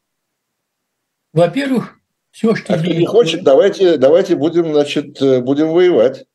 во-первых, 1.33 1.98
все, 2.39 2.55
что... 2.55 2.73
А 2.73 2.77
кто 2.77 2.87
не 2.87 3.05
хочет, 3.05 3.43
давайте, 3.43 3.97
давайте 3.97 4.37
будем, 4.37 4.71
значит, 4.71 5.21
э, 5.21 5.41
будем 5.41 5.73
воевать. 5.73 6.25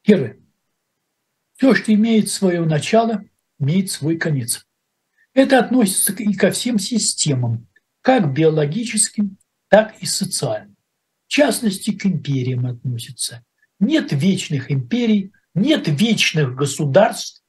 Первое. 0.00 0.38
Все, 1.56 1.74
что 1.74 1.92
имеет 1.92 2.30
свое 2.30 2.64
начало– 2.64 3.22
имеет 3.58 3.90
свой 3.90 4.16
конец. 4.16 4.66
Это 5.34 5.58
относится 5.58 6.14
и 6.14 6.32
ко 6.32 6.50
всем 6.52 6.78
системам, 6.78 7.68
как 8.00 8.32
биологическим, 8.32 9.36
так 9.68 9.94
и 10.00 10.06
социальным. 10.06 10.74
В 11.26 11.30
частности, 11.30 11.90
к 11.90 12.06
империям 12.06 12.64
относится. 12.64 13.44
Нет 13.78 14.10
вечных 14.10 14.72
империй, 14.72 15.32
нет 15.54 15.86
вечных 15.86 16.54
государств, 16.54 17.42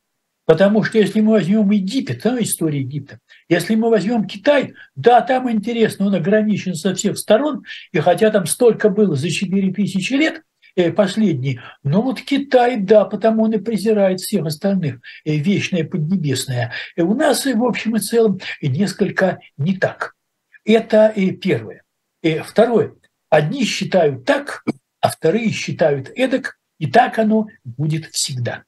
потому 0.44 0.84
что 0.84 0.98
если 0.98 1.22
мы 1.22 1.32
возьмем 1.32 1.72
Египет, 1.72 2.26
а, 2.26 2.38
история 2.42 2.82
Египта, 2.82 3.22
если 3.50 3.76
мы 3.76 3.90
возьмем 3.90 4.26
Китай, 4.26 4.74
да, 4.96 5.22
там 5.22 5.50
интересно, 5.52 6.08
он 6.08 6.16
ограничен 6.16 6.76
со 6.76 6.94
всех 6.94 7.18
сторон, 7.18 7.64
и 7.92 8.00
хотя 8.00 8.30
там 8.30 8.46
столько 8.46 8.90
было 8.90 9.16
за 9.16 9.30
4000 9.30 10.14
лет, 10.14 10.42
Э, 10.78 10.92
последний. 10.92 11.60
Но 11.82 12.04
вот 12.04 12.22
Китай, 12.22 12.78
да, 12.78 13.04
потому 13.04 13.44
он 13.44 13.54
и 13.54 13.58
презирает 13.58 14.20
всех 14.20 14.46
остальных, 14.46 15.00
э, 15.26 15.36
вечное 15.38 15.84
поднебесное. 15.84 16.72
И 16.96 17.02
у 17.02 17.16
нас, 17.16 17.46
в 17.48 17.64
общем 17.64 17.96
и 17.96 18.00
целом, 18.00 18.40
несколько 18.62 19.40
не 19.58 19.76
так. 19.76 20.14
Это 20.64 21.12
первое. 21.42 21.82
И 22.22 22.38
второе. 22.46 22.94
Одни 23.30 23.66
считают 23.66 24.24
так, 24.24 24.64
а 25.02 25.10
вторые 25.10 25.50
считают 25.50 26.12
эдак, 26.16 26.60
и 26.78 26.86
так 26.86 27.18
оно 27.18 27.48
будет 27.64 28.06
всегда. 28.12 28.64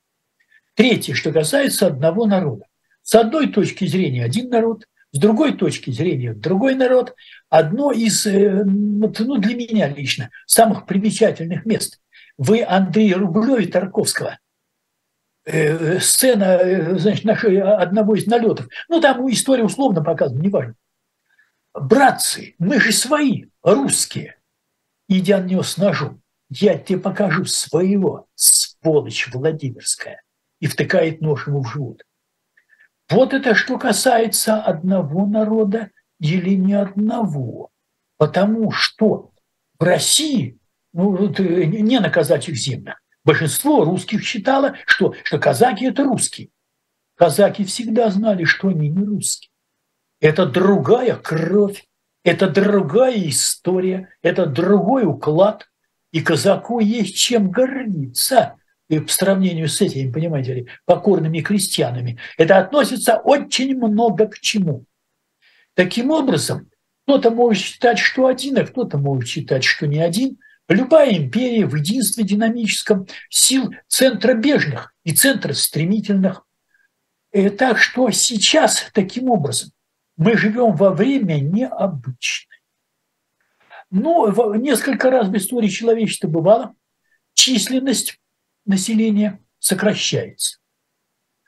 Третье, 0.74 1.14
что 1.14 1.32
касается 1.32 1.86
одного 1.86 2.26
народа. 2.26 2.66
С 3.10 3.16
одной 3.16 3.47
точки 3.47 3.88
зрения 3.88 4.24
один 4.24 4.49
народ, 4.51 4.86
с 5.12 5.18
другой 5.18 5.57
точки 5.57 5.89
зрения 5.89 6.36
другой 6.36 6.76
народ. 6.76 7.16
Одно 7.49 7.91
из, 7.91 8.28
э, 8.28 8.64
ну, 8.64 9.07
для 9.39 9.55
меня 9.55 9.88
лично, 9.88 10.30
самых 10.45 10.86
примечательных 10.86 11.66
мест. 11.66 11.99
Вы 12.38 12.64
Андрея 12.64 13.18
Рублева 13.18 13.62
и 13.62 13.66
Тарковского 13.66 14.38
э, 15.43 15.99
сцена, 15.99 16.60
э, 16.62 16.99
значит, 16.99 17.26
нашего, 17.26 17.78
одного 17.78 18.14
из 18.14 18.28
налетов. 18.28 18.68
Ну, 18.89 19.01
там 19.01 19.28
история 19.32 19.64
условно 19.64 20.03
показана, 20.03 20.39
неважно. 20.39 20.76
Братцы, 21.74 22.53
мы 22.60 22.80
же 22.80 22.91
свои, 22.91 23.45
русские. 23.64 24.36
Идя 25.07 25.39
на 25.39 25.45
него 25.45 25.64
с 25.64 25.78
ножом, 25.78 26.22
я 26.51 26.78
тебе 26.78 26.99
покажу 26.99 27.45
своего, 27.45 28.28
сволочь 28.36 29.30
Владимирская. 29.34 30.22
И 30.60 30.68
втыкает 30.68 31.22
нож 31.22 31.47
ему 31.47 31.64
в 31.64 31.72
живот. 31.72 32.03
Вот 33.10 33.34
это 33.34 33.55
что 33.55 33.78
касается 33.78 34.62
одного 34.62 35.26
народа 35.26 35.89
или 36.20 36.53
не 36.55 36.74
одного. 36.74 37.72
Потому 38.18 38.72
что 38.72 39.32
в 39.80 39.84
России, 39.84 40.60
ну, 40.93 41.16
вот, 41.16 41.39
э, 41.39 41.66
не 41.66 41.99
на 41.99 42.10
казачьих 42.10 42.55
землях, 42.55 43.01
большинство 43.24 43.84
русских 43.84 44.24
считало, 44.24 44.76
что, 44.86 45.16
что 45.24 45.39
казаки– 45.39 45.86
это 45.88 46.03
русские. 46.03 46.49
Казаки 47.16 47.64
всегда 47.64 48.10
знали, 48.10 48.43
что 48.43 48.68
они 48.68 48.89
не 48.89 49.03
русские. 49.03 49.51
Это 50.22 50.45
другая 50.45 51.16
кровь, 51.16 51.86
это 52.24 52.49
другая 52.49 53.28
история, 53.28 54.10
это 54.22 54.45
другой 54.45 55.05
уклад. 55.05 55.70
И 56.12 56.22
казаку 56.22 56.80
есть 56.80 57.16
чем 57.16 57.49
гордиться 57.49 58.55
и 58.90 59.00
по 59.00 59.12
сравнению 59.12 59.70
с 59.70 59.80
этими, 59.82 60.12
понимаете 60.12 60.54
ли, 60.54 60.68
покорными 60.86 61.42
крестьянами, 61.42 62.18
это 62.38 62.58
относится 62.58 63.18
очень 63.18 63.78
много 63.78 64.28
к 64.28 64.40
чему. 64.40 64.86
Таким 65.76 66.10
образом, 66.10 66.70
кто-то 67.06 67.32
может 67.32 67.64
считать, 67.64 68.00
что 68.00 68.26
один, 68.26 68.58
а 68.58 68.66
кто-то 68.66 68.98
может 68.98 69.30
считать, 69.30 69.64
что 69.64 69.88
не 69.88 70.00
один. 70.00 70.40
Любая 70.68 71.18
империя 71.18 71.66
в 71.66 71.76
единстве 71.76 72.24
динамическом 72.24 73.08
сил 73.30 73.74
центра 73.88 74.34
бежных 74.34 74.94
и 75.04 75.14
центра 75.14 75.54
стремительных. 75.54 76.46
И 77.32 77.42
э, 77.42 77.50
так 77.50 77.80
что 77.80 78.10
сейчас 78.12 78.88
таким 78.94 79.30
образом 79.30 79.72
мы 80.18 80.38
живем 80.38 80.76
во 80.76 80.92
время 80.92 81.40
необычное. 81.40 82.60
Ну, 83.90 84.54
несколько 84.56 85.10
раз 85.10 85.30
в 85.30 85.36
истории 85.36 85.70
человечества 85.70 86.28
бывало, 86.28 86.76
численность 87.34 88.20
населения 88.70 89.40
сокращается. 89.60 90.60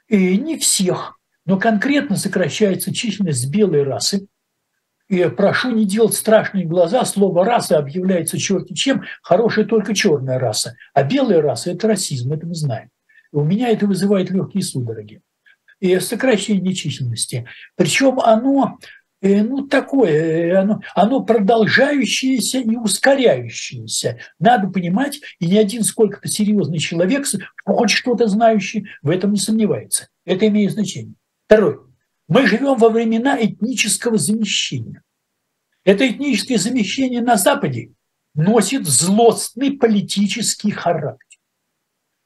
И 0.08 0.38
не 0.38 0.58
всех, 0.58 1.18
но 1.46 1.58
конкретно 1.58 2.18
сокращается 2.18 2.94
численность 2.94 3.50
белой 3.50 3.84
расы. 3.84 4.28
И 5.08 5.24
прошу 5.30 5.72
не 5.72 5.86
делать 5.86 6.14
страшные 6.14 6.66
глаза, 6.66 7.04
слово 7.06 7.46
«раса» 7.46 7.78
объявляется 7.78 8.38
черти 8.38 8.74
чем, 8.74 9.04
хорошая 9.22 9.66
только 9.66 9.94
черная 9.94 10.40
раса, 10.40 10.76
а 10.94 11.04
белая 11.04 11.42
раса– 11.42 11.72
это 11.72 11.88
расизм, 11.88 12.32
это 12.32 12.46
мы 12.46 12.56
знаем. 12.56 12.90
И 13.32 13.36
у 13.36 13.44
меня 13.44 13.70
это 13.70 13.88
вызывает 13.88 14.30
легкие 14.30 14.64
судороги. 14.64 15.22
И 15.80 16.00
сокращение 16.00 16.74
численности. 16.74 17.46
Причем 17.76 18.20
оно 18.20 18.78
ну, 19.22 19.68
такое, 19.68 20.12
э, 20.12 20.56
оно, 20.56 20.82
оно 20.96 21.24
продолжающееся 21.24 22.60
и 22.60 22.76
ускоряющееся. 22.76 24.20
Надо 24.40 24.68
понимать, 24.70 25.22
и 25.40 25.48
ни 25.48 25.58
один 25.58 25.84
сколько-то 25.84 26.28
серьезный 26.28 26.80
человек, 26.80 27.26
хоть 27.64 27.92
что-то 27.92 28.28
знающий, 28.28 28.88
в 29.04 29.10
этом 29.10 29.34
не 29.34 29.40
сомневается. 29.40 30.08
Это 30.26 30.48
имеет 30.48 30.72
значение. 30.72 31.14
Второе. 31.46 31.80
Мы 32.28 32.48
живем 32.48 32.78
во 32.78 32.90
времена 32.90 33.38
этнического 33.40 34.18
замещения. 34.18 35.04
Это 35.84 36.10
этническое 36.10 36.58
замещение 36.58 37.22
на 37.22 37.36
Западе 37.36 37.92
носит 38.34 38.88
злостный 38.88 39.74
политический 39.78 40.72
характер. 40.72 41.40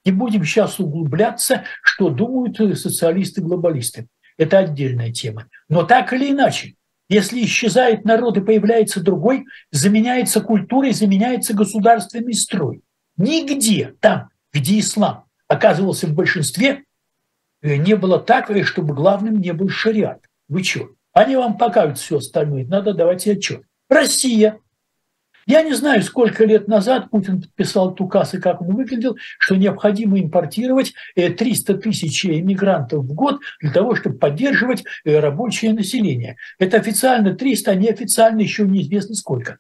Не 0.05 0.11
будем 0.11 0.45
сейчас 0.45 0.79
углубляться, 0.79 1.63
что 1.81 2.09
думают 2.09 2.57
социалисты-глобалисты. 2.57 4.07
Это 4.37 4.59
отдельная 4.59 5.11
тема. 5.11 5.49
Но 5.67 5.83
так 5.83 6.13
или 6.13 6.29
иначе, 6.31 6.75
если 7.07 7.43
исчезает 7.43 8.03
народ 8.05 8.37
и 8.37 8.41
появляется 8.41 9.01
другой, 9.01 9.45
заменяется 9.71 10.41
культурой, 10.41 10.91
заменяется 10.91 11.53
государственный 11.53 12.33
строй. 12.33 12.81
Нигде 13.17 13.95
там, 13.99 14.29
где 14.51 14.79
ислам 14.79 15.25
оказывался 15.47 16.07
в 16.07 16.13
большинстве, 16.13 16.83
э, 17.61 17.75
не 17.75 17.95
было 17.95 18.19
так, 18.19 18.49
э, 18.49 18.63
чтобы 18.63 18.93
главным 18.95 19.39
не 19.39 19.53
был 19.53 19.69
шариат. 19.69 20.25
Вы 20.47 20.63
что? 20.63 20.89
Они 21.13 21.35
вам 21.35 21.57
покажут 21.57 21.97
все 21.99 22.17
остальное, 22.17 22.65
надо 22.65 22.93
давать 22.93 23.27
отчет. 23.27 23.63
Россия 23.87 24.59
я 25.47 25.61
не 25.61 25.73
знаю, 25.73 26.01
сколько 26.01 26.43
лет 26.43 26.67
назад 26.67 27.11
Путин 27.11 27.41
подписал 27.41 27.89
этот 27.89 28.01
указ 28.01 28.33
и 28.33 28.39
как 28.39 28.61
он 28.61 28.75
выглядел, 28.75 29.15
что 29.37 29.55
необходимо 29.55 30.19
импортировать 30.19 30.93
300 31.15 31.73
э, 31.73 31.77
тысяч 31.77 32.25
иммигрантов 32.25 33.05
в 33.05 33.13
год 33.13 33.41
для 33.61 33.71
того, 33.71 33.95
чтобы 33.95 34.17
поддерживать 34.17 34.83
э, 35.03 35.19
рабочее 35.19 35.73
население. 35.73 36.37
Это 36.57 36.77
официально 36.77 37.35
300, 37.35 37.71
а 37.71 37.75
неофициально 37.75 38.41
еще 38.41 38.63
неизвестно 38.63 39.13
сколько. 39.15 39.59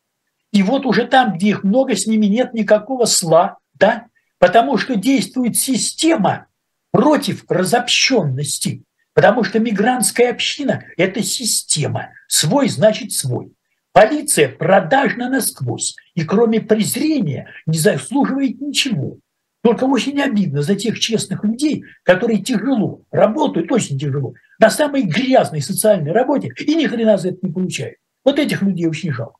И 0.51 0.63
вот 0.63 0.85
уже 0.85 1.05
там, 1.05 1.33
где 1.33 1.49
их 1.49 1.63
много, 1.63 1.95
с 1.95 2.07
ними 2.07 2.25
нет 2.25 2.53
никакого 2.53 3.05
сла, 3.05 3.57
да, 3.73 4.07
потому 4.39 4.77
что 4.77 4.95
действует 4.95 5.55
система 5.55 6.47
против 6.91 7.45
разобщенности. 7.49 8.83
Потому 9.13 9.43
что 9.43 9.59
мигрантская 9.59 10.31
община– 10.31 10.83
это 10.97 11.23
система. 11.23 12.09
Свой 12.27 12.69
значит 12.69 13.13
свой. 13.13 13.54
Полиция 13.95 14.49
продажна 14.49 15.29
насквозь 15.29 15.95
и 16.15 16.25
кроме 16.25 16.59
презрения 16.59 17.47
не 17.65 17.77
заслуживает 17.77 18.59
ничего. 18.59 19.19
Только 19.63 19.85
очень 19.85 20.21
обидно 20.21 20.61
за 20.63 20.75
тех 20.75 20.99
честных 20.99 21.45
людей, 21.45 21.85
которые 22.03 22.43
тяжело 22.43 23.03
работают, 23.09 23.71
очень 23.71 23.97
тяжело, 23.97 24.33
на 24.59 24.69
самой 24.69 25.03
грязной 25.03 25.61
социальной 25.61 26.11
работе 26.11 26.49
и 26.59 26.75
ни 26.75 26.85
хрена 26.87 27.17
за 27.17 27.29
это 27.29 27.37
не 27.41 27.53
получают. 27.53 27.95
Вот 28.25 28.37
этих 28.37 28.63
людей 28.63 28.85
очень 28.85 29.13
жалко. 29.13 29.39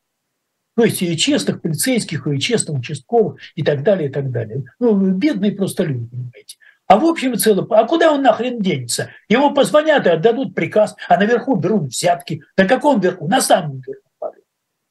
То 0.77 0.85
есть 0.85 1.01
и 1.01 1.17
честных 1.17 1.61
полицейских, 1.61 2.25
и 2.25 2.39
честных 2.39 2.79
участковых, 2.79 3.41
и 3.55 3.61
так 3.61 3.83
далее, 3.83 4.07
и 4.07 4.11
так 4.11 4.31
далее. 4.31 4.63
Ну, 4.79 4.95
бедные 5.11 5.51
просто 5.51 5.83
люди, 5.83 6.07
понимаете. 6.07 6.55
А 6.87 6.97
в 6.97 7.03
общем 7.03 7.33
и 7.33 7.37
целом, 7.37 7.67
а 7.71 7.85
куда 7.85 8.13
он 8.13 8.21
нахрен 8.21 8.61
денется? 8.61 9.09
Ему 9.27 9.53
позвонят 9.53 10.07
и 10.07 10.11
отдадут 10.11 10.55
приказ, 10.55 10.95
а 11.09 11.17
наверху 11.17 11.57
берут 11.57 11.89
взятки. 11.89 12.41
На 12.55 12.65
каком 12.65 13.01
верху? 13.01 13.27
На 13.27 13.41
самом 13.41 13.81
верху. 13.81 14.04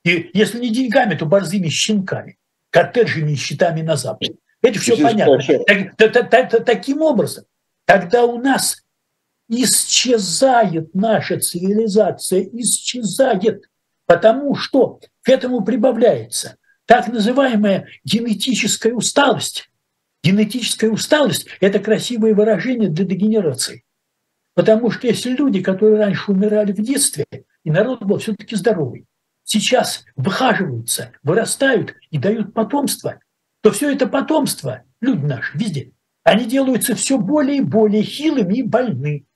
И 0.05 0.31
если 0.35 0.61
не 0.61 0.71
деньгами, 0.71 1.15
то 1.15 1.27
борзыми 1.27 1.69
щенками, 1.69 2.39
коттеджами 2.71 3.33
и 3.33 3.37
щитами 3.37 3.83
на 3.83 3.97
Западе. 3.97 4.35
Это 4.63 4.79
все 4.79 4.95
Здесь 4.95 5.07
понятно. 5.07 5.39
Так, 5.97 6.31
так, 6.31 6.51
так, 6.51 6.65
таким 6.65 7.03
образом, 7.03 7.45
когда 7.87 8.25
у 8.25 8.39
нас 8.39 8.83
исчезает 9.49 10.95
наша 10.95 11.39
цивилизация, 11.39 12.49
исчезает, 12.53 13.65
потому 14.07 14.55
что 14.55 15.01
к 15.23 15.29
этому 15.29 15.63
прибавляется 15.63 16.57
так 16.87 17.09
называемая 17.09 17.89
генетическая 18.05 18.93
усталость. 18.93 19.71
Генетическая 20.23 20.89
усталость– 20.89 21.47
это 21.61 21.79
красивое 21.79 22.35
выражение 22.35 22.89
для 22.89 23.05
дегенерации. 23.05 23.85
Потому 24.55 24.91
что 24.91 25.07
если 25.07 25.31
люди, 25.31 25.63
которые 25.63 25.99
раньше 25.99 26.31
умирали 26.33 26.73
в 26.73 26.81
детстве, 26.81 27.27
и 27.65 27.71
народ 27.71 28.03
был 28.03 28.19
все-таки 28.19 28.57
здоровый, 28.57 29.07
сейчас 29.45 30.05
выхаживаются, 30.16 31.12
вырастают 31.22 31.95
и 32.11 32.18
дают 32.18 32.53
потомство, 32.55 33.20
то 33.62 33.70
все 33.70 33.92
это 33.92 34.07
потомство, 34.07 34.82
люди 35.01 35.24
наши 35.24 35.57
везде, 35.57 35.92
они 36.24 36.47
делаются 36.47 36.95
все 36.95 37.18
более 37.18 37.59
и 37.59 37.62
более 37.62 38.03
хилыми 38.03 38.59
и 38.59 38.62
больными. 38.62 39.26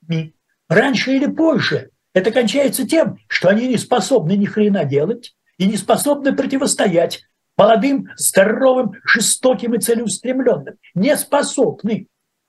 Раньше 0.68 1.12
или 1.12 1.26
позже 1.26 1.90
это 2.14 2.30
кончается 2.30 2.86
тем, 2.86 3.18
что 3.28 3.48
они 3.48 3.68
не 3.68 3.76
способны 3.76 4.36
ни 4.36 4.46
хрена 4.46 4.84
делать 4.84 5.34
и 5.58 5.66
не 5.66 5.76
способны 5.76 6.34
противостоять 6.34 7.22
молодым, 7.56 8.08
здоровым, 8.16 8.92
жестоким 9.04 9.74
и 9.74 9.80
целеустремленным. 9.80 10.76
Не 10.94 11.16
способны. 11.16 12.06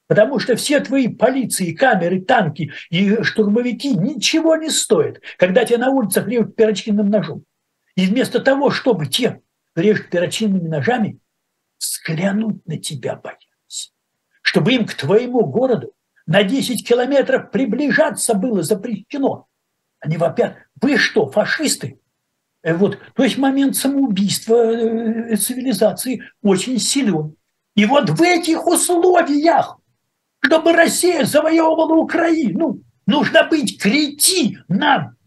Потому 0.07 0.39
что 0.39 0.55
все 0.55 0.80
твои 0.80 1.07
полиции, 1.07 1.74
камеры, 1.74 2.22
танки 2.22 2.72
и 2.89 3.22
штурмовики 3.22 3.93
ничего 3.93 4.55
не 4.55 4.70
стоят, 4.70 5.22
когда 5.38 5.66
тебя 5.66 5.80
на 5.80 5.89
улицах 5.89 6.28
режут 6.28 6.55
перочинным 6.55 7.10
ножом. 7.10 7.43
И 8.00 8.06
вместо 8.06 8.39
того, 8.39 8.72
чтобы 8.72 9.08
те 9.08 9.41
режут 9.76 10.10
перочинными 10.10 10.70
ножами, 10.70 11.20
взглянуть 11.78 12.66
на 12.66 12.78
тебя 12.78 13.18
боялись. 13.18 13.93
Чтобы 14.41 14.72
им 14.72 14.86
к 14.86 14.93
твоему 14.93 15.45
городу 15.45 15.91
на 16.26 16.43
10 16.43 16.88
километров 16.88 17.52
приближаться 17.52 18.36
было 18.36 18.64
запрещено. 18.64 19.50
Они 20.00 20.16
вопят, 20.16 20.56
вы 20.82 20.95
что, 20.95 21.30
фашисты? 21.30 22.00
Э, 22.62 22.74
вот, 22.74 22.97
то 23.16 23.24
есть 23.26 23.38
момент 23.38 23.76
самоубийства 23.76 24.56
э, 24.56 25.36
цивилизации 25.36 26.24
очень 26.41 26.80
силен. 26.80 27.36
И 27.76 27.86
вот 27.86 28.12
в 28.12 28.22
этих 28.22 28.66
условиях, 28.66 29.78
чтобы 30.39 30.72
Россия 30.72 31.26
завоевывала 31.26 31.95
Украину, 31.95 32.82
Нужно 33.10 33.43
быть 33.43 33.82
кретином. 33.82 35.18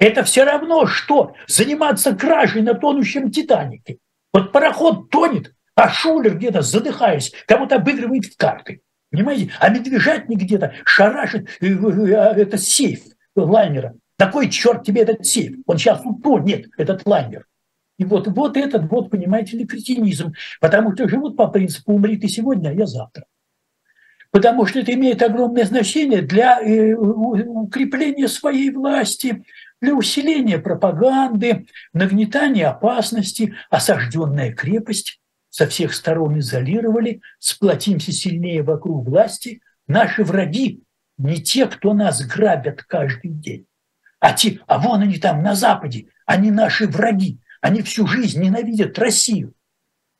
Это 0.00 0.24
все 0.24 0.44
равно, 0.44 0.86
что 0.86 1.34
заниматься 1.46 2.16
кражей 2.16 2.62
на 2.62 2.74
тонущем 2.74 3.30
Титанике. 3.30 3.98
Вот 4.32 4.50
пароход 4.50 5.10
тонет, 5.10 5.54
а 5.74 5.90
Шулер 5.90 6.36
где-то, 6.36 6.62
задыхаясь, 6.62 7.32
кому-то 7.46 7.76
обыгрывает 7.76 8.24
в 8.24 8.36
карты. 8.36 8.80
Понимаете? 9.10 9.52
А 9.58 9.68
медвежатник 9.68 10.38
где-то 10.38 10.72
шарашит 10.86 11.50
э, 11.60 11.66
э, 11.66 11.68
э, 11.68 12.42
это 12.42 12.56
сейф 12.56 13.00
лайнера. 13.36 13.94
Такой 14.16 14.48
черт 14.48 14.84
тебе 14.84 15.02
этот 15.02 15.26
сейф. 15.26 15.58
Он 15.66 15.76
сейчас 15.76 16.00
утонет, 16.04 16.68
этот 16.78 17.06
лайнер. 17.06 17.46
И 17.98 18.04
вот, 18.04 18.26
вот 18.28 18.56
этот, 18.56 18.90
вот, 18.90 19.10
понимаете 19.10 19.58
ли, 19.58 19.66
кретинизм. 19.66 20.32
Потому 20.60 20.94
что 20.94 21.08
живут 21.08 21.36
по 21.36 21.48
принципу 21.48 21.92
«умри 21.92 22.16
ты 22.16 22.28
сегодня, 22.28 22.70
а 22.70 22.72
я 22.72 22.86
завтра». 22.86 23.26
Потому 24.30 24.64
что 24.64 24.78
это 24.78 24.94
имеет 24.94 25.20
огромное 25.22 25.64
значение 25.64 26.22
для 26.22 26.60
укрепления 26.60 28.28
своей 28.28 28.70
власти, 28.70 29.44
для 29.80 29.94
усиления 29.94 30.58
пропаганды, 30.58 31.66
нагнетания 31.92 32.68
опасности, 32.68 33.54
осажденная 33.70 34.52
крепость 34.52 35.20
со 35.48 35.66
всех 35.66 35.94
сторон 35.94 36.38
изолировали, 36.38 37.22
сплотимся 37.38 38.12
сильнее 38.12 38.62
вокруг 38.62 39.06
власти. 39.06 39.60
Наши 39.86 40.22
враги 40.22 40.82
не 41.18 41.42
те, 41.42 41.66
кто 41.66 41.92
нас 41.92 42.24
грабят 42.24 42.82
каждый 42.82 43.30
день, 43.32 43.66
а 44.20 44.32
те, 44.32 44.60
а 44.66 44.78
вон 44.78 45.02
они 45.02 45.18
там 45.18 45.42
на 45.42 45.54
Западе, 45.54 46.06
они 46.24 46.50
наши 46.50 46.86
враги, 46.86 47.40
они 47.60 47.82
всю 47.82 48.06
жизнь 48.06 48.42
ненавидят 48.42 48.98
Россию. 48.98 49.54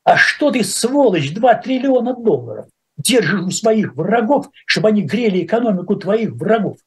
А 0.05 0.17
что 0.17 0.51
ты, 0.51 0.65
сволочь, 0.65 1.33
2 1.33 1.55
триллиона 1.57 2.15
долларов 2.15 2.67
держишь 2.97 3.41
у 3.41 3.51
своих 3.51 3.95
врагов, 3.95 4.51
чтобы 4.67 4.89
они 4.89 5.03
грели 5.03 5.45
экономику 5.45 5.97
твоих 5.97 6.33
врагов? 6.33 6.79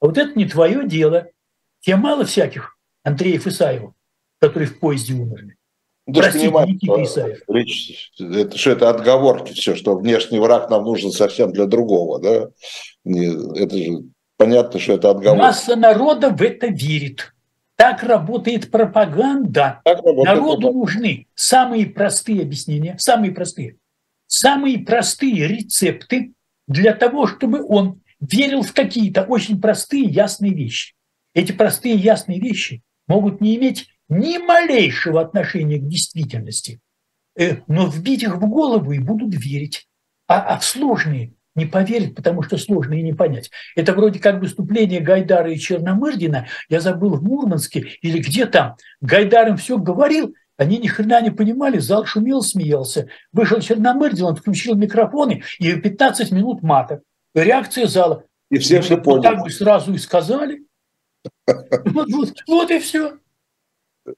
А 0.00 0.06
вот 0.06 0.18
это 0.18 0.36
не 0.38 0.46
твое 0.46 0.86
дело. 0.86 1.28
Тебе 1.86 1.96
мало 1.96 2.24
всяких 2.24 2.76
Андреев 3.04 3.46
Исаевых, 3.46 3.92
которые 4.40 4.68
в 4.68 4.80
поезде 4.80 5.14
умерли. 5.14 5.54
Да 6.08 6.20
Простите, 6.20 6.48
Никита 6.48 7.02
Исаев. 7.04 7.38
Речь, 7.46 8.12
это, 8.18 8.58
что 8.58 8.70
это 8.72 8.90
отговорки 8.90 9.52
все, 9.52 9.76
что 9.76 9.96
внешний 9.96 10.40
враг 10.40 10.68
нам 10.68 10.82
нужен 10.82 11.12
совсем 11.12 11.52
для 11.52 11.66
другого, 11.66 12.18
да? 12.18 12.48
Это 13.04 13.76
же 13.78 14.02
понятно, 14.36 14.80
что 14.80 14.94
это 14.94 15.10
отговорки. 15.10 15.40
Масса 15.40 15.76
народа 15.76 16.30
в 16.30 16.42
это 16.42 16.66
верит. 16.66 17.32
Так 17.76 18.02
работает 18.02 18.72
пропаганда. 18.72 19.80
Так 19.84 19.98
работает 19.98 20.24
Народу 20.24 20.62
пропаганда. 20.62 20.78
нужны 20.78 21.26
самые 21.36 21.86
простые 21.86 22.42
объяснения, 22.42 22.96
самые 22.98 23.30
простые, 23.30 23.76
самые 24.26 24.80
простые 24.80 25.46
рецепты 25.46 26.32
для 26.66 26.94
того, 26.94 27.28
чтобы 27.28 27.64
он 27.64 28.00
верил 28.18 28.62
в 28.62 28.72
какие-то 28.72 29.22
очень 29.22 29.60
простые, 29.60 30.04
ясные 30.06 30.52
вещи. 30.52 30.95
Эти 31.36 31.52
простые, 31.52 31.96
ясные 31.96 32.40
вещи 32.40 32.82
могут 33.06 33.42
не 33.42 33.56
иметь 33.56 33.88
ни 34.08 34.38
малейшего 34.38 35.20
отношения 35.20 35.76
к 35.76 35.86
действительности, 35.86 36.80
э, 37.38 37.58
но 37.66 37.88
вбить 37.88 38.22
их 38.22 38.36
в 38.36 38.48
голову 38.48 38.92
и 38.92 38.98
будут 38.98 39.34
верить. 39.34 39.86
А, 40.28 40.40
а 40.40 40.58
в 40.58 40.64
сложные 40.64 41.34
не 41.54 41.66
поверят, 41.66 42.14
потому 42.14 42.40
что 42.40 42.56
сложно 42.56 42.94
и 42.94 43.02
не 43.02 43.12
понять. 43.12 43.50
Это 43.76 43.92
вроде 43.92 44.18
как 44.18 44.40
выступление 44.40 45.00
Гайдара 45.00 45.52
и 45.52 45.58
Черномырдина, 45.58 46.46
я 46.70 46.80
забыл, 46.80 47.16
в 47.16 47.22
Мурманске 47.22 47.80
или 48.00 48.18
где 48.18 48.46
там. 48.46 48.76
Гайдар 49.02 49.48
им 49.48 49.58
все 49.58 49.76
говорил, 49.76 50.34
они 50.56 50.78
ни 50.78 50.86
хрена 50.86 51.20
не 51.20 51.30
понимали, 51.30 51.76
зал 51.76 52.06
шумел, 52.06 52.40
смеялся. 52.40 53.08
Вышел 53.32 53.60
Черномырдин, 53.60 54.24
он 54.24 54.36
включил 54.36 54.74
микрофоны 54.74 55.42
и 55.58 55.74
15 55.74 56.32
минут 56.32 56.62
мата. 56.62 57.02
Реакция 57.34 57.86
зала. 57.88 58.24
И 58.50 58.56
все 58.56 58.80
все 58.80 58.96
поняли. 58.96 59.22
Так 59.22 59.42
бы 59.42 59.50
сразу 59.50 59.92
и 59.92 59.98
сказали. 59.98 60.65
Вот, 61.84 62.08
вот, 62.10 62.32
вот 62.46 62.70
и 62.70 62.78
все. 62.78 63.12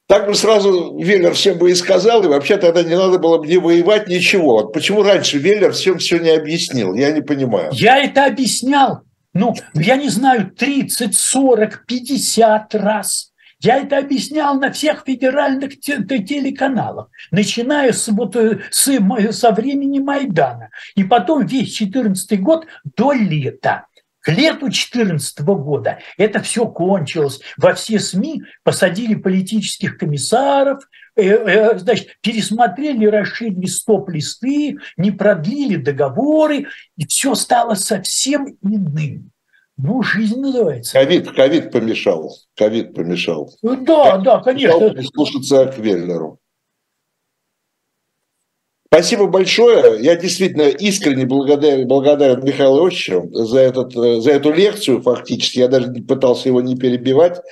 Так 0.06 0.26
бы 0.26 0.34
сразу 0.34 0.98
Веллер 0.98 1.32
всем 1.32 1.59
бы 1.59 1.70
и 1.70 1.74
сказал, 1.74 2.22
и 2.22 2.28
вообще 2.28 2.59
тогда 2.59 2.82
не 2.82 2.96
надо 2.96 3.18
было 3.18 3.38
бы 3.38 3.46
не 3.46 3.56
воевать, 3.56 4.09
ничего. 4.09 4.59
Вот 4.59 4.72
почему 4.72 5.02
раньше 5.02 5.38
Веллер 5.38 5.72
всем 5.72 5.98
все 5.98 6.18
не 6.18 6.30
объяснил, 6.30 6.94
я 6.94 7.11
не 7.11 7.22
понимаю. 7.22 7.70
Я 7.72 7.98
это 7.98 8.26
объяснял, 8.26 9.02
ну, 9.32 9.54
я 9.74 9.96
не 9.96 10.09
знаю, 10.09 10.50
30, 10.50 11.16
40, 11.16 11.86
50 11.86 12.74
раз. 12.74 13.32
Я 13.61 13.78
это 13.78 13.98
объяснял 13.98 14.54
на 14.54 14.70
всех 14.70 15.02
федеральных 15.04 15.80
телеканалах, 15.80 17.09
начиная 17.32 17.92
с, 17.92 18.06
вот, 18.09 18.36
э, 18.36 18.61
с, 18.70 19.32
со 19.32 19.50
времени 19.50 19.98
Майдана. 19.98 20.70
И 20.94 21.02
потом 21.02 21.44
весь 21.44 21.72
14 21.72 22.40
год 22.40 22.66
до 22.96 23.12
лета. 23.12 23.86
К 24.28 24.30
лету 24.32 24.66
2014 24.66 25.40
года 25.40 26.00
это 26.18 26.40
все 26.42 26.66
кончилось. 26.66 27.40
Во 27.56 27.72
все 27.72 27.98
СМИ 27.98 28.42
посадили 28.62 29.14
политических 29.14 29.96
комиссаров, 29.96 30.86
э, 31.16 31.22
э, 31.22 31.78
значит, 31.78 32.08
пересмотрели, 32.20 33.06
расширили 33.06 33.64
стоп-листы, 33.64 34.76
не 34.98 35.12
продлили 35.12 35.76
договоры, 35.76 36.66
и 36.98 37.06
все 37.06 37.34
стало 37.34 37.72
совсем 37.72 38.58
иным. 38.62 39.30
Ну, 39.78 40.02
жизнь 40.02 40.38
называется. 40.38 40.92
Ковид, 40.92 41.30
ковид 41.30 41.72
помешал. 41.72 42.30
Ковид 42.54 42.94
помешал. 42.94 43.50
Да, 43.62 44.18
да, 44.18 44.40
конечно. 44.40 44.94
Слушаться 45.04 45.64
к 45.68 45.78
Вельнеру. 45.78 46.38
Спасибо 48.91 49.26
большое. 49.26 50.03
Я 50.03 50.16
действительно 50.16 50.62
искренне 50.62 51.26
благодарен, 51.26 51.86
благодарен 51.86 52.43
Михаилу 52.43 52.89
Ильичу 52.89 53.28
за, 53.32 53.61
этот, 53.61 53.93
за 53.93 54.30
эту 54.30 54.51
лекцию 54.51 55.03
фактически. 55.03 55.59
Я 55.59 55.68
даже 55.68 55.93
пытался 55.93 56.49
его 56.49 56.62
не 56.62 56.74
перебивать. 56.74 57.43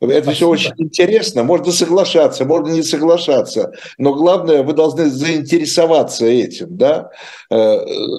Это 0.00 0.22
Спасибо. 0.22 0.32
все 0.32 0.48
очень 0.48 0.72
интересно. 0.78 1.44
Можно 1.44 1.70
соглашаться, 1.70 2.44
можно 2.44 2.72
не 2.72 2.82
соглашаться. 2.82 3.72
Но 3.98 4.14
главное, 4.14 4.64
вы 4.64 4.72
должны 4.72 5.10
заинтересоваться 5.10 6.26
этим. 6.26 6.76
Да? 6.76 7.10
Э, 7.52 7.76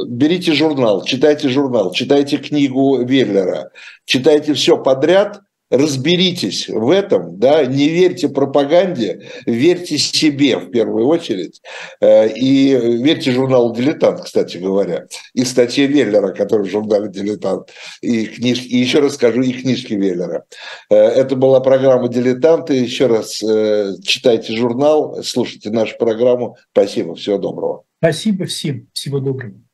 берите 0.08 0.54
журнал, 0.54 1.04
читайте 1.04 1.50
журнал, 1.50 1.92
читайте 1.92 2.38
книгу 2.38 3.04
Веллера, 3.04 3.72
читайте 4.06 4.54
все 4.54 4.78
подряд– 4.78 5.42
разберитесь 5.72 6.68
в 6.68 6.90
этом, 6.90 7.40
да, 7.40 7.66
не 7.66 7.88
верьте 7.88 8.30
пропаганде, 8.30 9.30
верьте 9.46 9.98
себе 9.98 10.58
в 10.58 10.70
первую 10.70 11.08
очередь, 11.08 11.62
э, 12.02 12.30
и 12.34 12.74
верьте 13.02 13.32
журналу 13.32 13.74
«Дилетант», 13.74 14.22
кстати 14.22 14.58
говоря, 14.58 15.06
и 15.34 15.44
статье 15.46 15.88
Веллера, 15.88 16.34
который 16.34 16.68
в 16.68 16.72
журнале 16.72 17.10
«Дилетант», 17.10 17.70
и, 18.02 18.26
книжки, 18.26 18.68
и 18.68 18.78
еще 18.78 19.00
раз 19.00 19.16
скажу, 19.16 19.42
и 19.42 19.54
книжки 19.54 19.94
Веллера. 19.94 20.44
Э, 20.90 20.96
это 20.96 21.36
была 21.36 21.62
программа 21.62 22.10
«Дилетанты», 22.10 22.76
еще 22.76 23.08
раз 23.08 23.42
э, 23.42 23.94
читайте 24.04 24.56
журнал, 24.56 25.24
слушайте 25.24 25.70
нашу 25.70 25.98
программу. 25.98 26.58
Спасибо, 26.72 27.16
всего 27.16 27.38
доброго. 27.38 27.84
Спасибо 28.00 28.46
всем, 28.46 28.90
всего 28.94 29.20
доброго. 29.20 29.71